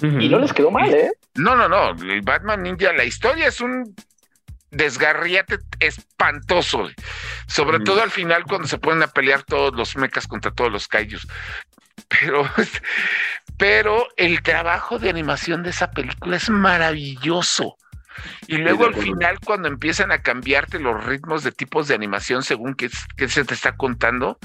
Y 0.00 0.28
no 0.28 0.40
les 0.40 0.52
quedó 0.52 0.72
mal, 0.72 0.92
¿eh? 0.92 1.12
No, 1.36 1.54
no, 1.54 1.68
no. 1.68 1.90
El 1.90 2.22
Batman 2.22 2.64
Ninja, 2.64 2.92
la 2.92 3.04
historia 3.04 3.46
es 3.46 3.60
un 3.60 3.94
desgarriate 4.72 5.58
espantoso. 5.78 6.90
Sobre 7.46 7.78
todo 7.78 8.02
al 8.02 8.10
final 8.10 8.42
cuando 8.42 8.66
se 8.66 8.78
ponen 8.78 9.04
a 9.04 9.06
pelear 9.06 9.44
todos 9.44 9.72
los 9.72 9.96
mechas 9.96 10.26
contra 10.26 10.50
todos 10.50 10.72
los 10.72 10.88
kaijus 10.88 11.28
pero, 12.20 12.44
pero 13.58 14.06
el 14.16 14.42
trabajo 14.42 14.98
de 14.98 15.10
animación 15.10 15.62
de 15.62 15.70
esa 15.70 15.90
película 15.90 16.36
es 16.36 16.50
maravilloso. 16.50 17.76
Y 18.46 18.58
luego 18.58 18.86
al 18.86 18.94
final, 18.94 19.38
cuando 19.40 19.68
empiezan 19.68 20.12
a 20.12 20.20
cambiarte 20.22 20.78
los 20.78 21.04
ritmos 21.04 21.44
de 21.44 21.52
tipos 21.52 21.88
de 21.88 21.94
animación 21.94 22.42
según 22.42 22.74
que, 22.74 22.90
se 22.90 23.44
te 23.44 23.54
está 23.54 23.76
contando, 23.76 24.38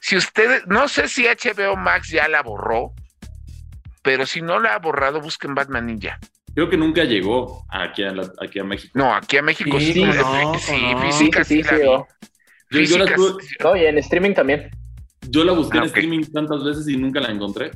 si 0.00 0.16
usted, 0.16 0.64
no 0.66 0.88
sé 0.88 1.08
si 1.08 1.24
HBO 1.24 1.76
Max 1.76 2.10
ya 2.10 2.28
la 2.28 2.42
borró, 2.42 2.92
pero 4.02 4.26
si 4.26 4.42
no 4.42 4.58
la 4.60 4.74
ha 4.74 4.78
borrado, 4.78 5.20
busquen 5.20 5.54
Batman 5.54 5.86
Ninja. 5.86 6.18
Creo 6.54 6.68
que 6.68 6.76
nunca 6.76 7.04
llegó 7.04 7.64
aquí 7.70 8.04
a, 8.04 8.12
aquí 8.40 8.58
a 8.58 8.64
México. 8.64 8.92
No, 8.94 9.14
aquí 9.14 9.38
a 9.38 9.42
México 9.42 9.78
sí, 9.80 9.94
sí, 9.94 10.04
física 11.00 11.44
sí, 11.44 11.62
y 13.74 13.84
en 13.86 13.98
streaming 13.98 14.34
también. 14.34 14.70
Yo 15.28 15.44
la 15.44 15.52
busqué 15.52 15.78
en 15.78 15.84
ah, 15.84 15.86
streaming 15.86 16.24
tantas 16.32 16.64
veces 16.64 16.88
y 16.88 16.96
nunca 16.96 17.20
la 17.20 17.30
encontré. 17.30 17.70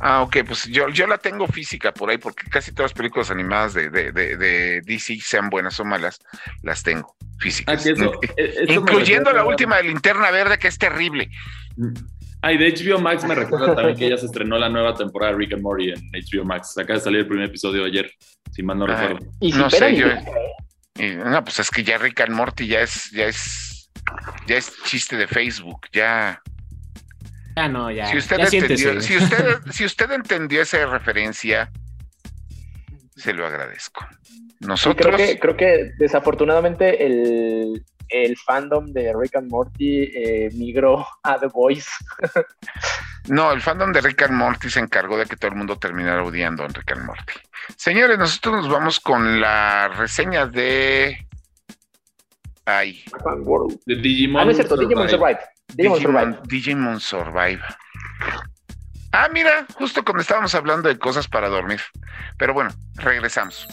Ah, 0.00 0.22
ok, 0.22 0.38
pues 0.46 0.64
yo, 0.64 0.88
yo 0.88 1.06
la 1.06 1.18
tengo 1.18 1.46
física 1.46 1.92
por 1.92 2.10
ahí, 2.10 2.18
porque 2.18 2.48
casi 2.50 2.72
todas 2.72 2.90
las 2.90 2.96
películas 2.96 3.30
animadas 3.30 3.74
de, 3.74 3.90
de, 3.90 4.80
DC, 4.84 5.18
sean 5.20 5.50
buenas 5.50 5.78
o 5.78 5.84
malas, 5.84 6.18
las 6.62 6.82
tengo 6.82 7.14
físicas. 7.38 7.86
Ah, 7.86 7.90
eh, 8.36 8.66
Incluyendo 8.68 9.32
la 9.32 9.44
última 9.44 9.76
de 9.76 9.84
Linterna 9.84 10.30
Verde, 10.30 10.58
que 10.58 10.68
es 10.68 10.78
terrible. 10.78 11.30
Ay, 12.42 12.58
de 12.58 12.74
HBO 12.74 13.00
Max 13.00 13.24
me 13.24 13.34
recuerda 13.34 13.74
también 13.74 13.96
que 13.96 14.10
ya 14.10 14.18
se 14.18 14.26
estrenó 14.26 14.58
la 14.58 14.68
nueva 14.68 14.94
temporada 14.94 15.32
de 15.32 15.38
Rick 15.38 15.54
and 15.54 15.62
Morty 15.62 15.90
en 15.90 16.00
HBO 16.12 16.44
Max. 16.44 16.76
Acaba 16.76 16.98
de 16.98 17.04
salir 17.04 17.20
el 17.20 17.26
primer 17.26 17.46
episodio 17.46 17.84
ayer, 17.84 18.10
si 18.52 18.62
mal 18.62 18.78
no 18.78 18.86
recuerdo. 18.86 19.18
no 19.40 19.70
sé, 19.70 19.96
yo. 19.96 20.08
no, 21.24 21.44
pues 21.44 21.60
es 21.60 21.70
que 21.70 21.84
ya 21.84 21.98
Rick 21.98 22.20
and 22.20 22.34
Morty 22.34 22.66
ya 22.66 22.80
es, 22.80 23.10
ya 23.12 23.26
es, 23.26 23.90
ya 24.46 24.56
es 24.56 24.72
chiste 24.84 25.16
de 25.16 25.26
Facebook, 25.26 25.86
ya. 25.92 26.42
Ah, 27.56 27.68
no, 27.68 27.90
ya. 27.90 28.06
Si 28.06 28.18
usted, 28.18 28.40
entendió, 28.40 29.00
si, 29.00 29.16
usted, 29.18 29.60
si 29.70 29.84
usted 29.84 30.10
entendió 30.10 30.62
esa 30.62 30.84
referencia, 30.86 31.70
se 33.16 33.32
lo 33.32 33.46
agradezco. 33.46 34.06
Nosotros. 34.60 35.14
creo, 35.14 35.28
que, 35.28 35.38
creo 35.38 35.56
que 35.56 35.92
desafortunadamente 35.98 37.04
el, 37.04 37.84
el 38.08 38.36
fandom 38.38 38.86
de 38.92 39.12
Rick 39.14 39.36
and 39.36 39.50
Morty 39.50 40.10
eh, 40.14 40.50
migró 40.54 41.06
a 41.22 41.38
The 41.38 41.48
Voice. 41.48 41.90
no, 43.28 43.52
el 43.52 43.60
fandom 43.60 43.92
de 43.92 44.00
Rick 44.00 44.22
and 44.22 44.34
Morty 44.34 44.70
se 44.70 44.80
encargó 44.80 45.16
de 45.18 45.26
que 45.26 45.36
todo 45.36 45.50
el 45.50 45.56
mundo 45.56 45.76
terminara 45.76 46.22
odiando 46.22 46.64
a 46.64 46.68
Rick 46.68 46.92
and 46.92 47.04
Morty. 47.04 47.34
Señores, 47.76 48.18
nosotros 48.18 48.62
nos 48.62 48.68
vamos 48.68 49.00
con 49.00 49.40
la 49.40 49.88
reseña 49.88 50.46
de. 50.46 51.26
Ay. 52.66 53.04
De 53.86 53.96
Digimon. 53.96 54.42
Ah, 54.42 54.44
no 54.44 54.50
es 54.50 54.56
cierto, 54.56 54.76
Digimon 54.76 55.08
Survive. 55.08 55.40
Digimon, 55.76 57.00
Survive. 57.00 57.62
Ah, 59.12 59.28
mira, 59.32 59.66
justo 59.74 60.04
cuando 60.04 60.22
estábamos 60.22 60.54
hablando 60.54 60.88
de 60.88 60.98
cosas 60.98 61.28
para 61.28 61.48
dormir. 61.48 61.80
Pero 62.36 62.52
bueno, 62.52 62.70
regresamos. 62.96 63.66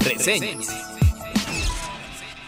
Reseñas. 0.00 0.81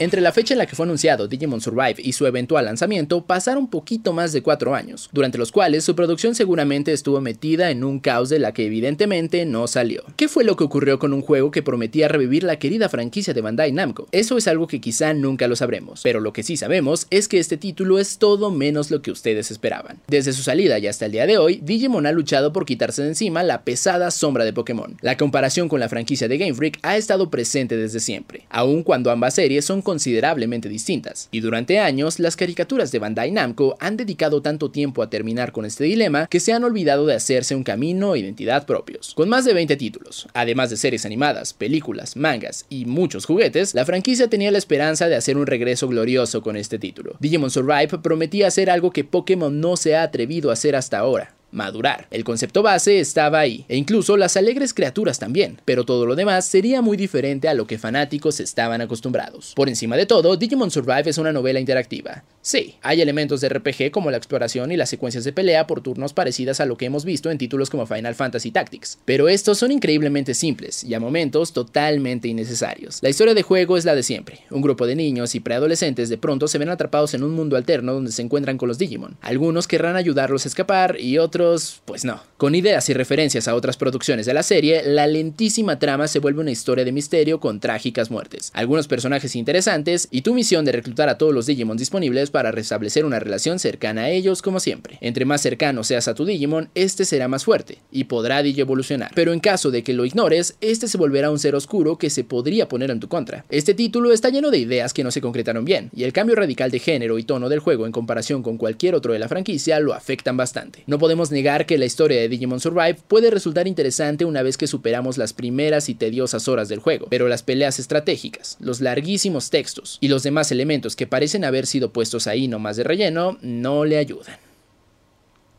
Entre 0.05 0.21
la 0.21 0.33
fecha 0.33 0.53
en 0.53 0.59
la 0.59 0.67
que 0.67 0.77
fue 0.77 0.85
anunciado 0.85 1.29
Digimon 1.29 1.63
Survive 1.63 1.95
y 1.97 2.13
su 2.13 2.27
eventual 2.27 2.67
lanzamiento 2.67 3.25
pasaron 3.25 3.69
poquito 3.69 4.13
más 4.13 4.35
de 4.35 4.43
cuatro 4.43 4.75
años, 4.75 5.09
durante 5.13 5.39
los 5.39 5.51
cuales 5.51 5.83
su 5.83 5.97
producción 5.97 6.35
seguramente 6.35 6.93
estuvo 6.93 7.23
metida 7.23 7.71
en 7.71 7.83
un 7.83 8.01
caos 8.01 8.29
de 8.29 8.39
la 8.39 8.53
que 8.53 8.67
evidentemente 8.67 9.47
no 9.47 9.67
salió. 9.67 10.05
¿Qué 10.17 10.29
fue 10.29 10.45
lo 10.45 10.57
que 10.57 10.65
ocurrió 10.65 10.99
con 10.99 11.15
un 11.15 11.23
juego 11.23 11.51
que 11.51 11.63
prometía 11.63 12.09
revivir 12.09 12.45
la 12.45 12.59
querida 12.59 12.91
franquicia 12.91 13.33
de 13.33 13.41
Bandai 13.41 13.73
Namco? 13.73 14.07
Eso 14.13 14.37
es 14.37 14.47
algo 14.47 14.67
que 14.67 14.79
quizá 14.79 15.15
nunca 15.15 15.49
lo 15.49 15.57
sabremos, 15.57 16.03
pero 16.03 16.21
lo 16.21 16.35
que 16.35 16.43
sí 16.43 16.59
sabemos 16.59 17.07
es 17.09 17.27
que 17.27 17.39
este 17.39 17.57
título 17.57 17.99
es 17.99 18.19
todo 18.19 18.51
menos 18.51 18.91
lo 18.91 19.01
que 19.01 19.11
ustedes 19.11 19.51
esperaban. 19.51 20.01
Desde 20.07 20.35
su 20.35 20.43
salida 20.43 20.79
y 20.79 20.87
hasta 20.87 21.07
el 21.07 21.13
día 21.13 21.27
de 21.27 21.39
hoy, 21.39 21.61
Digimon 21.63 22.05
ha 22.05 22.13
luchado 22.13 22.53
por 22.53 22.67
quitarse 22.67 23.01
de 23.01 23.09
encima 23.09 23.43
la 23.43 23.63
pesada 23.63 24.11
sombra 24.11 24.45
de 24.45 24.53
Pokémon. 24.53 24.99
La 25.01 25.17
comparación 25.17 25.71
con 25.71 25.81
la 25.81 25.89
franquicia 25.89 26.29
de 26.29 26.37
Game 26.37 26.53
Freak 26.53 26.79
ha 26.83 26.99
estado 26.99 27.31
presente 27.31 27.79
desde 27.79 28.01
siempre, 28.01 28.45
aun 28.51 28.83
cuando 28.83 29.11
ambas 29.11 29.33
series 29.33 29.65
son 29.65 29.81
considerablemente 29.95 30.69
distintas, 30.69 31.29
y 31.31 31.39
durante 31.39 31.79
años 31.79 32.19
las 32.19 32.35
caricaturas 32.35 32.91
de 32.91 32.99
Bandai 32.99 33.31
Namco 33.31 33.77
han 33.79 33.97
dedicado 33.97 34.43
tanto 34.43 34.73
tiempo 34.73 35.05
a 35.05 35.09
terminar 35.09 35.53
con 35.53 35.65
este 35.65 35.85
dilema 35.85 36.27
que 36.27 36.41
se 36.41 36.53
han 36.53 36.65
olvidado 36.65 37.07
de 37.07 37.15
hacerse 37.15 37.55
un 37.55 37.63
camino 37.63 38.17
e 38.17 38.19
identidad 38.19 38.67
propios. 38.67 39.15
Con 39.15 39.29
más 39.29 39.45
de 39.45 39.55
20 39.55 39.77
títulos, 39.77 40.27
además 40.35 40.71
de 40.71 40.79
series 40.79 41.07
animadas, 41.07 41.53
películas, 41.53 42.17
mangas 42.17 42.67
y 42.69 42.87
muchos 42.87 43.25
juguetes, 43.25 43.73
la 43.73 43.85
franquicia 43.85 44.27
tenía 44.27 44.51
la 44.51 44.59
esperanza 44.59 45.07
de 45.07 45.15
hacer 45.15 45.37
un 45.37 45.47
regreso 45.47 45.87
glorioso 45.87 46.43
con 46.43 46.57
este 46.57 46.81
título. 46.81 47.15
Digimon 47.21 47.53
Survive 47.53 47.99
prometía 48.03 48.49
hacer 48.49 48.71
algo 48.71 48.91
que 48.91 49.05
Pokémon 49.05 49.61
no 49.61 49.77
se 49.77 49.95
ha 49.95 50.03
atrevido 50.03 50.51
a 50.51 50.55
hacer 50.55 50.75
hasta 50.75 50.99
ahora, 50.99 51.34
madurar. 51.55 52.07
El 52.11 52.25
concepto 52.25 52.63
base 52.63 53.01
estaba 53.01 53.39
ahí, 53.39 53.65
e 53.69 53.77
incluso 53.77 54.17
las 54.17 54.37
alegres 54.37 54.75
criaturas 54.75 55.19
también, 55.19 55.61
pero 55.65 55.85
todo 55.85 56.05
lo 56.05 56.17
demás 56.17 56.47
sería 56.47 56.83
muy 56.83 56.97
diferente 56.97 57.49
a 57.49 57.55
lo 57.55 57.67
que 57.67 57.79
fanáticos 57.79 58.41
estaban 58.41 58.81
acostumbrados. 58.81 59.53
Por 59.55 59.69
encima 59.69 59.97
de 59.97 60.07
todo, 60.07 60.37
Digimon 60.37 60.71
Survive 60.71 61.11
es 61.11 61.19
una 61.19 61.33
novela 61.33 61.61
interactiva. 61.61 62.25
Sí, 62.43 62.75
hay 62.83 63.01
elementos 63.01 63.41
de 63.41 63.49
RPG 63.49 63.91
como 63.91 64.11
la 64.11 64.19
exploración 64.19 64.71
y 64.71 64.77
las 64.77 64.91
secuencias 64.91 65.25
de 65.25 65.33
pelea 65.33 65.67
por 65.67 65.81
turnos 65.81 66.13
parecidas 66.13 66.61
a 66.61 66.67
lo 66.67 66.77
que 66.77 66.85
hemos 66.85 67.05
visto 67.05 67.31
en 67.31 67.39
títulos 67.39 67.71
como 67.71 67.87
Final 67.87 68.15
Fantasy 68.15 68.51
Tactics, 68.51 68.99
pero 69.05 69.29
estos 69.29 69.57
son 69.59 69.73
increíblemente 69.73 70.35
simples 70.35 70.85
y 70.85 70.93
a 70.93 71.01
momentos 71.01 71.53
totalmente 71.53 72.29
innecesarios. 72.29 72.99
La 73.01 73.09
historia 73.09 73.35
de 73.35 73.43
juego 73.43 73.77
es 73.77 73.85
la 73.85 73.95
de 73.95 74.03
siempre. 74.03 74.41
Un 74.51 74.61
grupo 74.61 74.87
de 74.87 74.97
niños 74.97 75.35
y 75.35 75.41
preadolescentes 75.41 76.09
de 76.09 76.19
pronto 76.19 76.49
se 76.49 76.59
ven 76.59 76.69
atrapados 76.69 77.15
en 77.15 77.23
un 77.23 77.33
mundo 77.33 77.57
alterno 77.57 77.95
donde 77.95 78.13
se 78.13 78.23
encuentran 78.23 78.59
con 78.59 78.69
los 78.69 78.79
Digimon. 78.79 79.17
Algunos 79.21 79.67
querrán 79.67 79.97
ayudarlos 79.97 80.45
a 80.45 80.49
escapar 80.49 80.97
y 81.01 81.19
otros 81.19 81.44
pues 81.85 82.05
no. 82.05 82.21
Con 82.37 82.55
ideas 82.55 82.89
y 82.89 82.95
referencias 82.95 83.49
a 83.49 83.55
otras 83.55 83.77
producciones 83.77 84.27
de 84.27 84.35
la 84.35 84.43
serie, 84.43 84.83
la 84.85 85.07
lentísima 85.07 85.79
trama 85.79 86.09
se 86.09 86.19
vuelve 86.19 86.41
una 86.41 86.51
historia 86.51 86.85
de 86.85 86.93
misterio 86.93 87.41
con 87.41 87.61
trágicas 87.61 88.11
muertes, 88.11 88.51
algunos 88.55 88.89
personajes 88.89 89.37
interesantes 89.37 90.09
y 90.11 90.23
tu 90.23 90.35
misión 90.35 90.65
de 90.65 90.73
reclutar 90.73 91.09
a 91.09 91.19
todos 91.19 91.33
los 91.33 91.47
Digimon 91.47 91.77
disponibles 91.77 92.31
para 92.31 92.53
restablecer 92.53 93.05
una 93.05 93.21
relación 93.21 93.59
cercana 93.59 94.03
a 94.03 94.11
ellos 94.11 94.43
como 94.43 94.61
siempre. 94.61 94.99
Entre 95.01 95.25
más 95.25 95.41
cercano 95.41 95.85
seas 95.85 96.09
a 96.09 96.15
tu 96.15 96.25
Digimon, 96.25 96.69
este 96.75 97.05
será 97.05 97.29
más 97.29 97.45
fuerte 97.45 97.79
y 97.91 98.05
podrá 98.05 98.41
evolucionar. 98.41 99.11
Pero 99.15 99.33
en 99.33 99.41
caso 99.41 99.71
de 99.71 99.83
que 99.83 99.95
lo 99.95 100.05
ignores, 100.05 100.57
este 100.61 100.89
se 100.89 100.99
volverá 100.99 101.31
un 101.31 101.39
ser 101.39 101.55
oscuro 101.55 101.99
que 101.99 102.11
se 102.11 102.25
podría 102.25 102.69
poner 102.69 102.91
en 102.91 103.01
tu 103.01 103.09
contra. 103.09 103.45
Este 103.49 103.75
título 103.75 104.13
está 104.13 104.29
lleno 104.29 104.51
de 104.51 104.59
ideas 104.59 104.93
que 104.93 105.05
no 105.05 105.11
se 105.11 105.21
concretaron 105.21 105.65
bien, 105.65 105.91
y 105.95 106.05
el 106.05 106.13
cambio 106.13 106.37
radical 106.37 106.71
de 106.71 106.79
género 106.79 107.19
y 107.19 107.25
tono 107.25 107.49
del 107.49 107.61
juego 107.61 107.87
en 107.87 107.93
comparación 107.93 108.43
con 108.43 108.59
cualquier 108.59 108.95
otro 108.95 109.13
de 109.13 109.19
la 109.19 109.29
franquicia 109.29 109.81
lo 109.81 109.95
afectan 109.95 110.37
bastante. 110.37 110.83
No 110.87 110.99
podemos 110.99 111.31
negar 111.35 111.67
que 111.67 111.77
la 111.77 111.85
historia 111.85 112.19
de 112.19 112.31
Digimon 112.31 112.61
Survive 112.61 112.97
puede 113.07 113.31
resultar 113.31 113.69
interesante 113.69 114.25
una 114.25 114.43
vez 114.43 114.57
que 114.57 114.67
superamos 114.67 115.19
las 115.19 115.35
primeras 115.35 115.91
y 115.91 115.95
tediosas 115.95 116.49
horas 116.49 116.71
del 116.71 116.79
juego, 116.79 117.09
pero 117.11 117.29
las 117.29 117.43
peleas 117.43 117.79
estratégicas, 117.79 118.57
los 118.61 118.81
larguísimos 118.81 119.51
textos 119.51 119.99
y 120.01 120.09
los 120.09 120.23
demás 120.23 120.51
elementos 120.51 120.97
que 120.97 121.07
parecen 121.07 121.45
haber 121.45 121.67
sido 121.67 121.93
puestos 121.93 122.27
ahí 122.27 122.49
nomás 122.49 122.77
de 122.77 122.85
relleno 122.85 123.37
no 123.43 123.85
le 123.85 123.99
ayudan. 123.99 124.39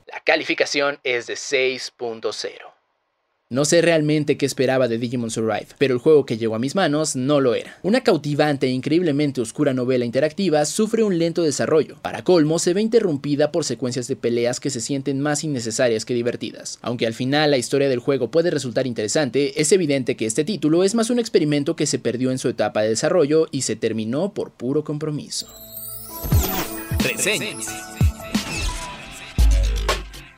La 0.07 0.21
calificación 0.21 0.99
es 1.03 1.27
de 1.27 1.35
6.0. 1.35 2.74
No 3.51 3.63
sé 3.63 3.83
realmente 3.83 4.37
qué 4.37 4.47
esperaba 4.47 4.87
de 4.87 4.97
Digimon 4.97 5.29
Survive, 5.29 5.67
pero 5.77 5.93
el 5.93 5.99
juego 5.99 6.25
que 6.25 6.35
llegó 6.35 6.55
a 6.55 6.59
mis 6.59 6.73
manos 6.73 7.15
no 7.15 7.39
lo 7.39 7.53
era. 7.53 7.77
Una 7.83 8.01
cautivante 8.01 8.65
e 8.65 8.71
increíblemente 8.71 9.39
oscura 9.39 9.71
novela 9.71 10.03
interactiva 10.03 10.65
sufre 10.65 11.03
un 11.03 11.19
lento 11.19 11.43
desarrollo. 11.43 11.97
Para 12.01 12.23
colmo, 12.23 12.57
se 12.57 12.73
ve 12.73 12.81
interrumpida 12.81 13.51
por 13.51 13.63
secuencias 13.63 14.07
de 14.07 14.15
peleas 14.15 14.59
que 14.59 14.71
se 14.71 14.81
sienten 14.81 15.21
más 15.21 15.43
innecesarias 15.43 16.05
que 16.05 16.15
divertidas. 16.15 16.79
Aunque 16.81 17.05
al 17.05 17.13
final 17.13 17.51
la 17.51 17.59
historia 17.59 17.87
del 17.87 17.99
juego 17.99 18.31
puede 18.31 18.49
resultar 18.49 18.87
interesante, 18.87 19.61
es 19.61 19.71
evidente 19.71 20.15
que 20.15 20.25
este 20.25 20.43
título 20.43 20.83
es 20.83 20.95
más 20.95 21.11
un 21.11 21.19
experimento 21.19 21.75
que 21.75 21.85
se 21.85 21.99
perdió 21.99 22.31
en 22.31 22.39
su 22.39 22.49
etapa 22.49 22.81
de 22.81 22.89
desarrollo 22.89 23.47
y 23.51 23.61
se 23.61 23.75
terminó 23.75 24.33
por 24.33 24.53
puro 24.53 24.83
compromiso. 24.83 25.45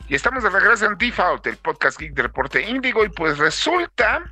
Y 0.09 0.15
estamos 0.15 0.41
de 0.41 0.49
regreso 0.49 0.85
en 0.85 0.97
Default, 0.97 1.47
el 1.47 1.57
podcast 1.57 1.99
geek 1.99 2.13
de 2.13 2.23
Reporte 2.23 2.61
Índigo, 2.61 3.03
y 3.03 3.09
pues 3.09 3.37
resulta, 3.37 4.23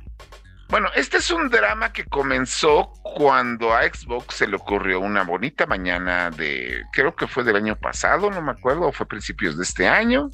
bueno, 0.70 0.88
este 0.94 1.18
es 1.18 1.30
un 1.30 1.50
drama 1.50 1.92
que 1.92 2.06
comenzó 2.06 2.92
cuando 3.02 3.74
a 3.74 3.82
Xbox 3.82 4.36
se 4.36 4.46
le 4.46 4.56
ocurrió 4.56 5.00
una 5.00 5.22
bonita 5.22 5.66
mañana 5.66 6.30
de, 6.30 6.82
creo 6.94 7.14
que 7.14 7.26
fue 7.26 7.44
del 7.44 7.56
año 7.56 7.76
pasado, 7.76 8.30
no 8.30 8.40
me 8.40 8.52
acuerdo, 8.52 8.90
fue 8.90 9.06
principios 9.06 9.58
de 9.58 9.64
este 9.64 9.86
año, 9.86 10.30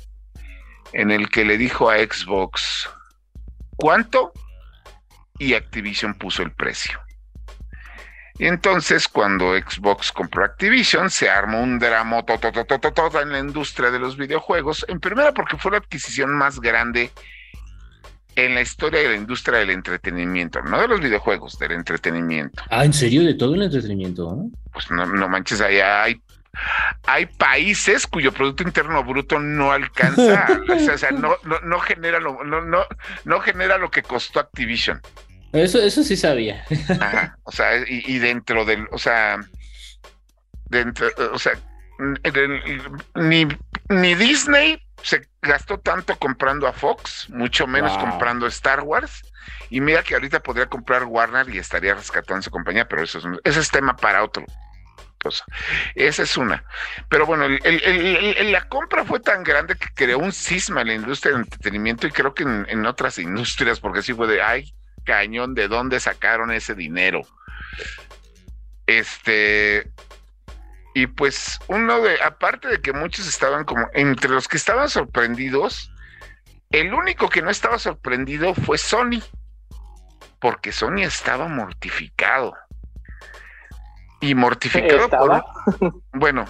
en 0.92 1.10
el 1.10 1.28
que 1.28 1.44
le 1.44 1.58
dijo 1.58 1.90
a 1.90 1.96
Xbox, 1.98 2.88
¿cuánto? 3.74 4.32
Y 5.40 5.54
Activision 5.54 6.14
puso 6.14 6.44
el 6.44 6.52
precio. 6.52 7.00
Y 8.38 8.46
entonces, 8.46 9.08
cuando 9.08 9.56
Xbox 9.56 10.10
compró 10.12 10.44
Activision, 10.44 11.10
se 11.10 11.28
armó 11.28 11.60
un 11.60 11.78
drama 11.78 12.24
en 13.20 13.32
la 13.32 13.38
industria 13.38 13.90
de 13.90 13.98
los 13.98 14.16
videojuegos. 14.16 14.84
En 14.88 15.00
primera, 15.00 15.32
porque 15.32 15.56
fue 15.56 15.72
la 15.72 15.78
adquisición 15.78 16.34
más 16.34 16.60
grande 16.60 17.10
en 18.34 18.54
la 18.54 18.62
historia 18.62 19.00
de 19.00 19.08
la 19.08 19.16
industria 19.16 19.58
del 19.58 19.70
entretenimiento, 19.70 20.62
no 20.62 20.80
de 20.80 20.88
los 20.88 21.00
videojuegos, 21.00 21.58
del 21.58 21.72
entretenimiento. 21.72 22.62
Ah, 22.70 22.84
¿en 22.84 22.94
serio? 22.94 23.22
¿De 23.22 23.34
todo 23.34 23.54
el 23.54 23.62
entretenimiento? 23.62 24.46
Pues 24.72 24.90
no, 24.90 25.04
no 25.04 25.28
manches, 25.28 25.60
allá 25.60 26.02
hay 26.04 26.20
hay 27.06 27.26
países 27.26 28.06
cuyo 28.06 28.32
Producto 28.32 28.62
Interno 28.62 29.02
Bruto 29.04 29.38
no 29.38 29.72
alcanza, 29.72 30.46
o 30.68 30.98
sea, 30.98 31.10
no, 31.10 31.36
no, 31.44 31.80
genera 31.80 32.20
lo, 32.20 32.44
no, 32.44 32.60
no, 32.60 32.84
no 33.24 33.40
genera 33.40 33.78
lo 33.78 33.90
que 33.90 34.02
costó 34.02 34.40
Activision. 34.40 35.00
Eso, 35.52 35.78
eso 35.80 36.02
sí 36.02 36.16
sabía. 36.16 36.64
Ajá, 37.00 37.38
o 37.44 37.52
sea, 37.52 37.76
y, 37.86 38.18
dentro 38.18 38.64
del, 38.64 38.86
o 38.90 38.98
sea, 38.98 39.38
dentro, 40.64 41.08
o 41.32 41.38
sea, 41.38 41.52
ni, 43.14 43.46
ni 43.88 44.14
Disney 44.14 44.80
se 45.02 45.28
gastó 45.42 45.78
tanto 45.78 46.16
comprando 46.16 46.66
a 46.66 46.72
Fox, 46.72 47.28
mucho 47.28 47.66
menos 47.66 47.96
comprando 47.98 48.46
Star 48.46 48.80
Wars. 48.80 49.22
Y 49.68 49.80
mira 49.80 50.02
que 50.02 50.14
ahorita 50.14 50.40
podría 50.40 50.66
comprar 50.66 51.04
Warner 51.04 51.48
y 51.48 51.58
estaría 51.58 51.94
rescatando 51.94 52.42
su 52.42 52.50
compañía, 52.50 52.88
pero 52.88 53.02
eso 53.02 53.18
es, 53.18 53.24
ese 53.44 53.60
es 53.60 53.70
tema 53.70 53.96
para 53.96 54.24
otro. 54.24 54.44
Cosa. 55.22 55.44
Esa 55.94 56.24
es 56.24 56.36
una. 56.36 56.64
Pero 57.08 57.26
bueno, 57.26 57.46
la 57.48 58.68
compra 58.68 59.04
fue 59.04 59.20
tan 59.20 59.44
grande 59.44 59.76
que 59.76 59.86
creó 59.94 60.18
un 60.18 60.32
cisma 60.32 60.80
en 60.80 60.88
la 60.88 60.94
industria 60.94 61.32
del 61.32 61.42
entretenimiento 61.42 62.08
y 62.08 62.10
creo 62.10 62.34
que 62.34 62.42
en, 62.42 62.66
en 62.68 62.84
otras 62.86 63.18
industrias, 63.18 63.78
porque 63.78 64.02
sí 64.02 64.14
fue 64.14 64.26
de, 64.26 64.42
ay, 64.42 64.74
cañón 65.04 65.54
de 65.54 65.68
dónde 65.68 66.00
sacaron 66.00 66.50
ese 66.52 66.74
dinero. 66.74 67.22
Este, 68.86 69.90
y 70.94 71.06
pues 71.06 71.58
uno 71.68 72.00
de, 72.00 72.20
aparte 72.22 72.68
de 72.68 72.80
que 72.80 72.92
muchos 72.92 73.26
estaban 73.26 73.64
como, 73.64 73.88
entre 73.94 74.30
los 74.30 74.48
que 74.48 74.56
estaban 74.56 74.88
sorprendidos, 74.88 75.90
el 76.70 76.92
único 76.92 77.28
que 77.28 77.42
no 77.42 77.50
estaba 77.50 77.78
sorprendido 77.78 78.54
fue 78.54 78.78
Sony, 78.78 79.22
porque 80.40 80.72
Sony 80.72 81.02
estaba 81.02 81.48
mortificado. 81.48 82.54
Y 84.20 84.34
mortificado 84.34 85.08
por... 85.08 85.44
Bueno, 86.12 86.44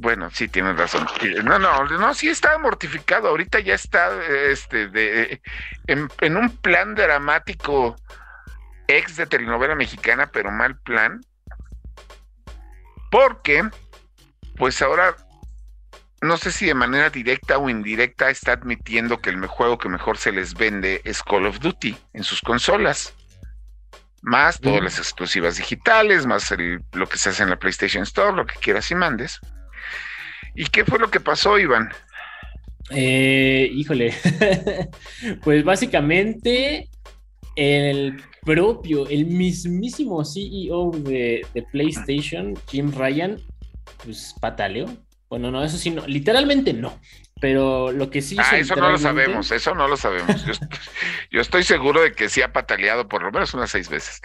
bueno, 0.00 0.30
sí, 0.30 0.46
tienes 0.46 0.76
razón. 0.76 1.06
No, 1.44 1.58
no, 1.58 1.84
no, 1.84 2.14
sí 2.14 2.28
está 2.28 2.56
mortificado. 2.58 3.28
Ahorita 3.28 3.58
ya 3.58 3.74
está 3.74 4.10
este, 4.24 4.88
de, 4.88 5.42
en, 5.88 6.36
un 6.36 6.50
plan 6.56 6.94
dramático 6.94 7.96
ex 8.86 9.16
de 9.16 9.26
telenovela 9.26 9.74
mexicana, 9.74 10.30
pero 10.30 10.52
mal 10.52 10.78
plan. 10.78 11.20
Porque, 13.10 13.68
pues 14.56 14.80
ahora, 14.82 15.16
no 16.20 16.36
sé 16.36 16.52
si 16.52 16.66
de 16.66 16.74
manera 16.74 17.10
directa 17.10 17.58
o 17.58 17.68
indirecta 17.68 18.30
está 18.30 18.52
admitiendo 18.52 19.20
que 19.20 19.30
el 19.30 19.44
juego 19.46 19.78
que 19.78 19.88
mejor 19.88 20.16
se 20.16 20.30
les 20.30 20.54
vende 20.54 21.00
es 21.04 21.24
Call 21.24 21.46
of 21.46 21.58
Duty 21.58 21.96
en 22.12 22.22
sus 22.22 22.40
consolas. 22.40 23.14
Más 24.22 24.60
todas 24.60 24.82
las 24.82 24.98
exclusivas 24.98 25.56
digitales, 25.56 26.26
más 26.26 26.52
lo 26.92 27.08
que 27.08 27.18
se 27.18 27.30
hace 27.30 27.42
en 27.42 27.50
la 27.50 27.58
PlayStation 27.58 28.02
Store, 28.04 28.36
lo 28.36 28.46
que 28.46 28.56
quieras 28.60 28.90
y 28.90 28.94
mandes. 28.94 29.40
¿Y 30.54 30.66
qué 30.66 30.84
fue 30.84 30.98
lo 30.98 31.10
que 31.10 31.20
pasó, 31.20 31.58
Iván? 31.58 31.88
Eh, 32.90 33.70
híjole, 33.74 34.14
pues 35.44 35.62
básicamente 35.64 36.88
el 37.56 38.22
propio, 38.42 39.06
el 39.08 39.26
mismísimo 39.26 40.24
CEO 40.24 40.92
de, 40.92 41.44
PlayStation, 41.70 42.54
Jim 42.68 42.92
Ryan, 42.96 43.36
pues 44.04 44.34
pataleó. 44.40 44.86
Bueno, 45.28 45.50
no, 45.50 45.62
eso 45.62 45.76
sí, 45.76 45.90
no, 45.90 46.06
literalmente 46.06 46.72
no. 46.72 46.98
Pero 47.40 47.92
lo 47.92 48.10
que 48.10 48.22
sí. 48.22 48.36
Ah, 48.38 48.56
eso 48.56 48.74
no 48.74 48.90
lo 48.90 48.98
sabemos, 48.98 49.52
eso 49.52 49.74
no 49.74 49.86
lo 49.86 49.96
sabemos. 49.96 50.44
Yo, 51.30 51.40
estoy 51.40 51.62
seguro 51.62 52.00
de 52.00 52.12
que 52.12 52.28
sí 52.28 52.42
ha 52.42 52.52
pataleado 52.52 53.06
por 53.06 53.22
lo 53.22 53.30
menos 53.30 53.54
unas 53.54 53.70
seis 53.70 53.88
veces. 53.88 54.20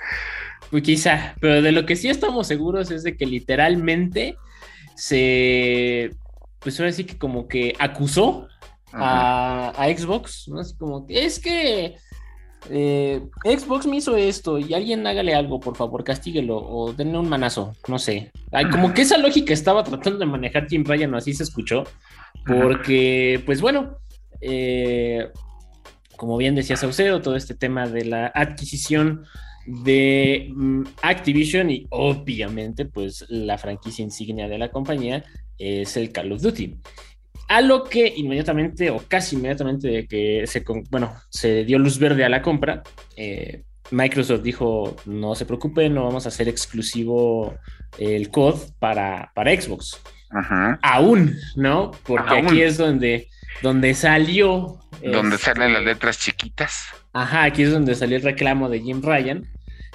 Pues 0.72 0.82
quizá, 0.82 1.36
pero 1.40 1.62
de 1.62 1.72
lo 1.72 1.86
que 1.86 1.96
sí 1.96 2.10
estamos 2.10 2.48
seguros 2.48 2.90
es 2.90 3.04
de 3.04 3.16
que 3.16 3.26
literalmente 3.26 4.38
se 4.96 6.12
pues 6.60 6.80
ahora 6.80 6.91
sí 6.91 7.04
que 7.04 7.18
como 7.18 7.48
que 7.48 7.74
acusó 7.78 8.48
a, 8.94 9.74
Xbox, 9.98 10.48
¿no? 10.48 10.60
Así 10.60 10.76
como 10.78 11.06
que 11.06 11.26
es 11.26 11.39
que 11.39 11.96
eh, 12.70 13.22
Xbox 13.44 13.86
me 13.86 13.98
hizo 13.98 14.16
esto 14.16 14.58
y 14.60 14.74
alguien 14.74 15.06
hágale 15.06 15.34
algo, 15.34 15.60
por 15.60 15.76
favor, 15.76 16.04
castíguelo 16.04 16.58
o 16.58 16.94
denle 16.94 17.18
un 17.18 17.28
manazo, 17.28 17.74
no 17.88 18.00
sé. 18.00 18.32
Ay, 18.52 18.70
como 18.70 18.94
que 18.94 19.02
esa 19.02 19.18
lógica 19.18 19.54
estaba 19.54 19.84
tratando 19.84 20.20
de 20.20 20.26
manejar 20.26 20.68
Jim 20.70 20.84
Ryan, 20.86 21.16
así 21.16 21.34
se 21.34 21.44
escuchó, 21.44 21.84
porque, 22.46 23.41
pues 23.46 23.60
bueno, 23.60 23.98
eh, 24.39 25.30
como 26.16 26.38
bien 26.38 26.56
decía 26.56 26.78
Saucedo, 26.78 27.22
todo 27.22 27.36
este 27.36 27.56
tema 27.56 27.88
de 27.88 28.06
la 28.06 28.32
adquisición 28.34 29.26
de 29.66 30.51
mm, 30.53 30.84
Activision 31.01 31.70
y 31.70 31.86
obviamente 31.89 32.86
pues 32.86 33.26
la 33.30 33.57
franquicia 33.57 34.03
insignia 34.03 34.47
de 34.47 34.57
la 34.57 34.72
compañía 34.72 35.24
es 35.57 35.97
el 35.97 36.11
Call 36.11 36.32
of 36.32 36.41
Duty. 36.41 36.78
A 37.49 37.61
lo 37.61 37.84
que 37.84 38.14
inmediatamente 38.16 38.89
o 38.89 39.03
casi 39.07 39.36
inmediatamente 39.36 39.88
de 39.88 40.07
que 40.07 40.45
se, 40.47 40.64
bueno, 40.89 41.14
se 41.30 41.66
dio 41.66 41.78
luz 41.78 41.99
verde 41.99 42.24
a 42.24 42.30
la 42.30 42.41
compra, 42.41 42.84
eh, 43.16 43.64
Microsoft 43.91 44.41
dijo 44.41 44.95
no 45.05 45.36
se 45.36 45.45
preocupe, 45.45 45.89
no 45.89 46.05
vamos 46.05 46.26
a 46.26 46.30
hacer 46.30 46.47
exclusivo 46.47 47.53
el 47.97 48.30
COD 48.30 48.72
para, 48.80 49.32
para 49.36 49.59
Xbox. 49.59 49.99
Aún, 50.82 51.38
¿no? 51.55 51.91
Porque 52.03 52.38
aquí 52.38 52.61
es 52.61 52.78
donde, 52.78 53.30
donde 53.61 53.93
salió. 53.93 54.80
Donde 55.03 55.38
salen 55.38 55.74
las 55.74 55.82
este, 55.82 55.93
letras 55.93 56.20
chiquitas. 56.20 56.88
Ajá, 57.14 57.43
aquí 57.43 57.61
es 57.61 57.72
donde 57.72 57.93
salió 57.93 58.18
el 58.18 58.24
reclamo 58.24 58.70
de 58.70 58.82
Jim 58.82 59.01
Ryan, 59.01 59.47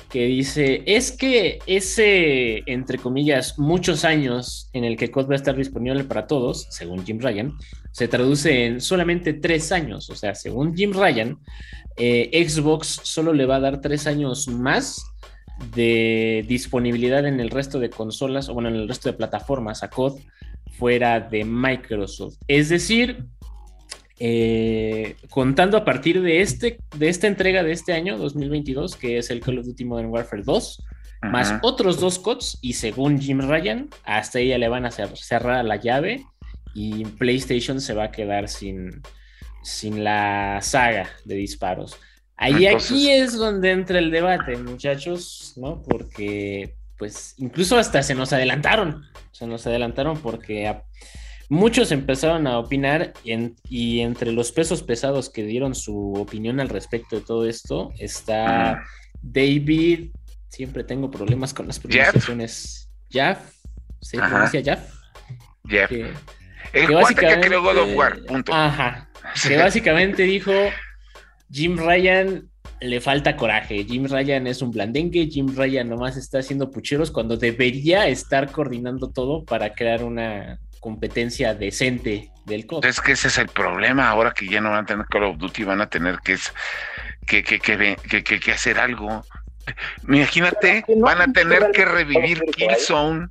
que 0.08 0.26
dice, 0.26 0.84
es 0.86 1.12
que 1.12 1.58
ese, 1.66 2.62
entre 2.66 2.98
comillas, 2.98 3.58
muchos 3.58 4.04
años 4.04 4.70
en 4.72 4.84
el 4.84 4.96
que 4.96 5.10
COD 5.10 5.28
va 5.28 5.32
a 5.32 5.36
estar 5.36 5.56
disponible 5.56 6.04
para 6.04 6.26
todos, 6.26 6.68
según 6.70 7.04
Jim 7.04 7.18
Ryan, 7.20 7.52
se 7.92 8.08
traduce 8.08 8.66
en 8.66 8.80
solamente 8.80 9.34
tres 9.34 9.72
años. 9.72 10.08
O 10.10 10.14
sea, 10.14 10.34
según 10.34 10.76
Jim 10.76 10.92
Ryan, 10.92 11.38
eh, 11.96 12.46
Xbox 12.48 13.00
solo 13.02 13.32
le 13.32 13.44
va 13.44 13.56
a 13.56 13.60
dar 13.60 13.80
tres 13.80 14.06
años 14.06 14.46
más 14.46 15.04
de 15.74 16.44
disponibilidad 16.48 17.26
en 17.26 17.40
el 17.40 17.50
resto 17.50 17.80
de 17.80 17.90
consolas, 17.90 18.48
o 18.48 18.54
bueno, 18.54 18.68
en 18.68 18.76
el 18.76 18.88
resto 18.88 19.10
de 19.10 19.18
plataformas 19.18 19.82
a 19.82 19.90
COD 19.90 20.20
fuera 20.78 21.18
de 21.18 21.44
Microsoft. 21.44 22.36
Es 22.46 22.68
decir, 22.68 23.24
eh, 24.20 25.16
contando 25.30 25.76
a 25.76 25.84
partir 25.84 26.22
de, 26.22 26.40
este, 26.40 26.78
de 26.96 27.08
esta 27.08 27.26
entrega 27.26 27.62
de 27.62 27.72
este 27.72 27.92
año, 27.92 28.18
2022, 28.18 28.96
que 28.96 29.18
es 29.18 29.30
el 29.30 29.40
Call 29.40 29.58
of 29.58 29.66
Duty 29.66 29.84
Modern 29.84 30.08
Warfare 30.08 30.42
2, 30.42 30.84
más 31.22 31.54
otros 31.62 31.98
dos 31.98 32.18
CODs, 32.18 32.58
y 32.62 32.74
según 32.74 33.20
Jim 33.20 33.40
Ryan, 33.40 33.88
hasta 34.04 34.38
ella 34.38 34.58
le 34.58 34.68
van 34.68 34.86
a 34.86 34.90
cerrar 34.90 35.64
la 35.64 35.76
llave 35.76 36.24
y 36.74 37.04
PlayStation 37.04 37.80
se 37.80 37.94
va 37.94 38.04
a 38.04 38.10
quedar 38.12 38.48
sin, 38.48 39.02
sin 39.62 40.04
la 40.04 40.60
saga 40.62 41.10
de 41.24 41.34
disparos. 41.34 41.98
Ahí 42.36 42.66
aquí 42.66 43.10
es 43.10 43.36
donde 43.36 43.72
entra 43.72 43.98
el 43.98 44.12
debate, 44.12 44.56
muchachos, 44.56 45.54
¿no? 45.56 45.82
Porque, 45.82 46.76
pues, 46.96 47.34
incluso 47.38 47.76
hasta 47.76 48.02
se 48.04 48.14
nos 48.14 48.32
adelantaron, 48.32 49.04
se 49.32 49.44
nos 49.46 49.66
adelantaron 49.66 50.18
porque 50.18 50.72
Muchos 51.50 51.92
empezaron 51.92 52.46
a 52.46 52.58
opinar 52.58 53.14
y, 53.24 54.00
entre 54.00 54.32
los 54.32 54.52
pesos 54.52 54.82
pesados 54.82 55.30
que 55.30 55.44
dieron 55.44 55.74
su 55.74 56.12
opinión 56.14 56.60
al 56.60 56.68
respecto 56.68 57.16
de 57.16 57.22
todo 57.22 57.46
esto 57.46 57.90
está 57.98 58.82
David. 59.22 60.10
Siempre 60.48 60.84
tengo 60.84 61.10
problemas 61.10 61.54
con 61.54 61.66
las 61.66 61.78
pronunciaciones. 61.78 62.90
Jeff. 63.10 63.38
¿Se 64.00 64.18
pronuncia 64.18 64.62
Jeff? 64.62 64.92
Jeff. 65.66 65.88
Que, 65.88 66.12
El 66.74 66.86
que, 66.86 66.94
básicamente, 66.94 67.40
que 67.40 67.46
creó 67.46 67.62
God 67.62 67.78
of 67.78 67.96
War. 67.96 68.22
Punto. 68.24 68.52
Ajá. 68.52 69.08
Que 69.46 69.56
básicamente 69.56 70.24
dijo 70.24 70.52
Jim 71.50 71.78
Ryan 71.78 72.48
le 72.80 73.00
falta 73.00 73.36
coraje. 73.36 73.84
Jim 73.84 74.06
Ryan 74.06 74.46
es 74.46 74.60
un 74.60 74.70
blandengue. 74.70 75.26
Jim 75.26 75.48
Ryan 75.56 75.88
nomás 75.88 76.16
está 76.16 76.38
haciendo 76.40 76.70
pucheros 76.70 77.10
cuando 77.10 77.36
debería 77.36 78.06
estar 78.08 78.52
coordinando 78.52 79.10
todo 79.10 79.44
para 79.44 79.72
crear 79.74 80.04
una, 80.04 80.60
competencia 80.80 81.54
decente 81.54 82.30
del 82.44 82.66
COD. 82.66 82.84
Es 82.84 83.00
que 83.00 83.12
ese 83.12 83.28
es 83.28 83.38
el 83.38 83.48
problema, 83.48 84.08
ahora 84.08 84.32
que 84.32 84.46
ya 84.46 84.60
no 84.60 84.70
van 84.70 84.84
a 84.84 84.86
tener 84.86 85.06
Call 85.06 85.24
of 85.24 85.38
Duty, 85.38 85.64
van 85.64 85.80
a 85.80 85.88
tener 85.88 86.18
que, 86.20 86.36
que, 87.26 87.42
que, 87.42 88.40
que, 88.40 88.52
hacer 88.52 88.78
algo. 88.78 89.24
Imagínate, 90.08 90.84
van 90.96 91.20
a 91.20 91.32
tener 91.32 91.70
que 91.72 91.84
revivir 91.84 92.40
Killzone. 92.56 93.28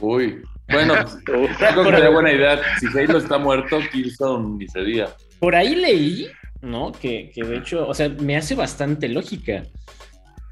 Uy, 0.00 0.42
bueno, 0.68 0.94
creo 1.24 1.48
que 1.48 1.54
sería 1.54 2.08
buena 2.08 2.32
idea. 2.32 2.60
Si 2.80 2.86
Halo 2.98 3.18
está 3.18 3.38
muerto, 3.38 3.80
Killzone 3.92 4.58
ni 4.58 4.68
sería. 4.68 5.14
Por 5.38 5.54
ahí 5.54 5.74
leí, 5.74 6.28
¿no? 6.62 6.92
Que, 6.92 7.30
que 7.34 7.44
de 7.44 7.58
hecho, 7.58 7.86
o 7.86 7.94
sea, 7.94 8.08
me 8.08 8.36
hace 8.36 8.54
bastante 8.54 9.08
lógica 9.08 9.62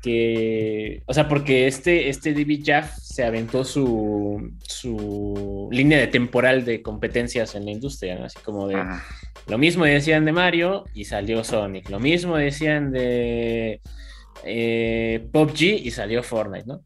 que, 0.02 1.04
o 1.06 1.14
sea, 1.14 1.28
porque 1.28 1.68
este, 1.68 2.08
este 2.08 2.34
David 2.34 2.64
Jaff 2.66 2.98
se 2.98 3.24
aventó 3.24 3.62
su, 3.62 4.52
su 4.66 5.68
línea 5.70 5.98
de 5.98 6.08
temporal 6.08 6.64
de 6.64 6.82
competencias 6.82 7.54
en 7.54 7.64
la 7.64 7.70
industria, 7.70 8.16
¿no? 8.16 8.24
Así 8.24 8.38
como 8.44 8.66
de, 8.66 8.82
lo 9.46 9.58
mismo 9.58 9.84
decían 9.84 10.24
de 10.24 10.32
Mario 10.32 10.84
y 10.92 11.04
salió 11.04 11.44
Sonic, 11.44 11.88
lo 11.88 12.00
mismo 12.00 12.36
decían 12.36 12.90
de 12.90 13.80
eh, 14.44 15.28
PUBG 15.32 15.62
y 15.62 15.90
salió 15.92 16.24
Fortnite, 16.24 16.66
¿no? 16.66 16.82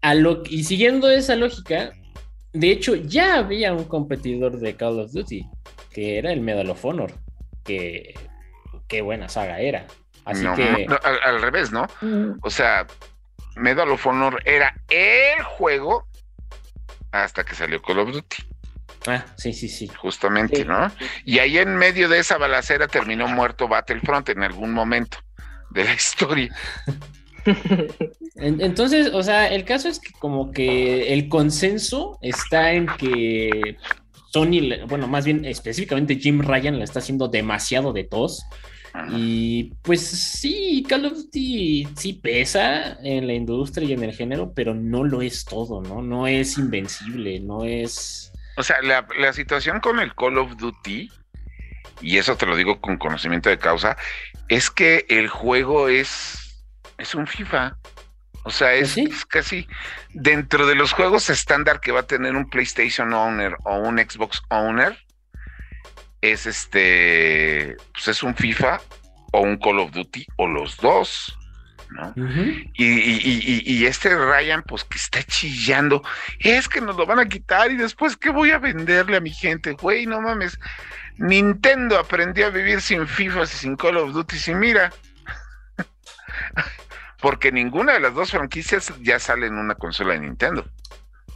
A 0.00 0.14
lo, 0.14 0.42
y 0.48 0.64
siguiendo 0.64 1.10
esa 1.10 1.36
lógica, 1.36 1.92
de 2.54 2.70
hecho 2.70 2.94
ya 2.94 3.36
había 3.36 3.74
un 3.74 3.84
competidor 3.84 4.58
de 4.58 4.74
Call 4.74 5.00
of 5.00 5.12
Duty, 5.12 5.44
que 5.90 6.16
era 6.16 6.32
el 6.32 6.40
Medal 6.40 6.70
of 6.70 6.82
Honor, 6.82 7.12
que 7.62 8.14
qué 8.88 9.02
buena 9.02 9.28
saga 9.28 9.60
era. 9.60 9.86
Así 10.24 10.46
que. 10.56 10.86
al, 11.24 11.42
revés, 11.42 11.72
¿no? 11.72 11.86
O 12.42 12.50
sea, 12.50 12.86
Medal 13.56 13.90
of 13.90 14.06
Honor 14.06 14.40
era 14.44 14.74
el 14.88 15.42
juego 15.42 16.06
hasta 17.10 17.44
que 17.44 17.54
salió 17.54 17.82
Call 17.82 18.00
of 18.00 18.12
Duty. 18.12 18.36
Ah, 19.06 19.24
sí, 19.36 19.52
sí, 19.52 19.68
sí. 19.68 19.88
Justamente, 19.88 20.64
¿no? 20.64 20.90
Y 21.24 21.38
ahí 21.38 21.58
en 21.58 21.76
medio 21.76 22.08
de 22.08 22.20
esa 22.20 22.38
balacera 22.38 22.86
terminó 22.86 23.26
muerto 23.28 23.68
Battlefront 23.68 24.28
en 24.28 24.42
algún 24.42 24.72
momento 24.72 25.18
de 25.70 25.84
la 25.84 25.94
historia. 25.94 26.54
Entonces, 28.36 29.10
o 29.12 29.22
sea, 29.22 29.48
el 29.48 29.64
caso 29.64 29.88
es 29.88 29.98
que 29.98 30.12
como 30.18 30.52
que 30.52 31.12
el 31.12 31.28
consenso 31.28 32.18
está 32.22 32.72
en 32.72 32.86
que 32.86 33.76
Sony, 34.32 34.86
bueno, 34.86 35.08
más 35.08 35.24
bien 35.24 35.44
específicamente 35.44 36.16
Jim 36.16 36.40
Ryan 36.40 36.78
le 36.78 36.84
está 36.84 37.00
haciendo 37.00 37.28
demasiado 37.28 37.92
de 37.92 38.04
tos 38.04 38.44
y 39.10 39.72
pues 39.82 40.06
sí, 40.06 40.84
Call 40.88 41.06
of 41.06 41.14
Duty 41.14 41.88
sí 41.96 42.12
pesa 42.14 42.98
en 43.02 43.26
la 43.26 43.32
industria 43.32 43.88
y 43.88 43.92
en 43.92 44.04
el 44.04 44.14
género, 44.14 44.52
pero 44.54 44.74
no 44.74 45.04
lo 45.04 45.22
es 45.22 45.44
todo, 45.44 45.80
¿no? 45.82 46.02
No 46.02 46.26
es 46.26 46.58
invencible, 46.58 47.40
no 47.40 47.64
es... 47.64 48.32
O 48.56 48.62
sea, 48.62 48.82
la, 48.82 49.06
la 49.18 49.32
situación 49.32 49.80
con 49.80 49.98
el 49.98 50.14
Call 50.14 50.36
of 50.36 50.56
Duty, 50.56 51.10
y 52.02 52.18
eso 52.18 52.36
te 52.36 52.46
lo 52.46 52.54
digo 52.54 52.80
con 52.80 52.98
conocimiento 52.98 53.48
de 53.48 53.58
causa, 53.58 53.96
es 54.48 54.70
que 54.70 55.06
el 55.08 55.28
juego 55.28 55.88
es, 55.88 56.62
es 56.98 57.14
un 57.14 57.26
FIFA. 57.26 57.76
O 58.44 58.50
sea, 58.50 58.74
es, 58.74 58.98
es, 58.98 59.24
casi 59.24 59.66
dentro 60.12 60.66
de 60.66 60.74
los 60.74 60.92
juegos 60.92 61.30
estándar 61.30 61.80
que 61.80 61.92
va 61.92 62.00
a 62.00 62.06
tener 62.06 62.34
un 62.36 62.50
PlayStation 62.50 63.14
Owner 63.14 63.56
o 63.64 63.78
un 63.78 63.98
Xbox 63.98 64.42
Owner, 64.50 64.98
es 66.22 66.46
este, 66.46 67.76
pues 67.92 68.08
es 68.08 68.22
un 68.22 68.34
FIFA 68.34 68.80
o 69.32 69.40
un 69.40 69.58
Call 69.58 69.80
of 69.80 69.90
Duty 69.90 70.24
o 70.36 70.46
los 70.46 70.76
dos. 70.78 71.36
¿no? 71.90 72.14
y, 72.72 73.84
este 73.84 74.16
Ryan, 74.16 74.62
pues 74.62 74.82
que 74.84 74.96
está 74.96 75.22
chillando, 75.24 76.02
es 76.38 76.66
que 76.66 76.80
nos 76.80 76.96
lo 76.96 77.04
van 77.04 77.18
a 77.18 77.28
quitar 77.28 77.70
y 77.70 77.76
después, 77.76 78.16
¿qué 78.16 78.30
voy 78.30 78.50
a 78.50 78.58
venderle 78.58 79.18
a 79.18 79.20
mi 79.20 79.30
gente? 79.30 79.72
Güey, 79.72 80.06
no 80.06 80.22
mames. 80.22 80.58
Nintendo 81.18 81.98
aprendió 81.98 82.46
a 82.46 82.50
vivir 82.50 82.80
sin 82.80 83.06
FIFA 83.06 83.42
y 83.42 83.46
sin 83.46 83.76
Call 83.76 83.98
of 83.98 84.12
Duty, 84.12 84.36
y 84.46 84.54
mira. 84.54 84.90
Porque 87.20 87.52
ninguna 87.52 87.92
de 87.92 88.00
las 88.00 88.14
dos 88.14 88.30
franquicias 88.30 88.90
ya 89.02 89.18
sale 89.18 89.48
en 89.48 89.58
una 89.58 89.74
consola 89.74 90.14
de 90.14 90.20
Nintendo. 90.20 90.64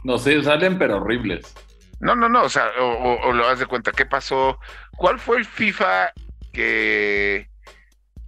No 0.03 0.17
sé, 0.17 0.41
salen 0.43 0.79
pero 0.79 0.97
horribles. 0.97 1.53
No, 1.99 2.15
no, 2.15 2.29
no, 2.29 2.43
o 2.43 2.49
sea, 2.49 2.69
o, 2.79 3.31
lo 3.33 3.47
das 3.47 3.59
de 3.59 3.65
cuenta, 3.65 3.91
¿qué 3.91 4.05
pasó? 4.05 4.59
¿Cuál 4.95 5.19
fue 5.19 5.37
el 5.37 5.45
FIFA 5.45 6.11
que 6.53 7.49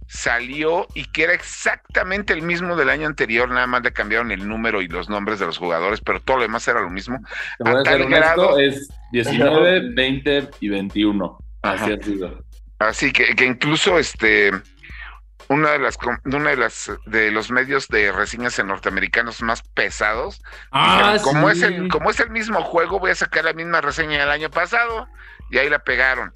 salió 0.08 0.88
y 0.94 1.04
que 1.04 1.22
era 1.22 1.34
exactamente 1.34 2.32
el 2.32 2.42
mismo 2.42 2.74
del 2.74 2.88
año 2.88 3.06
anterior, 3.06 3.48
nada 3.48 3.68
más 3.68 3.82
le 3.82 3.92
cambiaron 3.92 4.32
el 4.32 4.48
número 4.48 4.82
y 4.82 4.88
los 4.88 5.08
nombres 5.08 5.38
de 5.38 5.46
los 5.46 5.56
jugadores, 5.56 6.00
pero 6.00 6.20
todo 6.20 6.38
lo 6.38 6.42
demás 6.42 6.66
era 6.66 6.80
lo 6.80 6.90
mismo. 6.90 7.20
A 7.64 7.82
tal 7.84 8.06
grado... 8.06 8.58
es 8.58 8.88
19, 9.12 9.94
20 9.94 10.48
y 10.60 10.68
21. 10.68 11.38
Así 11.62 11.92
ha 11.92 12.02
sido. 12.02 12.44
Así 12.80 13.12
que, 13.12 13.36
que 13.36 13.44
incluso 13.44 13.98
este 13.98 14.50
una 15.50 15.72
de 15.72 15.80
las 15.80 15.98
una 16.24 16.50
de 16.50 16.56
las 16.56 16.92
de 17.06 17.32
los 17.32 17.50
medios 17.50 17.88
de 17.88 18.12
reseñas 18.12 18.58
en 18.60 18.68
norteamericanos 18.68 19.42
más 19.42 19.62
pesados. 19.62 20.40
Ah, 20.70 21.16
como 21.24 21.50
es 21.50 21.60
el 21.62 21.88
como 21.88 22.10
es 22.10 22.20
el 22.20 22.30
mismo 22.30 22.62
juego, 22.62 23.00
voy 23.00 23.10
a 23.10 23.16
sacar 23.16 23.44
la 23.44 23.52
misma 23.52 23.80
reseña 23.80 24.20
del 24.20 24.30
año 24.30 24.48
pasado 24.50 25.08
y 25.50 25.58
ahí 25.58 25.68
la 25.68 25.80
pegaron. 25.80 26.32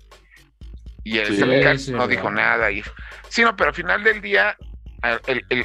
Y 1.05 1.19
el 1.19 1.79
sí, 1.79 1.93
no 1.93 2.09
dijo 2.09 2.31
nada. 2.31 2.73
Y, 2.73 2.83
sí, 3.29 3.43
no, 3.43 3.55
pero 3.55 3.69
al 3.69 3.75
final 3.75 4.03
del 4.03 4.21
día, 4.21 4.57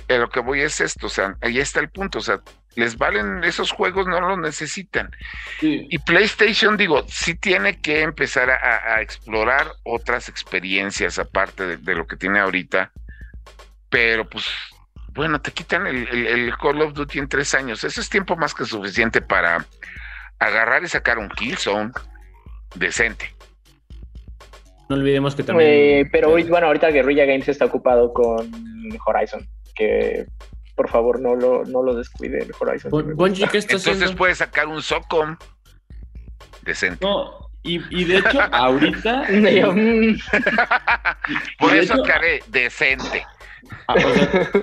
lo 0.09 0.29
que 0.29 0.39
voy 0.41 0.61
es 0.61 0.79
esto, 0.81 1.07
o 1.07 1.09
sea, 1.09 1.35
ahí 1.41 1.59
está 1.59 1.79
el 1.79 1.89
punto, 1.89 2.19
o 2.19 2.21
sea, 2.21 2.41
les 2.75 2.97
valen 2.97 3.43
esos 3.43 3.71
juegos, 3.71 4.05
no 4.05 4.19
los 4.19 4.37
necesitan. 4.37 5.09
Y 5.61 5.97
PlayStation, 5.99 6.77
digo, 6.77 7.03
sí 7.07 7.35
tiene 7.35 7.79
que 7.79 8.01
empezar 8.01 8.49
a, 8.51 9.01
explorar 9.01 9.71
otras 9.83 10.29
experiencias 10.29 11.17
aparte 11.17 11.77
de, 11.77 11.95
lo 11.95 12.05
que 12.05 12.17
tiene 12.17 12.39
ahorita, 12.39 12.91
pero 13.89 14.27
pues, 14.27 14.45
bueno, 15.13 15.41
te 15.41 15.51
quitan 15.51 15.87
el, 15.87 16.07
el, 16.07 16.57
Call 16.57 16.81
of 16.81 16.93
Duty 16.93 17.19
en 17.19 17.27
tres 17.27 17.53
años. 17.53 17.83
Eso 17.83 18.01
es 18.01 18.09
tiempo 18.09 18.35
más 18.35 18.53
que 18.53 18.65
suficiente 18.65 19.21
para 19.21 19.65
agarrar 20.39 20.83
y 20.83 20.87
sacar 20.87 21.17
un 21.17 21.29
Killzone 21.29 21.91
decente. 22.75 23.33
No 24.89 24.95
olvidemos 24.95 25.35
que 25.35 25.43
también. 25.43 25.69
Eh, 25.69 26.09
pero 26.11 26.31
hoy, 26.31 26.43
bueno, 26.43 26.67
ahorita 26.67 26.89
Guerrilla 26.89 27.25
Games 27.25 27.47
está 27.47 27.65
ocupado 27.65 28.11
con 28.13 28.51
Horizon, 29.05 29.47
que 29.75 30.25
por 30.75 30.89
favor 30.89 31.19
no 31.19 31.35
lo, 31.35 31.63
no 31.65 31.83
lo 31.83 31.93
descuide 31.93 32.43
el 32.43 32.51
Horizon. 32.57 32.91
Entonces 33.19 34.11
puede 34.13 34.33
sacar 34.33 34.67
un 34.67 34.81
Socom 34.81 35.37
decente. 36.63 37.05
No, 37.05 37.49
y, 37.61 38.05
de 38.05 38.17
hecho, 38.17 38.41
ahorita. 38.51 39.27
por 41.59 41.75
eso 41.75 41.97
sacaré 41.97 42.41
decente. 42.47 43.25
Ah, 43.87 43.95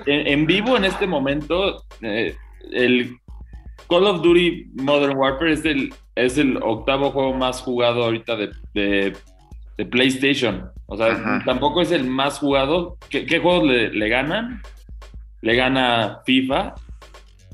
en, 0.05 0.45
vivo 0.45 0.77
en 0.77 0.85
este 0.85 1.07
momento, 1.07 1.83
eh, 2.01 2.35
el 2.71 3.17
Call 3.89 4.05
of 4.05 4.21
Duty 4.21 4.71
Modern 4.75 5.17
Warfare 5.17 5.53
es 5.53 5.65
el, 5.65 5.93
es 6.15 6.37
el 6.37 6.57
octavo 6.57 7.11
juego 7.11 7.33
más 7.33 7.61
jugado 7.61 8.03
ahorita 8.03 8.35
de 8.73 9.13
de 9.77 9.85
PlayStation. 9.85 10.71
O 10.87 10.97
sea, 10.97 11.41
tampoco 11.45 11.81
es 11.81 11.91
el 11.91 12.03
más 12.05 12.39
jugado. 12.39 12.97
¿Qué, 13.09 13.39
juegos 13.39 13.63
le, 13.65 14.09
ganan? 14.09 14.61
Le 15.41 15.55
gana 15.55 16.21
FIFA, 16.25 16.73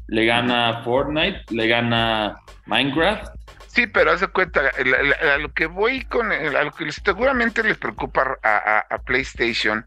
le 0.08 0.26
gana 0.26 0.82
Fortnite, 0.84 1.44
le 1.50 1.68
gana 1.68 2.38
Minecraft. 2.66 3.34
Sí, 3.68 3.88
pero 3.88 4.12
haz 4.12 4.22
de 4.22 4.28
cuenta, 4.28 4.62
a 4.62 5.38
lo 5.40 5.52
que 5.52 5.66
voy 5.66 6.06
con, 6.06 6.32
a 6.32 6.64
lo 6.64 6.72
que 6.72 6.92
seguramente 6.92 7.64
les 7.64 7.78
preocupa 7.78 8.38
a, 8.44 8.98
PlayStation, 9.00 9.86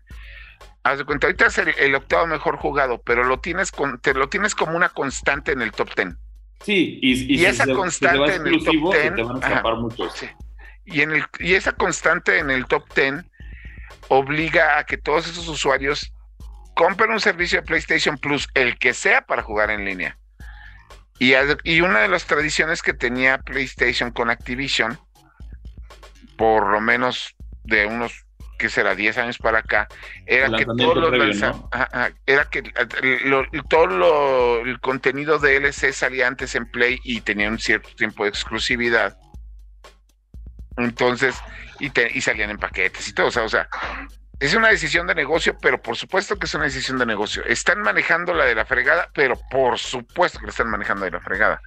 haz 0.91 0.99
de 0.99 1.05
cuenta, 1.05 1.27
ahorita 1.27 1.47
es 1.47 1.59
el, 1.59 1.95
octavo 1.95 2.27
mejor 2.27 2.57
jugado, 2.57 3.01
pero 3.03 3.25
lo 3.25 3.41
tienes, 3.41 3.73
con, 3.73 4.01
te 4.01 4.15
lo 4.15 4.29
tienes 4.29 4.55
como 4.55 4.77
una 4.77 4.89
constante 4.89 5.53
en 5.53 5.63
el 5.63 5.73
top 5.73 5.95
ten. 5.95 6.19
Sí, 6.61 6.99
y, 7.03 7.45
esa 7.45 7.67
constante 7.67 8.37
en 8.37 8.47
el 8.47 8.65
top 8.65 8.93
ten. 8.93 9.15
te 9.15 9.23
van 9.23 9.43
a 9.43 9.47
escapar 9.47 9.77
muchos. 9.77 10.13
Sí. 10.15 10.29
Y, 10.87 11.03
en 11.03 11.11
el, 11.11 11.25
y 11.41 11.55
esa 11.55 11.73
constante 11.73 12.39
en 12.39 12.51
el 12.51 12.67
top 12.67 12.85
10 12.95 13.25
obliga 14.09 14.79
a 14.79 14.85
que 14.85 14.97
todos 14.97 15.29
esos 15.29 15.49
usuarios 15.49 16.13
compren 16.75 17.11
un 17.11 17.21
servicio 17.21 17.61
de 17.61 17.67
PlayStation 17.67 18.17
Plus, 18.19 18.49
el 18.55 18.79
que 18.79 18.95
sea 18.95 19.23
para 19.23 19.43
jugar 19.43 19.71
en 19.71 19.85
línea. 19.85 20.17
Y, 21.19 21.33
y 21.65 21.81
una 21.81 22.01
de 22.01 22.09
las 22.09 22.27
tradiciones 22.27 22.83
que 22.83 22.95
tenía 22.95 23.39
PlayStation 23.39 24.13
con 24.13 24.31
Activision, 24.31 24.99
por 26.37 26.71
lo 26.71 26.81
menos 26.81 27.35
de 27.65 27.87
unos 27.87 28.26
que 28.57 28.69
será 28.69 28.95
10 28.95 29.19
años 29.19 29.39
para 29.39 29.59
acá, 29.59 29.89
era 30.27 30.51
que 30.57 30.65
todo 30.65 31.13
era 32.27 32.45
que 32.51 32.63
todo 33.69 34.61
el 34.61 34.81
contenido 34.81 35.39
de 35.39 35.57
LC 35.57 35.93
salía 35.93 36.27
antes 36.27 36.55
en 36.55 36.71
Play 36.71 36.99
y 37.05 37.21
tenía 37.21 37.49
un 37.49 37.59
cierto 37.59 37.89
tiempo 37.97 38.25
de 38.25 38.31
exclusividad. 38.31 39.17
Entonces, 40.77 41.37
y, 41.81 41.91
y 42.15 42.21
salían 42.21 42.51
en 42.51 42.59
paquetes 42.59 43.09
y 43.09 43.15
todo, 43.15 43.27
o 43.27 43.49
sea, 43.49 43.69
es 44.39 44.55
una 44.55 44.69
decisión 44.69 45.07
de 45.07 45.15
negocio, 45.15 45.57
pero 45.61 45.81
por 45.81 45.97
supuesto 45.97 46.39
que 46.39 46.47
es 46.47 46.55
una 46.55 46.65
decisión 46.65 46.99
de 46.99 47.07
negocio. 47.07 47.43
Están 47.47 47.81
manejando 47.81 48.35
la 48.35 48.45
de 48.45 48.55
la 48.55 48.67
fregada, 48.67 49.09
pero 49.15 49.41
por 49.51 49.79
supuesto 49.79 50.39
que 50.39 50.47
la 50.47 50.51
están 50.51 50.69
manejando 50.69 51.07
de 51.07 51.13
la 51.13 51.21
fregada. 51.21 51.61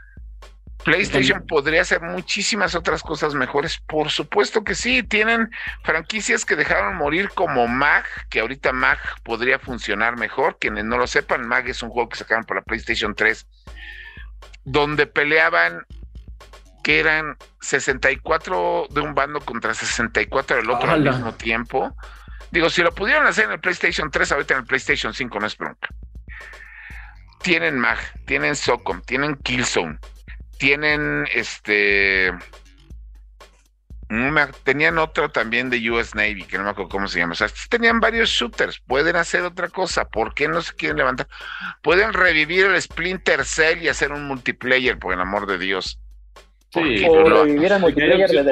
PlayStation 0.84 1.46
podría 1.46 1.82
hacer 1.82 2.02
muchísimas 2.02 2.74
otras 2.74 3.04
cosas 3.04 3.34
mejores, 3.36 3.80
por 3.80 4.10
supuesto 4.10 4.64
que 4.64 4.76
sí. 4.76 5.04
Tienen 5.04 5.52
franquicias 5.84 6.46
que 6.46 6.56
dejaron 6.56 6.96
morir 6.96 7.30
como 7.30 7.68
MAG, 7.68 8.06
que 8.30 8.40
ahorita 8.40 8.72
MAG 8.72 9.00
podría 9.24 9.60
funcionar 9.60 10.18
mejor. 10.18 10.58
Quienes 10.58 10.86
no 10.86 10.98
lo 10.98 11.08
sepan, 11.08 11.48
MAG 11.48 11.70
es 11.70 11.84
un 11.84 11.90
juego 11.90 12.10
que 12.10 12.18
sacaron 12.18 12.46
para 12.46 12.62
PlayStation 12.62 13.14
3, 13.14 13.46
donde 14.64 15.06
peleaban 15.06 15.86
que 16.84 17.00
eran 17.00 17.36
64 17.62 18.88
de 18.90 19.02
un 19.02 19.14
bando 19.14 19.42
contra 19.42 19.74
64 19.74 20.58
del 20.58 20.70
otro 20.70 20.92
al 20.92 21.02
mismo 21.02 21.34
tiempo. 21.34 21.96
Digo, 22.52 22.70
si 22.70 22.82
lo 22.82 22.94
pudieron 22.94 23.28
hacer 23.28 23.46
en 23.46 23.52
el 23.52 23.60
PlayStation 23.60 24.10
3, 24.10 24.32
ahorita 24.32 24.54
en 24.54 24.62
el 24.62 24.66
PlayStation 24.66 25.14
5 25.14 25.40
no 25.40 25.46
es 25.46 25.58
bronca. 25.58 25.90
Tienen 27.42 27.78
MAG, 27.78 28.00
tienen 28.26 28.56
SOCOM, 28.56 29.02
tienen 29.02 29.36
Killzone, 29.36 30.00
tienen 30.60 31.26
este. 31.34 32.32
Tenían 34.64 34.97
otro 34.97 35.30
también 35.30 35.70
de 35.70 35.89
US 35.91 36.16
Navy, 36.16 36.43
que 36.43 36.57
no 36.57 36.64
me 36.64 36.72
acuerdo 36.72 36.89
cómo 36.89 37.07
se 37.07 37.20
llama. 37.20 37.34
O 37.34 37.36
sea, 37.36 37.47
tenían 37.70 37.99
varios 37.99 38.30
shooters. 38.30 38.80
Pueden 38.88 39.16
hacer 39.16 39.43
otra 39.43 39.70
cosa. 39.70 40.05
¿Por 40.05 40.34
qué 40.34 40.47
no 40.47 40.62
se 40.62 40.74
quieren 40.74 40.97
levantar? 40.97 41.28
Pueden 41.84 42.14
revivir 42.14 42.66
el 42.66 42.82
Splinter 42.82 43.45
Cell 43.45 43.84
y 43.84 43.88
hacer 43.88 44.12
un 44.12 44.28
multiplayer, 44.28 44.97
por 44.97 45.14
el 45.14 45.22
amor 45.22 45.45
de 45.47 45.60
Dios. 45.60 45.99
Sí, 46.72 47.03
o 47.07 47.45
multiplayer 47.80 48.30
de 48.30 48.51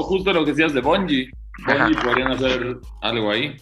Justo 0.00 0.32
lo 0.32 0.44
que 0.44 0.50
decías 0.50 0.74
de 0.74 0.80
Bungie. 0.80 1.30
Bungie 1.64 2.02
podrían 2.02 2.32
hacer 2.32 2.76
algo 3.00 3.30
ahí. 3.30 3.56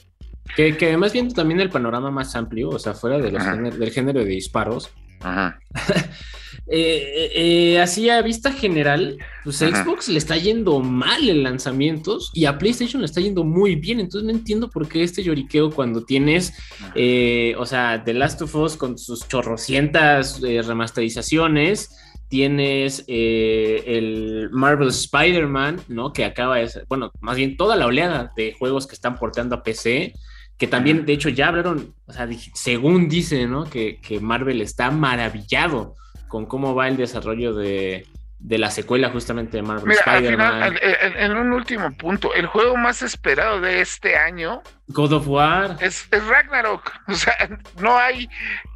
Que, 0.57 0.77
que 0.77 0.87
además 0.87 1.13
viendo 1.13 1.35
también 1.35 1.61
el 1.61 1.71
panorama 1.71 2.11
más 2.11 2.35
amplio, 2.37 2.71
o 2.71 2.79
sea, 2.79 2.95
fuera 2.95 3.19
de 3.19 3.31
los 3.31 3.79
del 3.79 3.91
género 3.91 4.21
de 4.21 4.27
disparos, 4.27 4.93
Ajá. 5.21 5.59
Eh, 6.67 7.31
eh, 7.35 7.81
así 7.81 8.09
a 8.09 8.23
vista 8.23 8.53
general, 8.53 9.19
pues 9.45 9.63
a 9.63 9.69
Xbox 9.69 10.09
le 10.09 10.19
está 10.19 10.37
yendo 10.37 10.81
mal 10.81 11.29
en 11.29 11.43
lanzamientos 11.43 12.31
y 12.35 12.45
a 12.47 12.59
PlayStation 12.59 13.03
le 13.03 13.07
está 13.07 13.21
yendo 13.21 13.45
muy 13.45 13.77
bien. 13.77 14.01
Entonces 14.01 14.27
no 14.27 14.37
entiendo 14.37 14.71
por 14.71 14.89
qué 14.89 15.03
este 15.03 15.23
lloriqueo 15.23 15.71
cuando 15.71 16.05
tienes, 16.05 16.53
eh, 16.95 17.55
o 17.59 17.67
sea, 17.67 18.03
The 18.05 18.15
Last 18.15 18.43
of 18.43 18.55
Us 18.55 18.77
con 18.77 18.99
sus 18.99 19.27
chorrocientas 19.29 20.41
remasterizaciones 20.41 21.91
tienes 22.35 23.05
eh, 23.07 23.85
el 23.87 24.51
Marvel 24.51 24.89
Spider-Man, 24.89 25.83
¿no? 25.87 26.13
Que 26.13 26.25
acaba 26.25 26.57
de 26.57 26.69
ser, 26.69 26.85
bueno, 26.89 27.13
más 27.21 27.37
bien 27.37 27.57
toda 27.57 27.77
la 27.77 27.87
oleada 27.87 28.33
de 28.37 28.55
juegos 28.59 28.89
que 28.89 28.97
están 28.97 29.17
porteando 29.17 29.55
a 29.55 29.63
PC, 29.63 30.15
que 30.57 30.67
también, 30.67 31.07
de 31.07 31.13
hecho, 31.13 31.29
ya 31.29 31.47
hablaron, 31.47 31.95
o 32.07 32.13
sea, 32.13 32.29
según 32.55 33.09
dice, 33.09 33.47
¿no? 33.47 33.65
Que, 33.71 34.01
Marvel 34.21 34.63
está 34.63 34.91
maravillado 34.91 35.95
con 36.35 36.47
cómo 36.47 36.75
va 36.75 36.89
el 36.89 36.97
desarrollo 36.97 37.55
de, 37.55 38.09
la 38.41 38.69
secuela 38.73 39.09
justamente 39.11 39.59
de 39.59 39.63
Marvel 39.63 39.93
Spider-Man. 39.93 40.77
En 40.83 41.37
un 41.37 41.53
último 41.53 41.97
punto, 41.97 42.35
el 42.35 42.47
juego 42.47 42.77
más 42.77 43.03
esperado 43.03 43.61
de 43.61 43.81
este 43.81 44.17
año. 44.17 44.61
God 44.89 45.13
of 45.13 45.29
War. 45.29 45.77
Es, 45.79 46.09
Ragnarok. 46.11 46.91
O 47.07 47.15
sea, 47.15 47.37
no 47.81 47.97
hay. 47.97 48.29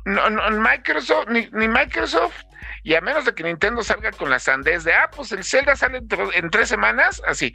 No, 0.04 0.22
Microsoft, 0.52 1.30
ni, 1.30 1.48
ni 1.50 1.66
Microsoft 1.66 2.44
y 2.84 2.94
a 2.94 3.00
menos 3.00 3.24
de 3.24 3.34
que 3.34 3.42
Nintendo 3.42 3.82
salga 3.82 4.12
con 4.12 4.30
la 4.30 4.38
sandez 4.38 4.84
de, 4.84 4.92
ah, 4.92 5.10
pues 5.10 5.32
el 5.32 5.42
Zelda 5.42 5.74
sale 5.74 6.00
en, 6.34 6.50
tres 6.50 6.68
semanas, 6.68 7.20
así, 7.26 7.52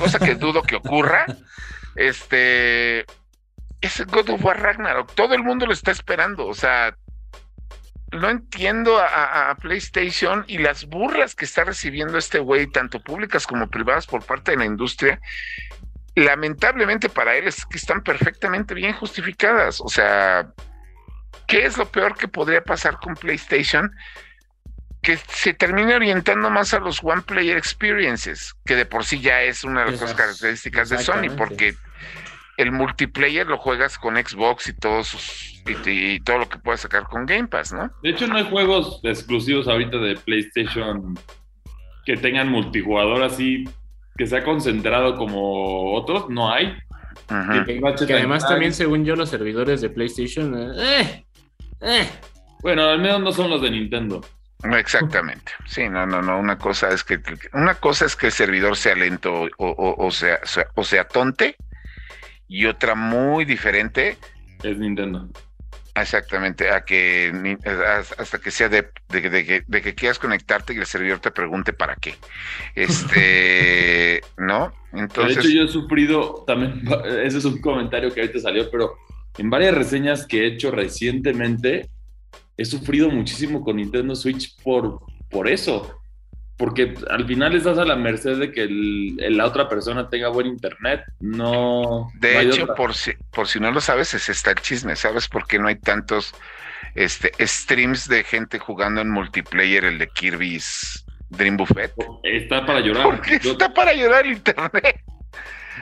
cosa 0.00 0.18
que 0.18 0.34
dudo 0.34 0.62
que 0.62 0.74
ocurra, 0.74 1.26
este, 1.94 3.06
es 3.80 4.04
God 4.04 4.30
of 4.30 4.44
War 4.44 4.60
Ragnarok, 4.60 5.14
todo 5.14 5.34
el 5.34 5.44
mundo 5.44 5.64
lo 5.64 5.72
está 5.72 5.92
esperando, 5.92 6.44
o 6.44 6.54
sea, 6.54 6.96
no 8.14 8.30
entiendo 8.30 8.98
a, 8.98 9.54
PlayStation 9.60 10.44
y 10.46 10.58
las 10.58 10.86
burlas 10.86 11.34
que 11.34 11.44
está 11.44 11.64
recibiendo 11.64 12.18
este 12.18 12.38
güey, 12.38 12.66
tanto 12.66 13.00
públicas 13.00 13.46
como 13.46 13.68
privadas 13.68 14.06
por 14.06 14.24
parte 14.24 14.52
de 14.52 14.58
la 14.58 14.64
industria, 14.64 15.20
lamentablemente 16.14 17.08
para 17.08 17.36
él 17.36 17.48
es 17.48 17.64
que 17.66 17.78
están 17.78 18.02
perfectamente 18.02 18.74
bien 18.74 18.92
justificadas, 18.92 19.80
o 19.80 19.88
sea, 19.88 20.48
¿qué 21.46 21.66
es 21.66 21.76
lo 21.76 21.86
peor 21.86 22.16
que 22.16 22.28
podría 22.28 22.62
pasar 22.62 22.98
con 22.98 23.14
PlayStation? 23.14 23.90
que 25.04 25.18
se 25.28 25.52
termine 25.52 25.94
orientando 25.94 26.50
más 26.50 26.72
a 26.72 26.80
los 26.80 27.04
One 27.04 27.22
Player 27.22 27.58
Experiences, 27.58 28.54
que 28.64 28.74
de 28.74 28.86
por 28.86 29.04
sí 29.04 29.20
ya 29.20 29.42
es 29.42 29.62
una 29.62 29.84
de 29.84 29.92
las 29.92 30.14
características 30.14 30.88
de 30.88 30.98
Sony, 30.98 31.28
porque 31.36 31.76
el 32.56 32.72
multiplayer 32.72 33.46
lo 33.46 33.58
juegas 33.58 33.98
con 33.98 34.16
Xbox 34.16 34.68
y 34.68 34.72
todos 34.74 35.62
y, 35.86 36.20
todo 36.20 36.38
lo 36.38 36.48
que 36.48 36.58
puedes 36.58 36.80
sacar 36.80 37.04
con 37.04 37.26
Game 37.26 37.48
Pass, 37.48 37.72
¿no? 37.72 37.90
De 38.02 38.10
hecho, 38.10 38.26
no 38.26 38.36
hay 38.36 38.44
juegos 38.44 39.00
exclusivos 39.02 39.66
ahorita 39.66 39.98
de 39.98 40.16
PlayStation 40.16 41.18
que 42.04 42.16
tengan 42.16 42.48
multijugador 42.48 43.22
así, 43.22 43.64
que 44.16 44.26
sea 44.26 44.44
concentrado 44.44 45.16
como 45.16 45.94
otros, 45.94 46.28
no 46.28 46.52
hay. 46.52 46.76
Que, 47.26 48.14
además 48.14 48.46
también, 48.46 48.74
según 48.74 49.04
yo, 49.04 49.16
los 49.16 49.30
servidores 49.30 49.80
de 49.80 49.88
PlayStation, 49.88 50.54
eh, 50.76 51.24
eh. 51.80 52.08
Bueno, 52.60 52.84
al 52.84 52.98
menos 52.98 53.20
no 53.20 53.32
son 53.32 53.50
los 53.50 53.62
de 53.62 53.70
Nintendo. 53.70 54.20
Exactamente. 54.72 55.52
Sí, 55.66 55.88
no, 55.88 56.06
no, 56.06 56.22
no. 56.22 56.38
Una 56.38 56.58
cosa 56.58 56.88
es 56.90 57.04
que 57.04 57.20
una 57.52 57.74
cosa 57.74 58.06
es 58.06 58.16
que 58.16 58.26
el 58.26 58.32
servidor 58.32 58.76
sea 58.76 58.94
lento 58.94 59.48
o, 59.58 60.10
sea, 60.10 60.38
o 60.74 60.84
sea 60.84 61.04
tonte, 61.04 61.56
y 62.48 62.66
otra 62.66 62.94
muy 62.94 63.44
diferente. 63.44 64.18
Es 64.62 64.78
Nintendo. 64.78 65.28
Exactamente, 65.96 66.70
a 66.70 66.84
que 66.84 67.56
hasta 68.18 68.38
que 68.40 68.50
sea 68.50 68.68
de, 68.68 68.90
que, 69.08 69.94
quieras 69.94 70.18
conectarte 70.18 70.74
y 70.74 70.78
el 70.78 70.86
servidor 70.86 71.20
te 71.20 71.30
pregunte 71.30 71.72
para 71.72 71.94
qué. 71.94 72.16
Este, 72.74 74.20
¿no? 74.36 74.72
Entonces. 74.92 75.36
De 75.36 75.42
hecho, 75.42 75.50
yo 75.50 75.62
he 75.62 75.68
sufrido 75.68 76.44
también, 76.48 76.82
ese 77.22 77.38
es 77.38 77.44
un 77.44 77.60
comentario 77.60 78.12
que 78.12 78.22
ahorita 78.22 78.40
salió, 78.40 78.68
pero 78.72 78.96
en 79.38 79.50
varias 79.50 79.74
reseñas 79.74 80.26
que 80.26 80.40
he 80.42 80.46
hecho 80.48 80.72
recientemente, 80.72 81.90
he 82.56 82.64
sufrido 82.64 83.08
muchísimo 83.08 83.62
con 83.62 83.76
Nintendo 83.76 84.16
Switch 84.16 84.60
por, 84.64 85.00
por 85.30 85.48
eso 85.48 86.00
porque 86.56 86.94
al 87.10 87.26
final 87.26 87.54
estás 87.54 87.78
a 87.78 87.84
la 87.84 87.96
merced 87.96 88.38
de 88.38 88.52
que 88.52 88.68
la 88.68 89.46
otra 89.46 89.68
persona 89.68 90.08
tenga 90.08 90.28
buen 90.28 90.46
internet, 90.46 91.02
no... 91.20 92.10
De 92.20 92.40
hecho, 92.40 92.66
por 92.74 92.94
si, 92.94 93.12
por 93.32 93.48
si 93.48 93.58
no 93.58 93.72
lo 93.72 93.80
sabes, 93.80 94.14
es 94.14 94.28
está 94.28 94.52
el 94.52 94.60
chisme, 94.60 94.94
¿sabes 94.94 95.28
por 95.28 95.46
qué 95.46 95.58
no 95.58 95.66
hay 95.66 95.76
tantos 95.76 96.32
este, 96.94 97.32
streams 97.44 98.08
de 98.08 98.22
gente 98.22 98.58
jugando 98.58 99.00
en 99.00 99.10
multiplayer 99.10 99.84
el 99.84 99.98
de 99.98 100.06
Kirby's 100.06 101.04
Dream 101.30 101.56
Buffet? 101.56 101.92
Está 102.22 102.64
para 102.64 102.80
llorar. 102.80 103.02
Porque 103.04 103.34
está 103.36 103.74
para 103.74 103.92
llorar 103.92 104.24
el 104.24 104.32
internet. 104.32 105.02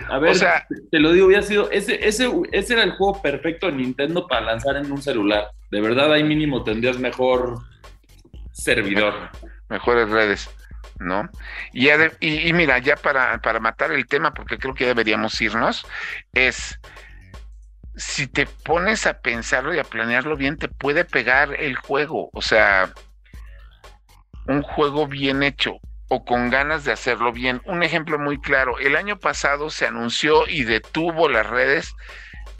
A 0.08 0.18
ver, 0.18 0.30
o 0.30 0.34
sea, 0.34 0.66
te 0.90 0.98
lo 0.98 1.12
digo, 1.12 1.26
había 1.26 1.42
sido, 1.42 1.70
ese, 1.70 2.06
ese, 2.06 2.30
ese 2.50 2.72
era 2.72 2.82
el 2.82 2.92
juego 2.92 3.20
perfecto 3.20 3.66
de 3.66 3.74
Nintendo 3.74 4.26
para 4.26 4.46
lanzar 4.46 4.76
en 4.76 4.90
un 4.90 5.02
celular. 5.02 5.48
De 5.70 5.82
verdad, 5.82 6.10
ahí 6.12 6.24
mínimo 6.24 6.64
tendrías 6.64 6.98
mejor 6.98 7.58
servidor. 8.52 9.30
Mejores 9.68 10.08
redes. 10.08 10.50
¿No? 11.02 11.28
Y, 11.72 11.88
y, 12.20 12.52
mira, 12.52 12.78
ya 12.78 12.96
para, 12.96 13.40
para, 13.40 13.60
matar 13.60 13.92
el 13.92 14.06
tema, 14.06 14.32
porque 14.34 14.58
creo 14.58 14.74
que 14.74 14.86
deberíamos 14.86 15.40
irnos, 15.40 15.86
es, 16.32 16.78
si 17.96 18.26
te 18.26 18.46
pones 18.46 19.06
a 19.06 19.20
pensarlo 19.20 19.74
y 19.74 19.78
a 19.78 19.84
planearlo 19.84 20.36
bien, 20.36 20.56
te 20.56 20.68
puede 20.68 21.04
pegar 21.04 21.54
el 21.60 21.76
juego, 21.76 22.30
o 22.32 22.42
sea, 22.42 22.92
un 24.46 24.62
juego 24.62 25.06
bien 25.06 25.42
hecho 25.42 25.78
o 26.08 26.24
con 26.24 26.50
ganas 26.50 26.84
de 26.84 26.92
hacerlo 26.92 27.32
bien. 27.32 27.62
Un 27.64 27.82
ejemplo 27.82 28.18
muy 28.18 28.38
claro, 28.38 28.78
el 28.78 28.96
año 28.96 29.18
pasado 29.18 29.70
se 29.70 29.86
anunció 29.86 30.46
y 30.46 30.64
detuvo 30.64 31.28
las 31.28 31.46
redes 31.46 31.94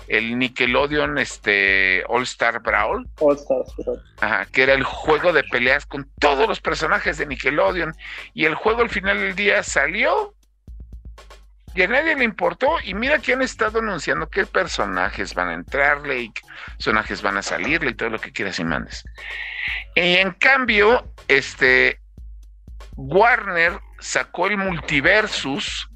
el 0.09 0.38
Nickelodeon 0.38 1.18
este 1.18 2.05
All 2.09 2.22
Star 2.24 2.61
Brawl. 2.61 3.07
All 3.20 3.36
Star 3.36 3.62
Brawl. 3.78 4.03
Ajá, 4.20 4.46
que 4.46 4.62
era 4.62 4.74
el 4.74 4.84
juego 4.84 5.32
de 5.32 5.44
peleas 5.44 5.86
con 5.86 6.11
todos 6.18 6.48
los 6.48 6.61
personajes 6.61 7.18
de 7.18 7.26
Nickelodeon. 7.26 7.94
Y 8.34 8.44
el 8.44 8.55
juego 8.55 8.82
al 8.82 8.90
final 8.90 9.18
del 9.18 9.34
día 9.34 9.62
salió 9.62 10.34
y 11.74 11.82
a 11.82 11.88
nadie 11.88 12.16
le 12.16 12.24
importó. 12.24 12.68
Y 12.84 12.94
mira 12.94 13.18
que 13.18 13.32
han 13.32 13.42
estado 13.42 13.78
anunciando 13.78 14.28
qué 14.28 14.46
personajes 14.46 15.34
van 15.34 15.48
a 15.48 15.55
entrarle 15.55 16.20
y 16.20 16.32
qué 16.32 16.42
personajes 16.76 17.22
van 17.22 17.36
a 17.38 17.42
salirle 17.42 17.90
y 17.90 17.94
todo 17.94 18.11
lo 18.11 18.18
que 18.18 18.32
quieras 18.32 18.59
y 18.59 18.64
mandes. 18.64 19.05
Y 19.94 20.16
en 20.16 20.32
cambio, 20.32 21.12
este 21.28 22.00
Warner 22.96 23.78
sacó 23.98 24.46
el 24.46 24.59
Multiversus 24.59 25.88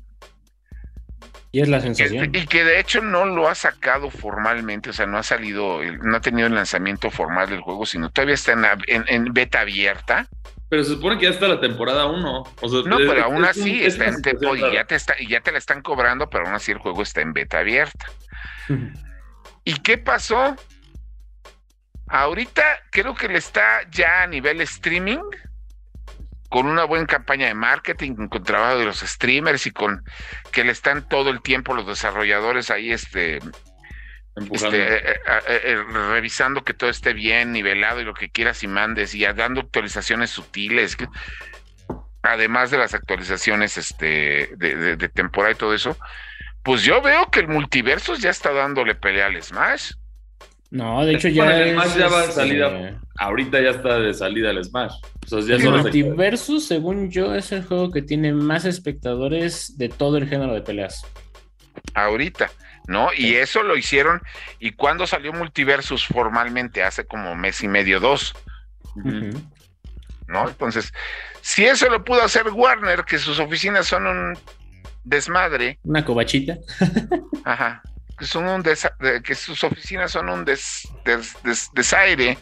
y 1.56 1.60
es 1.62 1.68
la 1.68 1.80
sensación. 1.80 2.34
Y 2.34 2.46
que 2.46 2.64
de 2.64 2.78
hecho 2.78 3.00
no 3.00 3.24
lo 3.24 3.48
ha 3.48 3.54
sacado 3.54 4.10
formalmente, 4.10 4.90
o 4.90 4.92
sea, 4.92 5.06
no 5.06 5.16
ha 5.16 5.22
salido, 5.22 5.82
no 5.82 6.14
ha 6.14 6.20
tenido 6.20 6.48
el 6.48 6.54
lanzamiento 6.54 7.10
formal 7.10 7.48
del 7.48 7.62
juego, 7.62 7.86
sino 7.86 8.10
todavía 8.10 8.34
está 8.34 8.52
en, 8.86 9.32
beta 9.32 9.60
abierta. 9.60 10.28
Pero 10.68 10.84
se 10.84 10.90
supone 10.90 11.16
que 11.16 11.24
ya 11.24 11.30
está 11.30 11.48
la 11.48 11.58
temporada 11.58 12.04
1. 12.08 12.44
no, 12.84 12.96
pero 12.98 13.24
aún 13.24 13.42
así 13.46 13.82
está 13.82 14.04
en 14.04 14.16
y 14.54 14.74
ya, 14.74 14.84
te 14.84 14.96
está, 14.96 15.14
y 15.18 15.28
ya 15.28 15.40
te 15.40 15.50
la 15.50 15.56
están 15.56 15.80
cobrando, 15.80 16.28
pero 16.28 16.44
aún 16.44 16.54
así 16.54 16.72
el 16.72 16.78
juego 16.78 17.00
está 17.00 17.22
en 17.22 17.32
beta 17.32 17.60
abierta. 17.60 18.04
¿Y 19.64 19.78
qué 19.80 19.96
pasó? 19.96 20.56
Ahorita 22.08 22.62
creo 22.90 23.14
que 23.14 23.28
le 23.28 23.38
está 23.38 23.80
ya 23.90 24.24
a 24.24 24.26
nivel 24.26 24.60
streaming 24.60 25.22
con 26.56 26.68
una 26.68 26.84
buena 26.84 27.04
campaña 27.04 27.48
de 27.48 27.54
marketing, 27.54 28.28
con 28.28 28.42
trabajo 28.42 28.78
de 28.78 28.86
los 28.86 29.00
streamers 29.00 29.66
y 29.66 29.72
con 29.72 30.02
que 30.52 30.64
le 30.64 30.72
están 30.72 31.06
todo 31.06 31.28
el 31.28 31.42
tiempo 31.42 31.74
los 31.74 31.86
desarrolladores 31.86 32.70
ahí 32.70 32.92
este, 32.92 33.40
este 34.50 35.10
eh, 35.10 35.20
eh, 35.26 35.60
eh, 35.64 35.84
revisando 35.92 36.64
que 36.64 36.72
todo 36.72 36.88
esté 36.88 37.12
bien 37.12 37.52
nivelado 37.52 38.00
y 38.00 38.04
lo 38.04 38.14
que 38.14 38.30
quieras 38.30 38.62
y 38.62 38.68
mandes 38.68 39.14
y 39.14 39.26
dando 39.26 39.60
actualizaciones 39.60 40.30
sutiles 40.30 40.96
además 42.22 42.70
de 42.70 42.78
las 42.78 42.94
actualizaciones 42.94 43.76
este 43.76 44.48
de, 44.56 44.96
de, 44.96 45.08
temporada 45.10 45.52
y 45.52 45.58
todo 45.58 45.74
eso 45.74 45.98
pues 46.62 46.84
yo 46.84 47.02
veo 47.02 47.30
que 47.30 47.40
el 47.40 47.48
multiverso 47.48 48.14
ya 48.14 48.30
está 48.30 48.54
dándole 48.54 48.94
pelea 48.94 49.26
al 49.26 49.42
Smash 49.42 49.92
no, 50.70 51.04
de 51.04 51.14
hecho 51.14 51.28
ya, 51.28 51.64
es, 51.64 51.94
ya 51.94 52.08
va 52.08 52.26
de 52.26 52.32
salida. 52.32 53.00
Ahorita 53.18 53.60
ya 53.60 53.70
está 53.70 53.98
de 54.00 54.12
salida 54.14 54.50
el 54.50 54.64
Smash. 54.64 54.94
O 55.30 55.42
sea, 55.42 55.58
Multiversus, 55.58 56.66
según 56.66 57.10
yo, 57.10 57.34
es 57.34 57.52
el 57.52 57.64
juego 57.64 57.90
que 57.90 58.02
tiene 58.02 58.32
más 58.32 58.64
espectadores 58.64 59.78
de 59.78 59.88
todo 59.88 60.18
el 60.18 60.28
género 60.28 60.54
de 60.54 60.62
peleas. 60.62 61.04
Ahorita, 61.94 62.50
¿no? 62.88 63.08
Y 63.16 63.34
eso 63.34 63.62
lo 63.62 63.76
hicieron. 63.76 64.20
¿Y 64.58 64.72
cuando 64.72 65.06
salió 65.06 65.32
Multiversus 65.32 66.06
formalmente? 66.06 66.82
Hace 66.82 67.06
como 67.06 67.34
mes 67.36 67.62
y 67.62 67.68
medio, 67.68 68.00
dos. 68.00 68.34
¿No? 70.26 70.48
Entonces, 70.48 70.92
si 71.42 71.64
eso 71.64 71.88
lo 71.88 72.04
pudo 72.04 72.22
hacer 72.22 72.48
Warner, 72.48 73.04
que 73.04 73.18
sus 73.18 73.38
oficinas 73.38 73.86
son 73.86 74.06
un 74.06 74.38
desmadre. 75.04 75.78
Una 75.84 76.04
cobachita. 76.04 76.58
Ajá 77.44 77.82
que, 78.16 78.26
son 78.26 78.46
un 78.46 78.62
que 78.62 79.34
sus 79.34 79.62
oficinas 79.64 80.12
son 80.12 80.28
un 80.28 80.44
des, 80.44 80.88
desaire. 81.72 82.38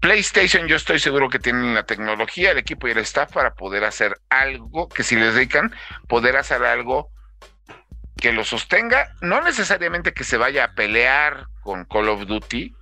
PlayStation, 0.00 0.66
yo 0.66 0.76
estoy 0.76 0.98
seguro 0.98 1.28
que 1.28 1.38
tienen 1.38 1.74
la 1.74 1.84
tecnología, 1.84 2.50
el 2.50 2.58
equipo 2.58 2.88
y 2.88 2.90
el 2.90 2.98
staff 2.98 3.32
para 3.32 3.54
poder 3.54 3.84
hacer 3.84 4.20
algo 4.30 4.88
que 4.88 5.04
si 5.04 5.14
les 5.14 5.34
dedican, 5.34 5.72
poder 6.08 6.36
hacer 6.36 6.64
algo 6.64 7.12
que 8.16 8.32
lo 8.32 8.44
sostenga, 8.44 9.14
no 9.20 9.40
necesariamente 9.42 10.12
que 10.12 10.24
se 10.24 10.36
vaya 10.36 10.64
a 10.64 10.74
pelear 10.74 11.46
con 11.62 11.84
Call 11.84 12.08
of 12.08 12.26
Duty, 12.26 12.74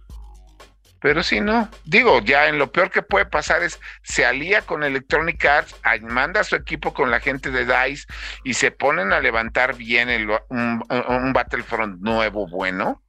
pero 1.01 1.23
sí, 1.23 1.41
no. 1.41 1.69
Digo, 1.85 2.21
ya 2.21 2.49
en 2.49 2.59
lo 2.59 2.71
peor 2.71 2.91
que 2.91 3.03
puede 3.03 3.25
pasar 3.25 3.63
es 3.63 3.81
se 4.03 4.27
alía 4.27 4.63
con 4.63 4.83
Electronic 4.83 5.45
Arts, 5.45 5.75
manda 6.03 6.41
a 6.41 6.45
su 6.45 6.57
equipo 6.57 6.93
con 6.93 7.11
la 7.11 7.21
gente 7.21 7.51
de 7.51 7.65
DICE 7.65 8.07
y 8.45 8.55
se 8.55 8.71
ponen 8.71 9.13
a 9.13 9.21
levantar 9.21 9.77
bien 9.77 10.11
el, 10.11 10.29
un, 10.49 11.33
Battlefront 11.33 12.01
nuevo, 12.01 12.47
bueno. 12.49 13.03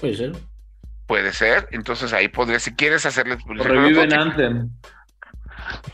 Puede 0.00 0.14
ser. 0.14 0.32
Puede 1.06 1.32
ser. 1.32 1.68
Entonces 1.70 2.12
ahí 2.12 2.28
podría, 2.28 2.60
si 2.60 2.74
quieres 2.74 3.06
hacerles. 3.06 3.38
Reviven 3.46 4.12
Anthem. 4.12 4.70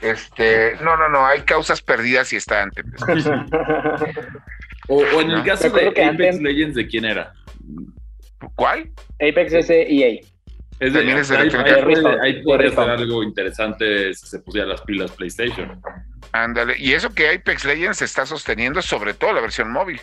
Este, 0.00 0.76
no, 0.82 0.96
no, 0.96 1.08
no, 1.08 1.24
hay 1.26 1.42
causas 1.42 1.80
perdidas 1.80 2.32
y 2.32 2.36
está 2.36 2.62
Anthem. 2.62 2.90
o, 4.88 5.02
en 5.20 5.30
el 5.30 5.44
caso 5.44 5.70
de 5.70 5.88
Apex 5.90 6.40
Legends, 6.40 6.74
¿de 6.74 6.88
quién 6.88 7.04
era? 7.04 7.32
¿Cuál? 8.56 8.90
Apex 9.20 9.52
es 9.52 9.70
EA. 9.70 10.20
Es 10.80 10.94
de, 10.94 11.00
ahí, 12.22 12.42
podría 12.42 12.70
ser 12.70 12.90
algo 12.90 13.22
interesante 13.22 14.14
si 14.14 14.26
se 14.26 14.38
pusiera 14.40 14.66
las 14.66 14.80
pilas 14.80 15.12
PlayStation. 15.12 15.80
Ándale, 16.32 16.74
y 16.78 16.94
eso 16.94 17.10
que 17.10 17.28
Apex 17.28 17.66
Legends 17.66 17.98
se 17.98 18.06
está 18.06 18.24
sosteniendo, 18.24 18.80
sobre 18.80 19.12
todo 19.12 19.34
la 19.34 19.42
versión 19.42 19.70
móvil. 19.70 20.00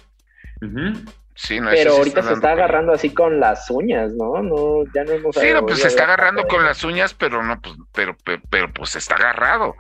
Sí, 1.34 1.60
no, 1.60 1.72
Pero 1.72 1.94
ahorita 1.94 2.22
se 2.22 2.34
está 2.34 2.52
agarrando 2.52 2.94
así 2.94 3.12
con 3.12 3.40
las 3.40 3.70
uñas, 3.72 4.14
¿no? 4.14 4.42
No, 4.44 4.84
ya 4.94 5.04
no 5.04 5.12
hemos 5.12 5.36
Sí, 5.36 5.52
no, 5.52 5.66
pues 5.66 5.80
se 5.80 5.88
está 5.88 6.04
agarrando 6.04 6.48
con 6.48 6.64
las 6.64 6.84
uñas, 6.84 7.16
pero 7.16 7.44
no, 7.44 7.60
pues, 7.60 7.76
pero, 7.94 8.16
pero, 8.24 8.42
pero 8.50 8.72
pues 8.72 8.96
está 8.96 9.16
agarrado, 9.16 9.76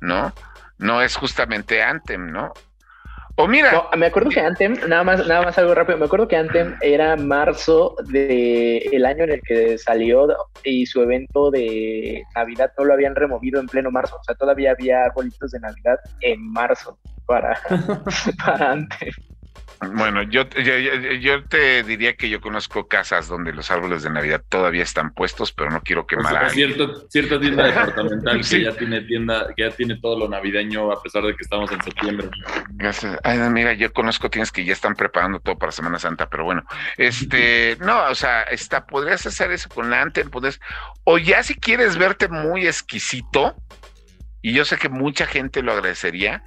¿no? 0.00 0.32
No 0.76 1.00
es 1.00 1.16
justamente 1.16 1.82
Anthem, 1.82 2.30
¿no? 2.32 2.52
O 3.36 3.48
mira. 3.48 3.88
me 3.96 4.06
acuerdo 4.06 4.30
que 4.30 4.40
Anthem, 4.40 4.76
nada 4.88 5.02
más, 5.02 5.26
nada 5.26 5.42
más 5.42 5.58
algo 5.58 5.74
rápido, 5.74 5.98
me 5.98 6.04
acuerdo 6.04 6.28
que 6.28 6.36
Anthem 6.36 6.76
era 6.80 7.16
marzo 7.16 7.96
del 8.04 8.82
el 8.92 9.04
año 9.04 9.24
en 9.24 9.32
el 9.32 9.42
que 9.42 9.76
salió 9.76 10.28
y 10.62 10.86
su 10.86 11.02
evento 11.02 11.50
de 11.50 12.22
Navidad 12.36 12.72
no 12.78 12.84
lo 12.84 12.94
habían 12.94 13.16
removido 13.16 13.60
en 13.60 13.66
pleno 13.66 13.90
marzo. 13.90 14.16
O 14.20 14.24
sea, 14.24 14.36
todavía 14.36 14.70
había 14.70 15.04
arbolitos 15.04 15.50
de 15.50 15.60
Navidad 15.60 15.98
en 16.20 16.52
marzo 16.52 16.98
para, 17.26 17.58
para. 18.46 18.86
Bueno, 19.92 20.22
yo, 20.22 20.48
yo, 20.48 21.44
te 21.44 21.82
diría 21.82 22.16
que 22.16 22.28
yo 22.28 22.40
conozco 22.40 22.88
casas 22.88 23.28
donde 23.28 23.52
los 23.52 23.70
árboles 23.70 24.02
de 24.02 24.10
Navidad 24.10 24.42
todavía 24.48 24.82
están 24.82 25.12
puestos, 25.12 25.52
pero 25.52 25.70
no 25.70 25.82
quiero 25.82 26.06
quemar 26.06 26.44
a 26.44 26.50
cierto, 26.50 27.08
cierta 27.08 27.40
tienda 27.40 27.64
departamental 27.66 28.40
que 28.40 28.62
ya 28.62 28.72
tiene 28.72 29.00
tienda, 29.02 29.48
que 29.56 29.62
ya 29.62 29.70
tiene 29.70 29.96
todo 30.00 30.18
lo 30.18 30.28
navideño 30.28 30.92
a 30.92 31.02
pesar 31.02 31.22
de 31.24 31.34
que 31.36 31.42
estamos 31.42 31.70
en 31.72 31.82
septiembre. 31.82 32.28
Gracias. 32.70 33.18
Ay, 33.22 33.38
mira, 33.50 33.74
yo 33.74 33.92
conozco 33.92 34.30
tiendas 34.30 34.52
que 34.52 34.64
ya 34.64 34.72
están 34.72 34.94
preparando 34.94 35.40
todo 35.40 35.58
para 35.58 35.72
Semana 35.72 35.98
Santa, 35.98 36.28
pero 36.28 36.44
bueno, 36.44 36.64
este, 36.96 37.76
no, 37.80 38.04
o 38.06 38.14
sea, 38.14 38.42
está, 38.42 38.86
podrías 38.86 39.26
hacer 39.26 39.50
eso 39.52 39.68
con 39.68 39.90
la 39.90 40.02
Anthem, 40.02 40.30
puedes, 40.30 40.60
o 41.04 41.18
ya 41.18 41.42
si 41.42 41.54
quieres 41.54 41.96
verte 41.98 42.28
muy 42.28 42.66
exquisito, 42.66 43.56
y 44.42 44.52
yo 44.52 44.64
sé 44.64 44.76
que 44.76 44.88
mucha 44.88 45.26
gente 45.26 45.62
lo 45.62 45.72
agradecería, 45.72 46.44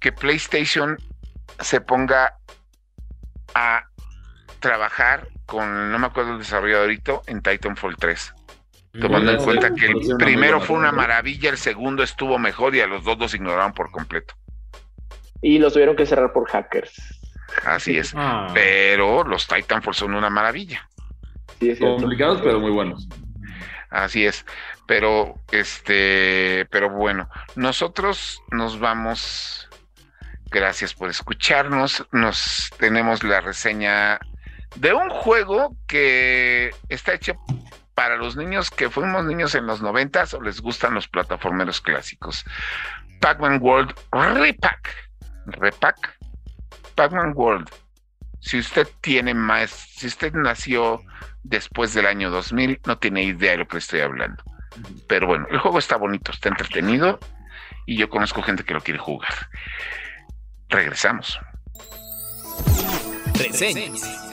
que 0.00 0.12
PlayStation 0.12 0.96
se 1.60 1.80
ponga 1.80 2.38
a 3.54 3.84
trabajar 4.60 5.28
con, 5.46 5.90
no 5.90 5.98
me 5.98 6.06
acuerdo 6.06 6.32
el 6.32 6.38
desarrolladorito, 6.38 7.22
en 7.26 7.42
Titanfall 7.42 7.96
3. 7.96 8.34
Tomando 9.00 9.32
en 9.32 9.38
cuenta 9.38 9.72
que 9.74 9.86
el 9.86 10.16
primero 10.18 10.60
fue 10.60 10.76
una 10.76 10.92
maravilla, 10.92 11.50
el 11.50 11.58
segundo 11.58 12.02
estuvo 12.02 12.38
mejor 12.38 12.74
y 12.74 12.80
a 12.80 12.86
los 12.86 13.04
dos 13.04 13.18
los 13.18 13.34
ignoraron 13.34 13.72
por 13.72 13.90
completo. 13.90 14.34
Y 15.40 15.58
los 15.58 15.72
tuvieron 15.72 15.94
que 15.94 16.06
cerrar 16.06 16.32
por 16.32 16.48
hackers. 16.48 17.20
Así 17.64 17.96
es. 17.96 18.12
Ah. 18.16 18.48
Pero 18.52 19.24
los 19.24 19.46
Titanfall 19.46 19.94
son 19.94 20.14
una 20.14 20.30
maravilla. 20.30 20.88
Complicados, 21.78 22.40
pero 22.42 22.60
muy 22.60 22.70
buenos. 22.70 23.08
Así 23.90 24.26
es. 24.26 24.44
Pero, 24.86 25.34
este, 25.50 26.66
pero 26.70 26.90
bueno, 26.90 27.28
nosotros 27.56 28.42
nos 28.50 28.78
vamos. 28.78 29.67
Gracias 30.50 30.94
por 30.94 31.10
escucharnos. 31.10 32.06
Nos 32.12 32.70
tenemos 32.78 33.22
la 33.22 33.40
reseña 33.40 34.18
de 34.76 34.92
un 34.92 35.10
juego 35.10 35.76
que 35.86 36.70
está 36.88 37.14
hecho 37.14 37.34
para 37.94 38.16
los 38.16 38.36
niños 38.36 38.70
que 38.70 38.90
fuimos 38.90 39.24
niños 39.24 39.54
en 39.54 39.66
los 39.66 39.82
noventas 39.82 40.32
o 40.32 40.40
les 40.40 40.60
gustan 40.60 40.94
los 40.94 41.08
plataformeros 41.08 41.80
clásicos. 41.80 42.44
Pac-Man 43.20 43.58
World 43.60 43.92
Repack. 44.12 44.94
Repack. 45.46 46.16
Pac-Man 46.94 47.32
World. 47.34 47.68
Si 48.40 48.58
usted 48.58 48.86
tiene 49.00 49.34
más, 49.34 49.70
si 49.70 50.06
usted 50.06 50.32
nació 50.32 51.00
después 51.42 51.92
del 51.92 52.06
año 52.06 52.30
2000, 52.30 52.80
no 52.86 52.98
tiene 52.98 53.24
idea 53.24 53.52
de 53.52 53.58
lo 53.58 53.68
que 53.68 53.78
estoy 53.78 54.00
hablando. 54.00 54.42
Pero 55.08 55.26
bueno, 55.26 55.46
el 55.50 55.58
juego 55.58 55.78
está 55.78 55.96
bonito, 55.96 56.30
está 56.30 56.48
entretenido 56.48 57.18
y 57.84 57.96
yo 57.96 58.08
conozco 58.08 58.42
gente 58.42 58.64
que 58.64 58.74
lo 58.74 58.80
quiere 58.80 59.00
jugar. 59.00 59.32
Regresamos. 60.68 61.38
Reseñas. 63.34 64.27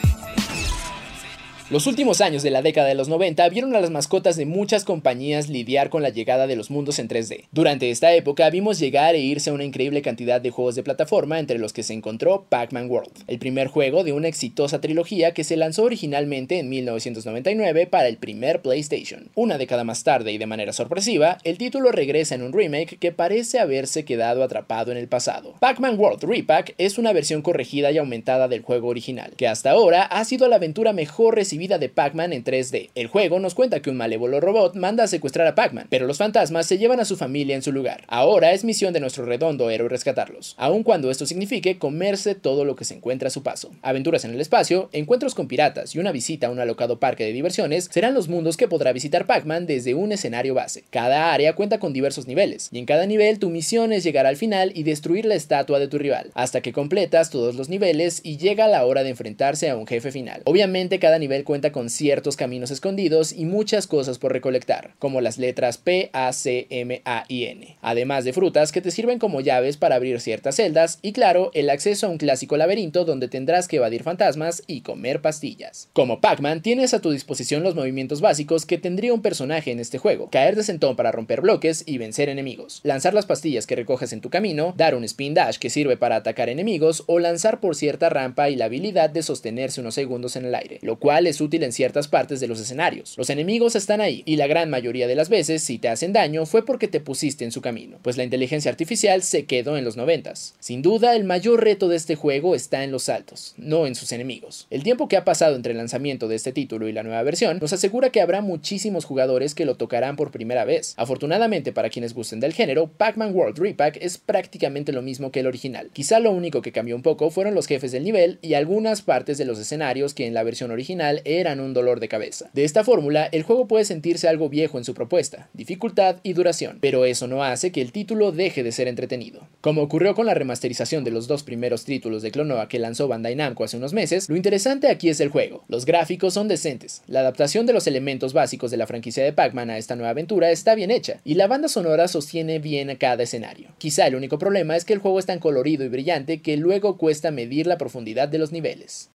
Los 1.68 1.88
últimos 1.88 2.20
años 2.20 2.44
de 2.44 2.52
la 2.52 2.62
década 2.62 2.86
de 2.86 2.94
los 2.94 3.08
90 3.08 3.48
vieron 3.48 3.74
a 3.74 3.80
las 3.80 3.90
mascotas 3.90 4.36
de 4.36 4.46
muchas 4.46 4.84
compañías 4.84 5.48
lidiar 5.48 5.90
con 5.90 6.00
la 6.00 6.10
llegada 6.10 6.46
de 6.46 6.54
los 6.54 6.70
mundos 6.70 7.00
en 7.00 7.08
3D. 7.08 7.46
Durante 7.50 7.90
esta 7.90 8.14
época 8.14 8.48
vimos 8.50 8.78
llegar 8.78 9.16
e 9.16 9.18
irse 9.18 9.50
una 9.50 9.64
increíble 9.64 10.00
cantidad 10.00 10.40
de 10.40 10.52
juegos 10.52 10.76
de 10.76 10.84
plataforma 10.84 11.40
entre 11.40 11.58
los 11.58 11.72
que 11.72 11.82
se 11.82 11.92
encontró 11.92 12.46
Pac-Man 12.48 12.88
World, 12.88 13.10
el 13.26 13.40
primer 13.40 13.66
juego 13.66 14.04
de 14.04 14.12
una 14.12 14.28
exitosa 14.28 14.80
trilogía 14.80 15.34
que 15.34 15.42
se 15.42 15.56
lanzó 15.56 15.82
originalmente 15.82 16.60
en 16.60 16.68
1999 16.68 17.88
para 17.88 18.06
el 18.06 18.18
primer 18.18 18.62
PlayStation. 18.62 19.28
Una 19.34 19.58
década 19.58 19.82
más 19.82 20.04
tarde 20.04 20.30
y 20.30 20.38
de 20.38 20.46
manera 20.46 20.72
sorpresiva, 20.72 21.38
el 21.42 21.58
título 21.58 21.90
regresa 21.90 22.36
en 22.36 22.42
un 22.42 22.52
remake 22.52 22.96
que 23.00 23.10
parece 23.10 23.58
haberse 23.58 24.04
quedado 24.04 24.44
atrapado 24.44 24.92
en 24.92 24.98
el 24.98 25.08
pasado. 25.08 25.54
Pac-Man 25.58 25.98
World 25.98 26.22
Repack 26.22 26.76
es 26.78 26.96
una 26.96 27.12
versión 27.12 27.42
corregida 27.42 27.90
y 27.90 27.98
aumentada 27.98 28.46
del 28.46 28.62
juego 28.62 28.86
original, 28.86 29.32
que 29.36 29.48
hasta 29.48 29.72
ahora 29.72 30.04
ha 30.04 30.24
sido 30.24 30.46
la 30.46 30.56
aventura 30.56 30.92
mejor 30.92 31.34
recibida 31.34 31.55
vida 31.58 31.78
de 31.78 31.88
Pac-Man 31.88 32.32
en 32.32 32.44
3D. 32.44 32.90
El 32.94 33.06
juego 33.06 33.38
nos 33.38 33.54
cuenta 33.54 33.80
que 33.80 33.90
un 33.90 33.96
malévolo 33.96 34.40
robot 34.40 34.74
manda 34.74 35.04
a 35.04 35.08
secuestrar 35.08 35.46
a 35.46 35.54
Pac-Man, 35.54 35.86
pero 35.90 36.06
los 36.06 36.18
fantasmas 36.18 36.66
se 36.66 36.78
llevan 36.78 37.00
a 37.00 37.04
su 37.04 37.16
familia 37.16 37.56
en 37.56 37.62
su 37.62 37.72
lugar. 37.72 38.04
Ahora 38.08 38.52
es 38.52 38.64
misión 38.64 38.92
de 38.92 39.00
nuestro 39.00 39.24
redondo 39.24 39.70
héroe 39.70 39.88
rescatarlos, 39.88 40.54
aun 40.58 40.82
cuando 40.82 41.10
esto 41.10 41.26
signifique 41.26 41.78
comerse 41.78 42.34
todo 42.34 42.64
lo 42.64 42.76
que 42.76 42.84
se 42.84 42.94
encuentra 42.94 43.28
a 43.28 43.30
su 43.30 43.42
paso. 43.42 43.70
Aventuras 43.82 44.24
en 44.24 44.32
el 44.32 44.40
espacio, 44.40 44.88
encuentros 44.92 45.34
con 45.34 45.48
piratas 45.48 45.94
y 45.94 45.98
una 45.98 46.12
visita 46.12 46.46
a 46.46 46.50
un 46.50 46.60
alocado 46.60 46.98
parque 46.98 47.24
de 47.24 47.32
diversiones 47.32 47.88
serán 47.90 48.14
los 48.14 48.28
mundos 48.28 48.56
que 48.56 48.68
podrá 48.68 48.92
visitar 48.92 49.26
Pac-Man 49.26 49.66
desde 49.66 49.94
un 49.94 50.12
escenario 50.12 50.54
base. 50.54 50.84
Cada 50.90 51.32
área 51.32 51.54
cuenta 51.54 51.78
con 51.78 51.92
diversos 51.92 52.26
niveles, 52.26 52.68
y 52.72 52.78
en 52.78 52.86
cada 52.86 53.06
nivel 53.06 53.38
tu 53.38 53.50
misión 53.50 53.92
es 53.92 54.04
llegar 54.04 54.26
al 54.26 54.36
final 54.36 54.72
y 54.74 54.82
destruir 54.82 55.26
la 55.26 55.34
estatua 55.34 55.78
de 55.78 55.88
tu 55.88 55.98
rival, 55.98 56.30
hasta 56.34 56.60
que 56.60 56.72
completas 56.72 57.30
todos 57.30 57.54
los 57.54 57.68
niveles 57.68 58.20
y 58.22 58.36
llega 58.36 58.68
la 58.68 58.84
hora 58.84 59.02
de 59.02 59.10
enfrentarse 59.10 59.70
a 59.70 59.76
un 59.76 59.86
jefe 59.86 60.12
final. 60.12 60.42
Obviamente 60.44 60.98
cada 60.98 61.18
nivel 61.18 61.44
cuenta 61.46 61.72
con 61.72 61.88
ciertos 61.88 62.36
caminos 62.36 62.70
escondidos 62.70 63.32
y 63.32 63.46
muchas 63.46 63.86
cosas 63.86 64.18
por 64.18 64.32
recolectar, 64.32 64.94
como 64.98 65.22
las 65.22 65.38
letras 65.38 65.78
P, 65.78 66.10
A, 66.12 66.30
C, 66.34 66.66
M, 66.68 67.00
A 67.06 67.24
y 67.28 67.44
N, 67.44 67.78
además 67.80 68.24
de 68.24 68.34
frutas 68.34 68.72
que 68.72 68.82
te 68.82 68.90
sirven 68.90 69.18
como 69.18 69.40
llaves 69.40 69.78
para 69.78 69.94
abrir 69.94 70.20
ciertas 70.20 70.56
celdas 70.56 70.98
y 71.00 71.12
claro, 71.12 71.50
el 71.54 71.70
acceso 71.70 72.06
a 72.06 72.10
un 72.10 72.18
clásico 72.18 72.58
laberinto 72.58 73.06
donde 73.06 73.28
tendrás 73.28 73.68
que 73.68 73.76
evadir 73.76 74.02
fantasmas 74.02 74.62
y 74.66 74.82
comer 74.82 75.22
pastillas. 75.22 75.88
Como 75.94 76.20
Pac-Man, 76.20 76.60
tienes 76.60 76.92
a 76.92 77.00
tu 77.00 77.10
disposición 77.10 77.62
los 77.62 77.74
movimientos 77.74 78.20
básicos 78.20 78.66
que 78.66 78.76
tendría 78.76 79.14
un 79.14 79.22
personaje 79.22 79.70
en 79.70 79.80
este 79.80 79.98
juego, 79.98 80.28
caer 80.28 80.56
de 80.56 80.64
sentón 80.64 80.96
para 80.96 81.12
romper 81.12 81.40
bloques 81.40 81.84
y 81.86 81.98
vencer 81.98 82.28
enemigos, 82.28 82.80
lanzar 82.82 83.14
las 83.14 83.26
pastillas 83.26 83.66
que 83.66 83.76
recoges 83.76 84.12
en 84.12 84.20
tu 84.20 84.28
camino, 84.28 84.74
dar 84.76 84.94
un 84.94 85.04
spin 85.04 85.34
dash 85.34 85.58
que 85.58 85.70
sirve 85.70 85.96
para 85.96 86.16
atacar 86.16 86.48
enemigos 86.48 87.04
o 87.06 87.18
lanzar 87.20 87.60
por 87.60 87.76
cierta 87.76 88.08
rampa 88.08 88.50
y 88.50 88.56
la 88.56 88.66
habilidad 88.66 89.10
de 89.10 89.22
sostenerse 89.22 89.80
unos 89.80 89.94
segundos 89.94 90.36
en 90.36 90.44
el 90.44 90.54
aire, 90.54 90.80
lo 90.82 90.98
cual 90.98 91.26
es 91.26 91.35
útil 91.40 91.62
en 91.62 91.72
ciertas 91.72 92.08
partes 92.08 92.40
de 92.40 92.48
los 92.48 92.60
escenarios. 92.60 93.14
Los 93.16 93.30
enemigos 93.30 93.76
están 93.76 94.00
ahí, 94.00 94.22
y 94.26 94.36
la 94.36 94.46
gran 94.46 94.70
mayoría 94.70 95.06
de 95.06 95.14
las 95.14 95.28
veces, 95.28 95.62
si 95.62 95.78
te 95.78 95.88
hacen 95.88 96.12
daño, 96.12 96.46
fue 96.46 96.64
porque 96.64 96.88
te 96.88 97.00
pusiste 97.00 97.44
en 97.44 97.52
su 97.52 97.60
camino, 97.60 97.98
pues 98.02 98.16
la 98.16 98.24
inteligencia 98.24 98.70
artificial 98.70 99.22
se 99.22 99.44
quedó 99.44 99.76
en 99.76 99.84
los 99.84 99.96
noventas. 99.96 100.54
Sin 100.60 100.82
duda, 100.82 101.14
el 101.14 101.24
mayor 101.24 101.62
reto 101.62 101.88
de 101.88 101.96
este 101.96 102.14
juego 102.14 102.54
está 102.54 102.84
en 102.84 102.92
los 102.92 103.04
saltos, 103.04 103.54
no 103.56 103.86
en 103.86 103.94
sus 103.94 104.12
enemigos. 104.12 104.66
El 104.70 104.82
tiempo 104.82 105.08
que 105.08 105.16
ha 105.16 105.24
pasado 105.24 105.56
entre 105.56 105.72
el 105.72 105.78
lanzamiento 105.78 106.28
de 106.28 106.36
este 106.36 106.52
título 106.52 106.88
y 106.88 106.92
la 106.92 107.02
nueva 107.02 107.22
versión 107.22 107.58
nos 107.60 107.72
asegura 107.72 108.10
que 108.10 108.20
habrá 108.20 108.40
muchísimos 108.40 109.04
jugadores 109.04 109.54
que 109.54 109.64
lo 109.64 109.76
tocarán 109.76 110.16
por 110.16 110.30
primera 110.30 110.64
vez. 110.64 110.94
Afortunadamente 110.96 111.72
para 111.72 111.90
quienes 111.90 112.14
gusten 112.14 112.40
del 112.40 112.54
género, 112.54 112.88
Pac-Man 112.88 113.34
World 113.34 113.58
Repack 113.58 113.98
es 114.00 114.18
prácticamente 114.18 114.92
lo 114.92 115.02
mismo 115.02 115.30
que 115.30 115.40
el 115.40 115.46
original. 115.46 115.90
Quizá 115.92 116.20
lo 116.20 116.30
único 116.30 116.62
que 116.62 116.72
cambió 116.72 116.96
un 116.96 117.02
poco 117.02 117.30
fueron 117.30 117.54
los 117.54 117.66
jefes 117.66 117.92
del 117.92 118.04
nivel 118.04 118.38
y 118.42 118.54
algunas 118.54 119.02
partes 119.02 119.38
de 119.38 119.44
los 119.44 119.58
escenarios 119.58 120.14
que 120.14 120.26
en 120.26 120.34
la 120.34 120.42
versión 120.42 120.70
original 120.70 121.22
eran 121.26 121.60
un 121.60 121.74
dolor 121.74 122.00
de 122.00 122.08
cabeza. 122.08 122.50
De 122.52 122.64
esta 122.64 122.84
fórmula, 122.84 123.26
el 123.26 123.42
juego 123.42 123.66
puede 123.66 123.84
sentirse 123.84 124.28
algo 124.28 124.48
viejo 124.48 124.78
en 124.78 124.84
su 124.84 124.94
propuesta, 124.94 125.48
dificultad 125.52 126.16
y 126.22 126.32
duración, 126.32 126.78
pero 126.80 127.04
eso 127.04 127.26
no 127.26 127.42
hace 127.42 127.72
que 127.72 127.82
el 127.82 127.92
título 127.92 128.32
deje 128.32 128.62
de 128.62 128.72
ser 128.72 128.88
entretenido. 128.88 129.48
Como 129.60 129.82
ocurrió 129.82 130.14
con 130.14 130.26
la 130.26 130.34
remasterización 130.34 131.04
de 131.04 131.10
los 131.10 131.26
dos 131.26 131.42
primeros 131.42 131.84
títulos 131.84 132.22
de 132.22 132.30
Clonoa 132.30 132.68
que 132.68 132.78
lanzó 132.78 133.08
Bandai 133.08 133.34
Namco 133.34 133.64
hace 133.64 133.76
unos 133.76 133.92
meses, 133.92 134.28
lo 134.28 134.36
interesante 134.36 134.88
aquí 134.88 135.08
es 135.08 135.20
el 135.20 135.28
juego. 135.28 135.64
Los 135.68 135.84
gráficos 135.84 136.34
son 136.34 136.48
decentes, 136.48 137.02
la 137.06 137.20
adaptación 137.20 137.66
de 137.66 137.72
los 137.72 137.86
elementos 137.86 138.32
básicos 138.32 138.70
de 138.70 138.76
la 138.76 138.86
franquicia 138.86 139.24
de 139.24 139.32
Pac-Man 139.32 139.70
a 139.70 139.78
esta 139.78 139.96
nueva 139.96 140.10
aventura 140.10 140.50
está 140.50 140.74
bien 140.74 140.90
hecha, 140.90 141.20
y 141.24 141.34
la 141.34 141.46
banda 141.46 141.68
sonora 141.68 142.08
sostiene 142.08 142.58
bien 142.58 142.90
a 142.90 142.98
cada 142.98 143.24
escenario. 143.24 143.68
Quizá 143.78 144.06
el 144.06 144.16
único 144.16 144.38
problema 144.38 144.76
es 144.76 144.84
que 144.84 144.92
el 144.92 145.00
juego 145.00 145.18
es 145.18 145.26
tan 145.26 145.38
colorido 145.38 145.84
y 145.84 145.88
brillante 145.88 146.42
que 146.42 146.56
luego 146.56 146.96
cuesta 146.96 147.30
medir 147.30 147.66
la 147.66 147.78
profundidad 147.78 148.28
de 148.28 148.38
los 148.38 148.52
niveles. 148.52 149.10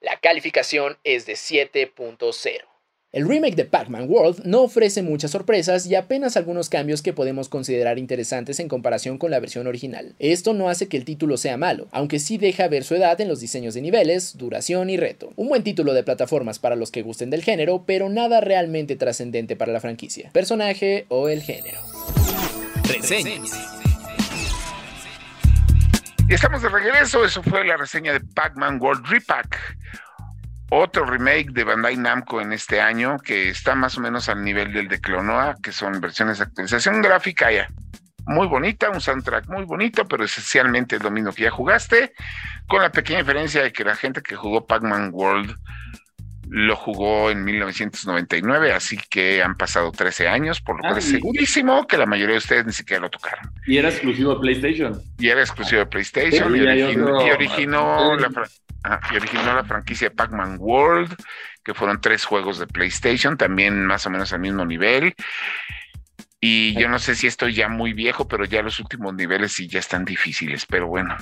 La 0.00 0.18
calificación 0.18 0.96
es 1.04 1.26
de 1.26 1.34
7.0. 1.34 2.70
El 3.12 3.28
remake 3.28 3.56
de 3.56 3.66
Pac-Man 3.66 4.08
World 4.08 4.44
no 4.44 4.62
ofrece 4.62 5.02
muchas 5.02 5.32
sorpresas 5.32 5.84
y 5.86 5.94
apenas 5.94 6.38
algunos 6.38 6.70
cambios 6.70 7.02
que 7.02 7.12
podemos 7.12 7.50
considerar 7.50 7.98
interesantes 7.98 8.60
en 8.60 8.68
comparación 8.68 9.18
con 9.18 9.30
la 9.30 9.40
versión 9.40 9.66
original. 9.66 10.14
Esto 10.18 10.54
no 10.54 10.70
hace 10.70 10.88
que 10.88 10.96
el 10.96 11.04
título 11.04 11.36
sea 11.36 11.58
malo, 11.58 11.88
aunque 11.90 12.18
sí 12.18 12.38
deja 12.38 12.68
ver 12.68 12.84
su 12.84 12.94
edad 12.94 13.20
en 13.20 13.28
los 13.28 13.40
diseños 13.40 13.74
de 13.74 13.82
niveles, 13.82 14.38
duración 14.38 14.88
y 14.88 14.96
reto. 14.96 15.32
Un 15.36 15.48
buen 15.48 15.64
título 15.64 15.92
de 15.92 16.04
plataformas 16.04 16.58
para 16.58 16.76
los 16.76 16.90
que 16.90 17.02
gusten 17.02 17.28
del 17.28 17.42
género, 17.42 17.84
pero 17.84 18.08
nada 18.08 18.40
realmente 18.40 18.96
trascendente 18.96 19.54
para 19.54 19.72
la 19.72 19.80
franquicia, 19.80 20.30
personaje 20.32 21.04
o 21.08 21.28
el 21.28 21.42
género. 21.42 21.80
Reseñas. 22.84 23.79
Estamos 26.30 26.62
de 26.62 26.68
regreso, 26.68 27.24
eso 27.24 27.42
fue 27.42 27.64
la 27.64 27.76
reseña 27.76 28.12
de 28.12 28.20
Pac-Man 28.20 28.78
World 28.80 29.04
Repack. 29.06 29.76
Otro 30.70 31.04
remake 31.04 31.50
de 31.50 31.64
Bandai 31.64 31.96
Namco 31.96 32.40
en 32.40 32.52
este 32.52 32.80
año 32.80 33.18
que 33.18 33.48
está 33.48 33.74
más 33.74 33.98
o 33.98 34.00
menos 34.00 34.28
al 34.28 34.44
nivel 34.44 34.72
del 34.72 34.86
de 34.86 35.00
Clonoa, 35.00 35.56
que 35.60 35.72
son 35.72 36.00
versiones 36.00 36.38
de 36.38 36.44
actualización 36.44 37.02
gráfica 37.02 37.50
ya 37.50 37.68
muy 38.26 38.46
bonita, 38.46 38.90
un 38.90 39.00
soundtrack 39.00 39.48
muy 39.48 39.64
bonito, 39.64 40.06
pero 40.06 40.24
esencialmente 40.24 40.96
es 40.96 41.02
lo 41.02 41.10
mismo 41.10 41.32
que 41.32 41.42
ya 41.42 41.50
jugaste, 41.50 42.12
con 42.68 42.80
la 42.80 42.92
pequeña 42.92 43.20
diferencia 43.20 43.62
de 43.62 43.72
que 43.72 43.82
la 43.82 43.96
gente 43.96 44.22
que 44.22 44.36
jugó 44.36 44.66
Pac-Man 44.66 45.10
World 45.12 45.56
lo 46.52 46.74
jugó 46.74 47.30
en 47.30 47.44
1999, 47.44 48.72
así 48.72 48.98
que 49.08 49.40
han 49.40 49.54
pasado 49.54 49.92
13 49.92 50.26
años, 50.26 50.60
por 50.60 50.76
lo 50.76 50.82
cual 50.82 50.98
es 50.98 51.04
segurísimo 51.04 51.86
que 51.86 51.96
la 51.96 52.06
mayoría 52.06 52.32
de 52.32 52.38
ustedes 52.38 52.66
ni 52.66 52.72
siquiera 52.72 53.02
lo 53.02 53.08
tocaron. 53.08 53.52
Y 53.68 53.76
era 53.76 53.88
exclusivo 53.88 54.34
de 54.34 54.40
PlayStation. 54.40 55.00
Y 55.18 55.28
era 55.28 55.40
exclusivo 55.42 55.78
de 55.78 55.86
PlayStation 55.86 56.56
y, 56.56 56.60
originó, 56.60 58.16
la, 58.16 58.30
y 59.12 59.16
originó 59.16 59.54
la 59.54 59.64
franquicia 59.64 60.10
Pac-Man 60.10 60.56
World, 60.58 61.14
que 61.62 61.72
fueron 61.72 62.00
tres 62.00 62.24
juegos 62.24 62.58
de 62.58 62.66
PlayStation, 62.66 63.36
también 63.36 63.86
más 63.86 64.04
o 64.06 64.10
menos 64.10 64.32
al 64.32 64.40
mismo 64.40 64.64
nivel. 64.66 65.14
Y 66.40 66.74
yo 66.80 66.88
no 66.88 66.98
sé 66.98 67.14
si 67.14 67.26
estoy 67.26 67.52
ya 67.52 67.68
muy 67.68 67.92
viejo, 67.92 68.26
pero 68.26 68.46
ya 68.46 68.62
los 68.62 68.80
últimos 68.80 69.14
niveles 69.14 69.52
sí 69.52 69.68
ya 69.68 69.78
están 69.78 70.06
difíciles, 70.06 70.64
pero 70.64 70.88
bueno. 70.88 71.14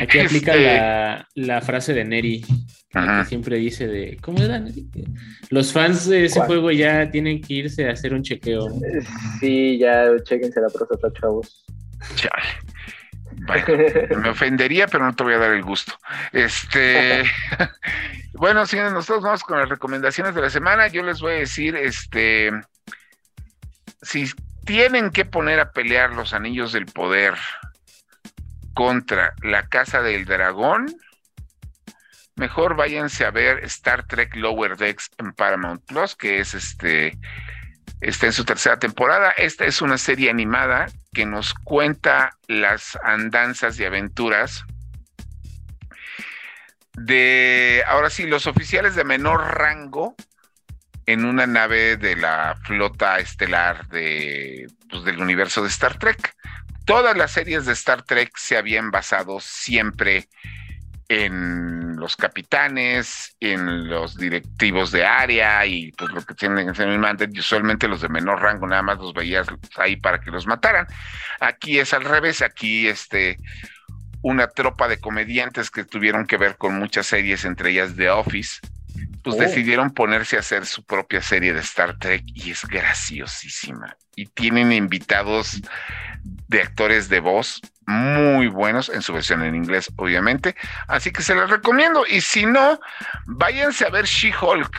Aquí 0.00 0.20
aplica 0.20 0.54
este, 0.54 1.26
la, 1.34 1.60
frase 1.60 1.92
de 1.92 2.04
Neri, 2.04 2.44
que 2.94 3.24
siempre 3.26 3.56
dice 3.56 3.86
de, 3.86 4.18
¿cómo 4.20 4.38
era 4.38 4.58
Neri? 4.58 4.88
Los 5.50 5.72
fans 5.72 6.08
de 6.08 6.26
ese 6.26 6.40
juego 6.40 6.70
ya 6.70 7.10
tienen 7.10 7.40
que 7.40 7.54
irse 7.54 7.88
a 7.88 7.92
hacer 7.92 8.14
un 8.14 8.22
chequeo. 8.22 8.68
Sí, 9.40 9.78
ya 9.78 10.06
chequense 10.22 10.60
la 10.60 10.68
próstata, 10.68 11.12
chavos. 11.12 11.64
Chale. 12.14 12.42
me 14.22 14.30
ofendería, 14.30 14.86
pero 14.86 15.04
no 15.04 15.14
te 15.14 15.24
voy 15.24 15.34
a 15.34 15.38
dar 15.38 15.52
el 15.52 15.62
gusto. 15.62 15.92
Este, 16.32 17.24
bueno, 18.34 18.66
si 18.66 18.76
nosotros 18.76 19.22
vamos 19.22 19.42
con 19.42 19.58
las 19.58 19.68
recomendaciones 19.68 20.34
de 20.34 20.40
la 20.40 20.50
semana. 20.50 20.88
Yo 20.88 21.02
les 21.02 21.20
voy 21.20 21.32
a 21.32 21.36
decir, 21.36 21.76
este, 21.76 22.50
si 24.02 24.26
tienen 24.64 25.10
que 25.10 25.24
poner 25.24 25.60
a 25.60 25.72
pelear 25.72 26.12
los 26.12 26.32
anillos 26.32 26.72
del 26.72 26.86
poder 26.86 27.34
contra 28.72 29.34
la 29.42 29.68
Casa 29.68 30.02
del 30.02 30.24
Dragón, 30.24 30.86
mejor 32.36 32.76
váyanse 32.76 33.24
a 33.24 33.30
ver 33.30 33.64
Star 33.64 34.06
Trek 34.06 34.34
Lower 34.36 34.76
Decks 34.76 35.10
en 35.18 35.32
Paramount 35.32 35.84
Plus, 35.86 36.16
que 36.16 36.40
es 36.40 36.54
este 36.54 37.18
está 38.00 38.26
en 38.26 38.32
su 38.32 38.44
tercera 38.44 38.78
temporada. 38.78 39.30
Esta 39.30 39.64
es 39.64 39.80
una 39.80 39.98
serie 39.98 40.30
animada 40.30 40.86
que 41.12 41.26
nos 41.26 41.54
cuenta 41.54 42.36
las 42.48 42.98
andanzas 43.02 43.78
y 43.78 43.84
aventuras 43.84 44.64
de, 46.94 47.82
ahora 47.86 48.10
sí, 48.10 48.26
los 48.26 48.46
oficiales 48.46 48.94
de 48.94 49.04
menor 49.04 49.40
rango 49.58 50.14
en 51.06 51.24
una 51.24 51.46
nave 51.46 51.96
de 51.96 52.16
la 52.16 52.56
flota 52.64 53.18
estelar 53.18 53.88
de, 53.88 54.66
pues, 54.88 55.04
del 55.04 55.20
universo 55.20 55.62
de 55.62 55.68
Star 55.68 55.98
Trek. 55.98 56.34
Todas 56.84 57.16
las 57.16 57.32
series 57.32 57.66
de 57.66 57.72
Star 57.72 58.02
Trek 58.02 58.30
se 58.36 58.56
habían 58.56 58.90
basado 58.90 59.40
siempre 59.40 60.16
en 60.16 60.28
los 61.08 62.16
capitanes, 62.16 63.36
en 63.40 63.88
los 63.88 64.16
directivos 64.16 64.90
de 64.90 65.04
área 65.04 65.64
y 65.66 65.92
pues 65.92 66.10
lo 66.12 66.22
que 66.22 66.34
tienen 66.34 66.68
que 66.68 66.74
ser 66.74 66.88
y 67.32 67.38
usualmente 67.38 67.88
los 67.88 68.00
de 68.00 68.08
menor 68.08 68.40
rango 68.40 68.66
nada 68.66 68.82
más 68.82 68.98
los 68.98 69.12
veías 69.12 69.46
ahí 69.76 69.96
para 69.96 70.20
que 70.20 70.30
los 70.30 70.46
mataran. 70.46 70.86
Aquí 71.40 71.78
es 71.78 71.92
al 71.92 72.04
revés, 72.04 72.42
aquí 72.42 72.88
este 72.88 73.38
una 74.22 74.46
tropa 74.46 74.88
de 74.88 74.98
comediantes 74.98 75.70
que 75.70 75.84
tuvieron 75.84 76.26
que 76.26 76.38
ver 76.38 76.56
con 76.56 76.78
muchas 76.78 77.06
series, 77.06 77.44
entre 77.44 77.70
ellas 77.70 77.94
The 77.94 78.08
Office, 78.08 78.60
pues 79.22 79.36
oh. 79.36 79.38
decidieron 79.38 79.92
ponerse 79.92 80.36
a 80.36 80.40
hacer 80.40 80.64
su 80.64 80.82
propia 80.84 81.20
serie 81.20 81.52
de 81.52 81.60
Star 81.60 81.98
Trek 81.98 82.22
y 82.26 82.50
es 82.50 82.64
graciosísima. 82.64 83.96
Y 84.16 84.26
tienen 84.26 84.72
invitados 84.72 85.60
de 86.22 86.62
actores 86.62 87.10
de 87.10 87.20
voz 87.20 87.60
muy 87.86 88.48
buenos 88.48 88.88
en 88.88 89.02
su 89.02 89.12
versión 89.12 89.42
en 89.42 89.54
inglés, 89.54 89.92
obviamente. 89.96 90.54
Así 90.88 91.10
que 91.10 91.22
se 91.22 91.34
les 91.34 91.48
recomiendo. 91.48 92.04
Y 92.06 92.20
si 92.20 92.46
no, 92.46 92.80
váyanse 93.26 93.86
a 93.86 93.90
ver 93.90 94.06
She-Hulk. 94.06 94.70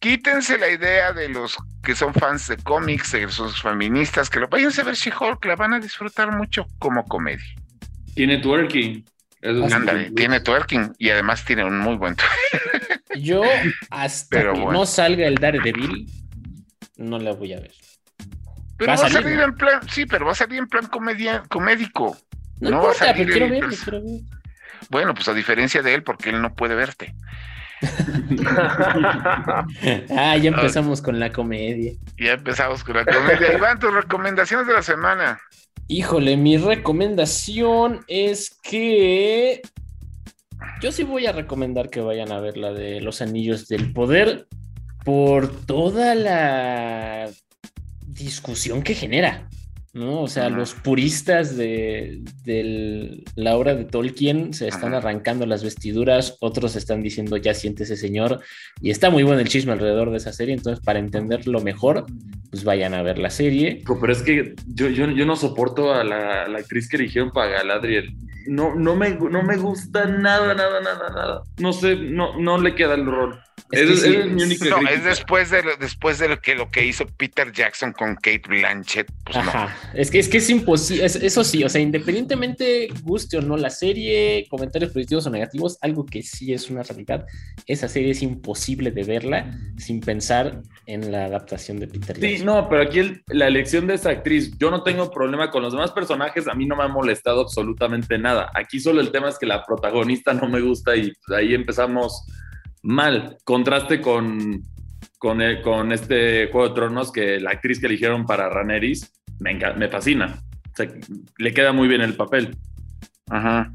Quítense 0.00 0.58
la 0.58 0.68
idea 0.68 1.12
de 1.12 1.28
los 1.28 1.56
que 1.82 1.94
son 1.94 2.12
fans 2.12 2.48
de 2.48 2.56
cómics, 2.58 3.12
de 3.12 3.28
sus 3.30 3.62
feministas, 3.62 4.28
que 4.28 4.40
lo 4.40 4.48
váyanse 4.48 4.82
a 4.82 4.84
ver 4.84 4.94
She-Hulk, 4.94 5.44
la 5.46 5.56
van 5.56 5.74
a 5.74 5.80
disfrutar 5.80 6.36
mucho 6.36 6.66
como 6.78 7.04
comedia. 7.04 7.44
Tiene 8.14 8.38
twerking. 8.38 9.04
tiene 10.14 10.40
twerking 10.40 10.94
y 10.98 11.10
además 11.10 11.44
tiene 11.44 11.64
un 11.64 11.78
muy 11.78 11.96
buen 11.96 12.16
Yo, 13.16 13.42
hasta 13.90 14.52
que 14.52 14.58
no 14.58 14.86
salga 14.86 15.26
el 15.26 15.36
Daredevil, 15.36 16.06
no 16.96 17.18
la 17.18 17.32
voy 17.32 17.54
a 17.54 17.60
ver. 17.60 17.72
Pero 18.86 18.98
va, 18.98 19.06
a 19.06 19.10
salir, 19.10 19.40
en 19.40 19.54
plan, 19.54 19.80
sí, 19.88 20.06
pero 20.06 20.26
va 20.26 20.32
a 20.32 20.34
salir 20.34 20.58
en 20.58 20.66
plan 20.66 20.86
comedia, 20.86 21.42
comédico. 21.48 22.16
No, 22.60 22.82
va 22.82 22.90
a 22.90 22.94
salir 22.94 23.28
quiero 23.28 23.48
ver, 23.48 23.64
quiero 23.66 24.02
ver. 24.02 24.20
Bueno, 24.90 25.14
pues 25.14 25.28
a 25.28 25.34
diferencia 25.34 25.82
de 25.82 25.94
él, 25.94 26.02
porque 26.02 26.30
él 26.30 26.42
no 26.42 26.54
puede 26.54 26.74
verte. 26.74 27.14
ah, 30.16 30.36
ya 30.36 30.48
empezamos 30.48 31.02
con 31.02 31.18
la 31.20 31.32
comedia. 31.32 31.92
Ya 32.18 32.32
empezamos 32.32 32.84
con 32.84 32.96
la 32.96 33.04
comedia. 33.04 33.54
Iván, 33.54 33.78
tus 33.78 33.92
recomendaciones 33.92 34.66
de 34.66 34.72
la 34.72 34.82
semana. 34.82 35.40
Híjole, 35.88 36.36
mi 36.36 36.56
recomendación 36.56 38.04
es 38.08 38.58
que 38.62 39.60
yo 40.80 40.92
sí 40.92 41.02
voy 41.02 41.26
a 41.26 41.32
recomendar 41.32 41.90
que 41.90 42.00
vayan 42.00 42.32
a 42.32 42.40
ver 42.40 42.56
la 42.56 42.72
de 42.72 43.00
Los 43.00 43.20
Anillos 43.20 43.68
del 43.68 43.92
Poder 43.92 44.46
por 45.04 45.48
toda 45.66 46.14
la 46.14 47.28
discusión 48.14 48.82
que 48.82 48.94
genera, 48.94 49.48
¿no? 49.94 50.22
O 50.22 50.28
sea, 50.28 50.50
los 50.50 50.74
puristas 50.74 51.56
de, 51.56 52.22
la 53.36 53.56
obra 53.56 53.74
de 53.74 53.84
Tolkien 53.84 54.52
se 54.52 54.66
están 54.66 54.92
arrancando 54.92 55.46
las 55.46 55.62
vestiduras, 55.62 56.36
otros 56.40 56.74
están 56.74 57.02
diciendo 57.02 57.36
ya 57.36 57.54
siente 57.54 57.84
ese 57.84 57.96
señor, 57.96 58.40
y 58.80 58.90
está 58.90 59.10
muy 59.10 59.22
bueno 59.22 59.40
el 59.40 59.48
chisme 59.48 59.72
alrededor 59.72 60.10
de 60.10 60.16
esa 60.16 60.32
serie, 60.32 60.54
entonces 60.54 60.84
para 60.84 60.98
entenderlo 60.98 61.60
mejor, 61.60 62.06
pues 62.50 62.64
vayan 62.64 62.92
a 62.94 63.02
ver 63.02 63.18
la 63.18 63.30
serie. 63.30 63.82
Pero 63.86 64.12
es 64.12 64.22
que 64.22 64.54
yo, 64.66 64.88
yo, 64.88 65.06
no 65.06 65.36
soporto 65.36 65.94
a 65.94 66.02
la, 66.02 66.42
actriz 66.44 66.88
que 66.88 66.96
eligieron 66.96 67.30
para 67.30 67.50
Galadriel. 67.50 68.16
No, 68.46 68.74
no, 68.74 68.96
me, 68.96 69.10
no 69.10 69.42
me 69.42 69.56
gusta 69.56 70.06
nada, 70.06 70.54
nada, 70.54 70.80
nada, 70.80 71.08
nada. 71.08 71.42
No 71.58 71.72
sé, 71.72 71.96
no, 71.96 72.38
no 72.38 72.58
le 72.58 72.74
queda 72.74 72.94
el 72.94 73.06
rol. 73.06 73.40
Es, 73.74 74.60
no, 74.62 74.88
es 74.88 75.04
después 75.04 75.50
de 75.50 75.62
lo, 75.62 75.76
después 75.76 76.18
de 76.18 76.28
lo 76.28 76.40
que 76.40 76.54
lo 76.54 76.70
que 76.70 76.84
hizo 76.84 77.06
Peter 77.06 77.52
Jackson 77.52 77.92
con 77.92 78.14
Kate 78.16 78.42
Blanchett. 78.48 79.10
Pues 79.24 79.36
Ajá. 79.36 79.76
Es 79.94 80.10
que 80.10 80.18
es 80.18 80.28
que 80.28 80.38
es 80.38 80.50
imposible. 80.50 81.04
eso 81.04 81.44
sí, 81.44 81.64
o 81.64 81.68
sea, 81.68 81.80
independientemente 81.80 82.88
guste 83.02 83.38
o 83.38 83.42
no 83.42 83.56
la 83.56 83.70
serie, 83.70 84.46
comentarios 84.48 84.92
positivos 84.92 85.26
o 85.26 85.30
negativos, 85.30 85.78
algo 85.80 86.06
que 86.06 86.22
sí 86.22 86.52
es 86.52 86.70
una 86.70 86.82
realidad. 86.82 87.26
Esa 87.66 87.88
serie 87.88 88.10
es 88.10 88.22
imposible 88.22 88.90
de 88.90 89.04
verla 89.04 89.58
sin 89.76 90.00
pensar 90.00 90.62
en 90.86 91.10
la 91.12 91.26
adaptación 91.26 91.78
de 91.80 91.86
Peter 91.88 92.18
Jackson. 92.18 92.38
Sí, 92.38 92.44
no, 92.44 92.68
pero 92.68 92.82
aquí 92.82 93.22
la 93.28 93.46
elección 93.46 93.86
de 93.86 93.94
esa 93.94 94.10
actriz, 94.10 94.56
yo 94.58 94.70
no 94.70 94.82
tengo 94.82 95.10
problema 95.10 95.50
con 95.50 95.62
los 95.62 95.72
demás 95.72 95.92
personajes, 95.92 96.48
a 96.48 96.54
mí 96.54 96.66
no 96.66 96.76
me 96.76 96.84
ha 96.84 96.88
molestado 96.88 97.42
absolutamente 97.42 98.18
nada. 98.18 98.50
Aquí 98.54 98.80
solo 98.80 99.00
el 99.00 99.10
tema 99.10 99.28
es 99.28 99.38
que 99.38 99.46
la 99.46 99.64
protagonista 99.64 100.32
no 100.32 100.48
me 100.48 100.60
gusta 100.60 100.96
y 100.96 101.12
pues, 101.26 101.38
ahí 101.38 101.54
empezamos 101.54 102.26
mal. 102.84 103.38
Contraste 103.44 104.00
con, 104.00 104.62
con, 105.18 105.40
con, 105.62 105.92
este 105.92 106.48
Juego 106.52 106.68
de 106.68 106.74
Tronos 106.74 107.10
que 107.10 107.40
la 107.40 107.50
actriz 107.50 107.80
que 107.80 107.86
eligieron 107.86 108.26
para 108.26 108.48
Raneris 108.48 109.12
me, 109.40 109.54
me 109.54 109.88
fascina. 109.88 110.38
le 111.38 111.52
queda 111.52 111.72
muy 111.72 111.88
bien 111.88 112.02
el 112.02 112.14
papel. 112.14 112.56
Ajá. 113.28 113.72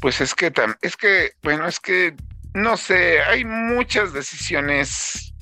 Pues 0.00 0.20
es 0.20 0.34
que, 0.34 0.52
es 0.82 0.96
que, 0.96 1.32
bueno, 1.42 1.66
es 1.66 1.78
que, 1.78 2.14
no 2.54 2.76
sé, 2.76 3.20
hay 3.20 3.44
muchas 3.44 4.12
decisiones 4.12 5.32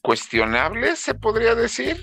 cuestionables, 0.00 0.98
se 0.98 1.14
podría 1.14 1.54
decir, 1.54 2.02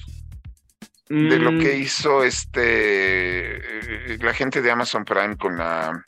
de 1.10 1.40
lo 1.40 1.52
que 1.52 1.78
mm. 1.78 1.82
hizo 1.82 2.24
este 2.24 3.56
eh, 3.58 4.18
la 4.20 4.34
gente 4.34 4.62
de 4.62 4.72
Amazon 4.72 5.06
Prime 5.06 5.38
con 5.38 5.58
la 5.58 6.04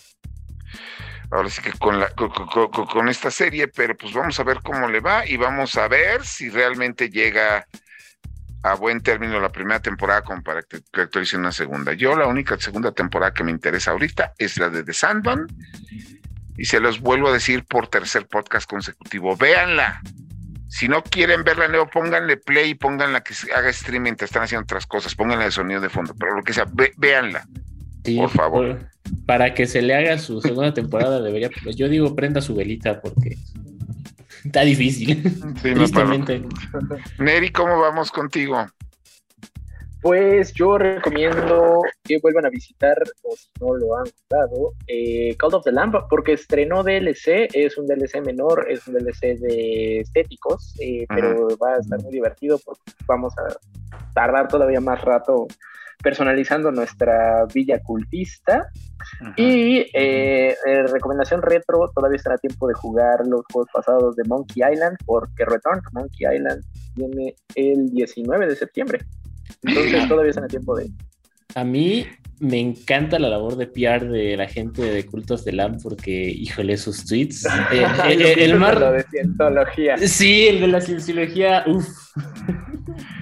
ahora 1.31 1.49
sí 1.49 1.61
que 1.61 1.71
con, 1.73 1.99
la, 1.99 2.09
con, 2.09 3.09
esta 3.09 3.31
serie, 3.31 3.67
pero 3.67 3.95
pues 3.95 4.13
vamos 4.13 4.39
a 4.39 4.43
ver 4.43 4.59
cómo 4.63 4.87
le 4.87 4.99
va 4.99 5.25
y 5.25 5.37
vamos 5.37 5.75
a 5.77 5.87
ver 5.87 6.25
si 6.25 6.49
realmente 6.49 7.09
llega 7.09 7.67
a 8.63 8.73
buen 8.75 9.01
término 9.01 9.39
la 9.39 9.51
primera 9.51 9.79
temporada 9.79 10.21
como 10.21 10.41
para 10.41 10.63
que, 10.63 10.81
actualice 10.93 11.37
una 11.37 11.51
segunda. 11.51 11.93
Yo 11.93 12.15
la 12.15 12.27
única 12.27 12.57
segunda 12.59 12.91
temporada 12.91 13.33
que 13.33 13.43
me 13.43 13.51
interesa 13.51 13.91
ahorita 13.91 14.33
es 14.37 14.57
la 14.57 14.69
de 14.69 14.83
The 14.83 14.93
Sandman 14.93 15.47
y 16.57 16.65
se 16.65 16.79
los 16.79 16.99
vuelvo 16.99 17.29
a 17.29 17.33
decir 17.33 17.63
por 17.63 17.87
tercer 17.87 18.27
podcast 18.27 18.69
consecutivo, 18.69 19.37
véanla. 19.37 20.01
Si 20.67 20.87
no 20.87 21.03
quieren 21.03 21.43
verla, 21.43 21.67
Leo, 21.67 21.87
pónganle 21.87 22.37
play 22.37 22.71
y 22.71 22.75
pónganla 22.75 23.21
que 23.21 23.33
haga 23.55 23.69
streaming, 23.69 24.13
te 24.13 24.25
están 24.25 24.43
haciendo 24.43 24.63
otras 24.63 24.85
cosas, 24.85 25.15
pónganla 25.15 25.45
de 25.45 25.51
sonido 25.51 25.79
de 25.81 25.89
fondo, 25.89 26.13
pero 26.19 26.35
lo 26.35 26.43
que 26.43 26.53
sea, 26.53 26.65
véanla 26.97 27.47
por 28.03 28.29
favor. 28.29 28.79
para 29.25 29.53
que 29.53 29.65
se 29.65 29.81
le 29.81 29.95
haga 29.95 30.17
su 30.17 30.41
segunda 30.41 30.73
temporada, 30.73 31.21
debería, 31.21 31.49
pues 31.63 31.75
yo 31.75 31.89
digo, 31.89 32.15
prenda 32.15 32.41
su 32.41 32.55
velita 32.55 33.01
porque 33.01 33.37
está 34.43 34.61
difícil. 34.61 35.23
Sí, 35.61 35.73
tristemente. 35.73 36.43
Neri, 37.17 37.51
¿cómo 37.51 37.79
vamos 37.79 38.11
contigo? 38.11 38.65
Pues 40.01 40.53
yo 40.53 40.77
recomiendo 40.77 41.81
que 42.05 42.19
vuelvan 42.21 42.45
a 42.45 42.49
visitar, 42.49 42.97
o 43.23 43.35
si 43.35 43.49
no 43.59 43.75
lo 43.75 43.97
han 43.97 44.05
jugado, 44.05 44.73
eh, 44.87 45.35
Call 45.37 45.55
of 45.55 45.65
the 45.65 45.73
Lamp, 45.73 45.95
porque 46.09 46.33
estrenó 46.33 46.83
DLC, 46.83 47.49
es 47.53 47.77
un 47.77 47.85
DLC 47.85 48.21
menor, 48.21 48.65
es 48.69 48.87
un 48.87 48.93
DLC 48.93 49.37
de 49.39 49.99
estéticos, 49.99 50.73
eh, 50.79 51.05
pero 51.09 51.49
va 51.57 51.73
a 51.73 51.79
estar 51.79 52.01
muy 52.01 52.13
divertido 52.13 52.57
porque 52.63 52.81
vamos 53.07 53.33
a 53.39 53.57
tardar 54.13 54.47
todavía 54.47 54.79
más 54.79 55.01
rato 55.01 55.47
personalizando 56.01 56.71
nuestra 56.71 57.45
villa 57.53 57.79
cultista. 57.81 58.67
Y 59.35 59.85
eh, 59.93 60.55
eh, 60.65 60.83
recomendación 60.91 61.41
retro, 61.41 61.89
todavía 61.95 62.17
estará 62.17 62.37
tiempo 62.37 62.67
de 62.67 62.73
jugar 62.73 63.25
los 63.25 63.41
juegos 63.51 63.69
pasados 63.73 64.15
de 64.15 64.23
Monkey 64.25 64.63
Island, 64.71 64.97
porque 65.05 65.45
Return 65.45 65.81
to 65.81 65.89
Monkey 65.93 66.27
Island 66.35 66.63
viene 66.95 67.35
el 67.55 67.89
19 67.89 68.47
de 68.47 68.55
septiembre. 68.55 68.99
Entonces 69.63 70.07
todavía 70.07 70.31
a 70.37 70.47
tiempo 70.47 70.75
de... 70.75 70.89
A 71.55 71.63
mí 71.63 72.05
me 72.39 72.59
encanta 72.59 73.19
la 73.19 73.29
labor 73.29 73.57
de 73.57 73.67
PR 73.67 74.07
de 74.07 74.37
la 74.37 74.47
gente 74.47 74.81
de 74.81 75.05
Cultos 75.05 75.43
de 75.43 75.53
LAM 75.53 75.77
porque, 75.81 76.11
híjole, 76.11 76.77
sus 76.77 77.05
tweets. 77.05 77.47
Eh, 77.71 78.35
el, 78.37 78.57
mar... 78.57 78.79
de 78.79 79.03
cientología. 79.03 79.97
Sí, 79.97 80.47
el 80.47 80.61
de 80.61 80.67
la 80.67 80.81
cienciología, 80.81 81.63
uff. 81.67 81.87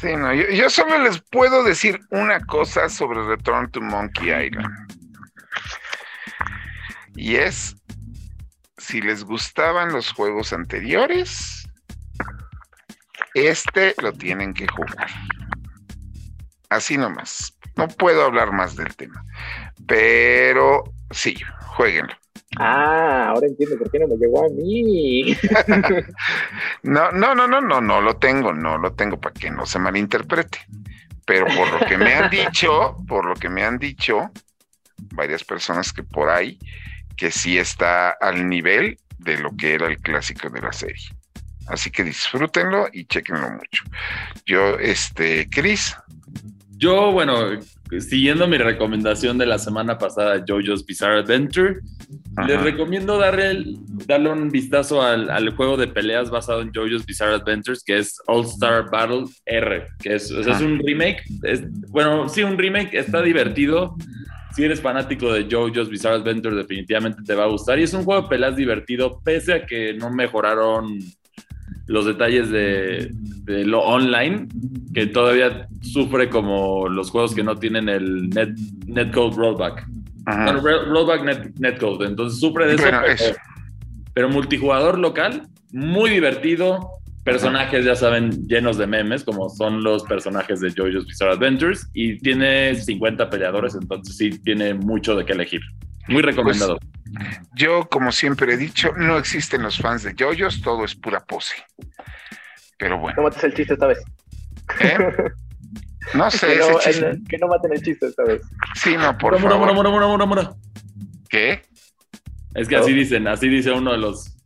Sí, 0.00 0.16
no, 0.16 0.32
yo, 0.32 0.70
solo 0.70 0.98
les 0.98 1.20
puedo 1.30 1.62
decir 1.62 2.00
una 2.10 2.40
cosa 2.46 2.88
sobre 2.88 3.22
Return 3.22 3.70
to 3.70 3.82
Monkey 3.82 4.28
Island. 4.28 4.74
Y 7.16 7.36
es, 7.36 7.76
si 8.78 9.02
les 9.02 9.24
gustaban 9.24 9.92
los 9.92 10.10
juegos 10.12 10.54
anteriores, 10.54 11.68
este 13.34 13.94
lo 14.00 14.12
tienen 14.14 14.54
que 14.54 14.66
jugar. 14.68 15.08
Así 16.70 16.96
nomás. 16.96 17.58
No 17.76 17.86
puedo 17.88 18.24
hablar 18.24 18.52
más 18.52 18.76
del 18.76 18.96
tema. 18.96 19.22
Pero 19.86 20.84
sí, 21.10 21.36
jueguenlo. 21.76 22.14
Ah, 22.58 23.28
ahora 23.28 23.46
entiendo 23.46 23.78
por 23.78 23.90
qué 23.90 24.00
no 24.00 24.08
me 24.08 24.16
llegó 24.16 24.44
a 24.44 24.48
mí. 24.48 25.36
no, 26.82 27.12
no, 27.12 27.34
no, 27.34 27.46
no, 27.46 27.60
no, 27.60 27.80
no 27.80 28.00
lo 28.00 28.16
tengo, 28.16 28.52
no 28.52 28.76
lo 28.76 28.92
tengo 28.92 29.20
para 29.20 29.34
que 29.34 29.50
no 29.50 29.66
se 29.66 29.78
malinterprete. 29.78 30.58
Pero 31.24 31.46
por 31.46 31.72
lo 31.72 31.86
que 31.86 31.96
me 31.96 32.14
han 32.14 32.28
dicho, 32.30 32.96
por 33.06 33.24
lo 33.24 33.34
que 33.34 33.48
me 33.48 33.62
han 33.62 33.78
dicho, 33.78 34.30
varias 35.12 35.44
personas 35.44 35.92
que 35.92 36.02
por 36.02 36.28
ahí, 36.28 36.58
que 37.16 37.30
sí 37.30 37.56
está 37.56 38.10
al 38.10 38.48
nivel 38.48 38.98
de 39.18 39.38
lo 39.38 39.56
que 39.56 39.74
era 39.74 39.86
el 39.86 39.98
clásico 39.98 40.48
de 40.50 40.60
la 40.60 40.72
serie. 40.72 41.08
Así 41.68 41.90
que 41.90 42.02
disfrútenlo 42.02 42.88
y 42.92 43.04
chequenlo 43.04 43.48
mucho. 43.50 43.84
Yo, 44.44 44.76
este, 44.78 45.48
Chris. 45.48 45.96
Yo, 46.76 47.12
bueno, 47.12 47.60
siguiendo 47.98 48.46
mi 48.46 48.58
recomendación 48.58 49.38
de 49.38 49.46
la 49.46 49.58
semana 49.58 49.98
pasada, 49.98 50.44
JoJo's 50.46 50.86
Bizarre 50.86 51.20
Adventure, 51.20 51.80
les 52.46 52.62
recomiendo 52.62 53.18
darle, 53.18 53.74
darle 54.06 54.30
un 54.30 54.50
vistazo 54.50 55.02
al, 55.02 55.50
juego 55.56 55.76
de 55.76 55.88
peleas 55.88 56.30
basado 56.30 56.62
en 56.62 56.70
JoJo's 56.72 57.04
Bizarre 57.04 57.34
Adventures, 57.34 57.82
que 57.82 57.98
es 57.98 58.16
All 58.26 58.44
Star 58.44 58.90
Battle 58.90 59.24
R, 59.46 59.86
que 59.98 60.14
es, 60.14 60.30
es 60.30 60.60
un 60.60 60.78
remake. 60.84 61.22
bueno, 61.88 62.28
sí, 62.28 62.42
un 62.42 62.56
remake, 62.56 62.94
está 62.94 63.22
divertido. 63.22 63.96
Si 64.54 64.64
eres 64.64 64.80
fanático 64.80 65.32
de 65.32 65.48
JoJo's 65.48 65.88
Bizarre 65.88 66.16
Adventure, 66.16 66.54
definitivamente 66.54 67.22
te 67.24 67.34
va 67.34 67.44
a 67.44 67.48
gustar. 67.48 67.78
Y 67.78 67.84
es 67.84 67.94
un 67.94 68.04
juego 68.04 68.22
de 68.22 68.28
peleas 68.28 68.56
divertido, 68.56 69.20
pese 69.24 69.52
a 69.54 69.66
que 69.66 69.94
no 69.94 70.10
mejoraron 70.10 70.98
los 71.86 72.06
detalles 72.06 72.50
de, 72.50 73.10
lo 73.46 73.80
online, 73.80 74.48
que 74.94 75.06
todavía 75.06 75.66
sufre 75.80 76.28
como 76.28 76.88
los 76.88 77.10
juegos 77.10 77.34
que 77.34 77.42
no 77.42 77.56
tienen 77.56 77.88
el 77.88 78.30
net, 78.30 78.50
netcode 78.86 79.36
rollback. 79.36 79.86
rollback 80.24 81.24
net, 81.24 81.54
netcode, 81.58 82.06
entonces 82.06 82.38
sufre 82.38 82.66
de 82.66 82.74
eso, 82.74 83.34
pero, 84.14 84.28
multijugador 84.28 84.98
local, 84.98 85.48
muy 85.72 86.10
divertido, 86.10 86.90
personajes, 87.24 87.84
ya 87.84 87.94
saben, 87.94 88.46
llenos 88.46 88.76
de 88.76 88.86
memes, 88.86 89.24
como 89.24 89.48
son 89.48 89.82
los 89.82 90.04
personajes 90.04 90.60
de 90.60 90.70
JoJo's 90.70 91.06
Bizarre 91.06 91.32
Adventures, 91.32 91.88
y 91.92 92.18
tiene 92.18 92.74
50 92.74 93.30
peleadores, 93.30 93.74
entonces 93.74 94.16
sí 94.16 94.30
tiene 94.44 94.74
mucho 94.74 95.16
de 95.16 95.24
qué 95.24 95.32
elegir. 95.32 95.60
Muy 96.10 96.22
recomendado. 96.22 96.78
Pues, 96.78 97.40
yo, 97.54 97.88
como 97.88 98.12
siempre 98.12 98.54
he 98.54 98.56
dicho, 98.56 98.92
no 98.96 99.16
existen 99.18 99.62
los 99.62 99.78
fans 99.78 100.02
de 100.02 100.14
JoJo's, 100.14 100.60
todo 100.60 100.84
es 100.84 100.94
pura 100.94 101.20
pose. 101.20 101.56
Pero 102.78 102.98
bueno. 102.98 103.16
No 103.16 103.22
mates 103.24 103.44
el 103.44 103.54
chiste 103.54 103.74
esta 103.74 103.86
vez. 103.86 103.98
¿Eh? 104.80 104.98
No 106.14 106.30
sé. 106.30 106.58
que, 107.28 107.38
no, 107.38 107.48
maten 107.48 107.72
el 107.72 107.82
chiste 107.82 108.06
esta 108.06 108.24
vez. 108.24 108.42
Sí, 108.74 108.96
no, 108.96 109.16
por 109.18 109.38
mura, 109.38 109.52
favor. 109.52 109.74
Mura, 109.74 109.90
mura, 109.90 110.06
mura, 110.06 110.26
mura, 110.26 110.54
¿Qué? 111.28 111.62
Es 112.54 112.68
que 112.68 112.76
así 112.76 112.92
dicen, 112.92 113.28
así 113.28 113.48
dice 113.48 113.70
uno 113.70 113.92
de 113.92 113.98
los. 113.98 114.36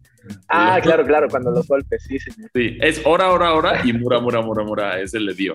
Ah, 0.49 0.79
claro, 0.83 1.05
claro, 1.07 1.29
cuando 1.29 1.51
los 1.51 1.67
golpes, 1.67 2.03
sí, 2.05 2.19
señor. 2.19 2.51
Sí, 2.55 2.79
es 2.81 3.01
hora, 3.05 3.31
hora, 3.31 3.55
hora 3.55 3.81
y 3.85 3.93
mura, 3.93 4.21
mura, 4.21 4.43
mura, 4.43 4.65
mura, 4.65 5.01
ese 5.01 5.21
le 5.21 5.35
dio. 5.35 5.55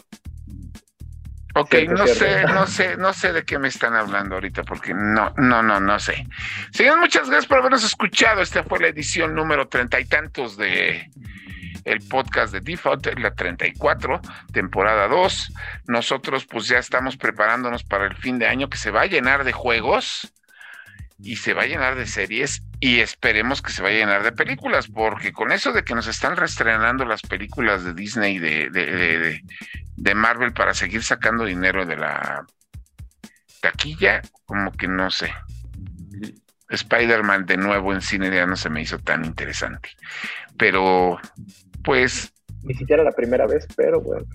Ok, 1.60 1.76
no 1.90 2.08
sé, 2.08 2.44
no 2.46 2.68
sé, 2.68 2.98
no 2.98 3.14
sé 3.14 3.34
de 3.34 3.44
qué 3.44 3.60
me 3.60 3.68
están 3.68 3.94
hablando 3.94 4.36
ahorita, 4.36 4.64
porque 4.64 4.94
no, 4.94 5.34
no, 5.38 5.62
no, 5.62 5.80
no 5.80 6.00
sé. 6.00 6.26
Señor, 6.72 7.00
muchas 7.00 7.30
gracias 7.30 7.48
por 7.48 7.58
habernos 7.58 7.84
escuchado. 7.84 8.42
Esta 8.42 8.64
fue 8.64 8.80
la 8.80 8.88
edición 8.88 9.36
número 9.36 9.68
treinta 9.68 10.00
y 10.00 10.06
tantos 10.06 10.56
de 10.56 11.10
el 11.86 12.00
podcast 12.08 12.54
de 12.54 12.62
Default, 12.62 13.08
la 13.20 13.34
34, 13.34 14.22
temporada 14.54 15.08
2. 15.08 15.54
Nosotros 15.88 16.46
pues 16.46 16.68
ya 16.68 16.78
estamos 16.78 17.18
preparándonos 17.18 17.84
para 17.84 18.06
el 18.06 18.16
fin 18.16 18.40
de 18.40 18.48
año 18.48 18.70
que 18.70 18.78
se 18.78 18.92
va 18.92 19.02
a 19.02 19.08
llenar 19.08 19.44
de 19.44 19.52
juegos 19.52 20.34
y 21.22 21.36
se 21.36 21.54
va 21.54 21.64
a 21.64 21.68
llenar 21.68 21.96
de 21.96 22.06
series 22.06 22.64
y 22.80 23.00
esperemos 23.00 23.62
que 23.62 23.72
se 23.72 23.82
vaya 23.82 23.98
a 23.98 24.00
llenar 24.00 24.24
de 24.24 24.32
películas, 24.32 24.88
porque 24.88 25.34
con 25.34 25.52
eso 25.52 25.74
de 25.74 25.84
que 25.84 25.96
nos 25.96 26.08
están 26.08 26.38
reestrenando 26.38 27.06
las 27.06 27.22
películas 27.22 27.84
de 27.84 27.94
Disney, 27.94 28.40
de, 28.40 28.70
de, 28.70 29.44
de, 29.98 30.16
Marvel 30.16 30.54
para 30.54 30.74
seguir 30.74 31.04
sacando 31.04 31.44
dinero 31.44 31.86
de 31.86 31.98
la 31.98 32.46
taquilla, 33.62 34.22
como 34.46 34.72
que 34.72 34.88
no 34.88 35.12
sé. 35.12 35.34
Spider-Man 36.70 37.46
de 37.46 37.58
nuevo 37.58 37.94
en 37.94 38.02
cine 38.02 38.34
ya 38.34 38.46
no 38.46 38.56
se 38.56 38.70
me 38.70 38.82
hizo 38.82 39.00
tan 39.00 39.26
interesante. 39.26 39.90
Pero, 40.58 41.20
pues, 41.84 42.32
ni 42.64 42.74
siquiera 42.74 43.04
la 43.04 43.12
primera 43.12 43.48
vez, 43.48 43.68
pero 43.76 44.02
bueno. 44.02 44.26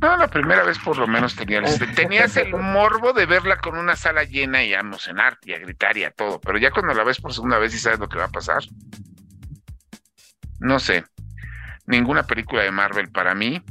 No, 0.00 0.16
la 0.16 0.28
primera 0.28 0.62
vez 0.62 0.78
por 0.78 0.98
lo 0.98 1.06
menos 1.06 1.34
tenías, 1.34 1.78
tenías 1.94 2.36
el 2.36 2.52
morbo 2.52 3.12
de 3.12 3.26
verla 3.26 3.58
con 3.58 3.76
una 3.76 3.96
sala 3.96 4.24
llena 4.24 4.62
y 4.62 4.72
a 4.72 4.80
emocionarte 4.80 5.50
y 5.50 5.54
a 5.54 5.58
gritar 5.58 5.96
y 5.96 6.04
a 6.04 6.10
todo, 6.10 6.40
pero 6.40 6.58
ya 6.58 6.70
cuando 6.70 6.94
la 6.94 7.04
ves 7.04 7.20
por 7.20 7.32
segunda 7.32 7.58
vez 7.58 7.74
y 7.74 7.78
sabes 7.78 7.98
lo 7.98 8.08
que 8.08 8.18
va 8.18 8.24
a 8.24 8.30
pasar, 8.30 8.62
no 10.60 10.78
sé, 10.78 11.04
ninguna 11.86 12.22
película 12.24 12.62
de 12.62 12.70
Marvel 12.70 13.10
para 13.10 13.34
mí 13.34 13.62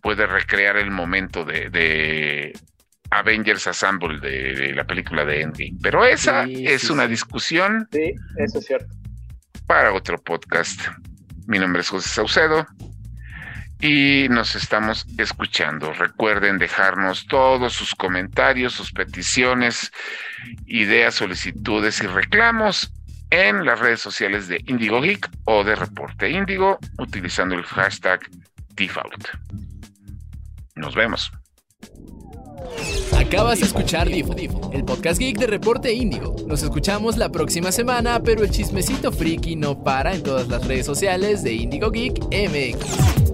puede 0.00 0.26
recrear 0.26 0.76
el 0.76 0.90
momento 0.90 1.44
de, 1.44 2.52
Avengers 3.10 3.66
Assemble 3.66 4.18
de, 4.20 4.72
la 4.74 4.84
película 4.84 5.24
de 5.24 5.42
Endgame, 5.42 5.76
pero 5.82 6.04
esa 6.04 6.44
es 6.44 6.88
una 6.90 7.06
discusión. 7.06 7.86
Sí, 7.92 8.14
eso 8.38 8.58
es 8.58 8.64
cierto. 8.66 8.92
Para 9.66 9.92
otro 9.92 10.18
podcast. 10.18 10.80
Mi 11.46 11.58
nombre 11.58 11.82
es 11.82 11.90
José 11.90 12.08
Saucedo 12.08 12.66
y 13.84 14.30
nos 14.30 14.54
estamos 14.54 15.06
escuchando. 15.18 15.92
Recuerden 15.92 16.56
dejarnos 16.56 17.26
todos 17.26 17.74
sus 17.74 17.94
comentarios, 17.94 18.72
sus 18.72 18.92
peticiones, 18.92 19.92
ideas, 20.64 21.16
solicitudes 21.16 22.02
y 22.02 22.06
reclamos 22.06 22.90
en 23.28 23.66
las 23.66 23.78
redes 23.80 24.00
sociales 24.00 24.48
de 24.48 24.62
Indigo 24.68 25.02
Geek 25.02 25.28
o 25.44 25.64
de 25.64 25.76
Reporte 25.76 26.30
Indigo 26.30 26.78
utilizando 26.98 27.56
el 27.56 27.64
hashtag 27.64 28.20
default. 28.70 29.28
Nos 30.76 30.94
vemos. 30.94 31.30
Acabas 33.18 33.60
de 33.60 33.66
escuchar 33.66 34.08
Default, 34.08 34.74
el 34.74 34.84
podcast 34.84 35.20
geek 35.20 35.36
de 35.36 35.46
Reporte 35.46 35.92
Índigo. 35.92 36.34
Nos 36.46 36.62
escuchamos 36.62 37.18
la 37.18 37.28
próxima 37.28 37.70
semana, 37.70 38.22
pero 38.22 38.44
el 38.44 38.50
chismecito 38.50 39.12
friki 39.12 39.56
no 39.56 39.84
para 39.84 40.14
en 40.14 40.22
todas 40.22 40.48
las 40.48 40.66
redes 40.66 40.86
sociales 40.86 41.42
de 41.42 41.52
Indigo 41.52 41.90
Geek 41.90 42.18
MX. 42.30 43.33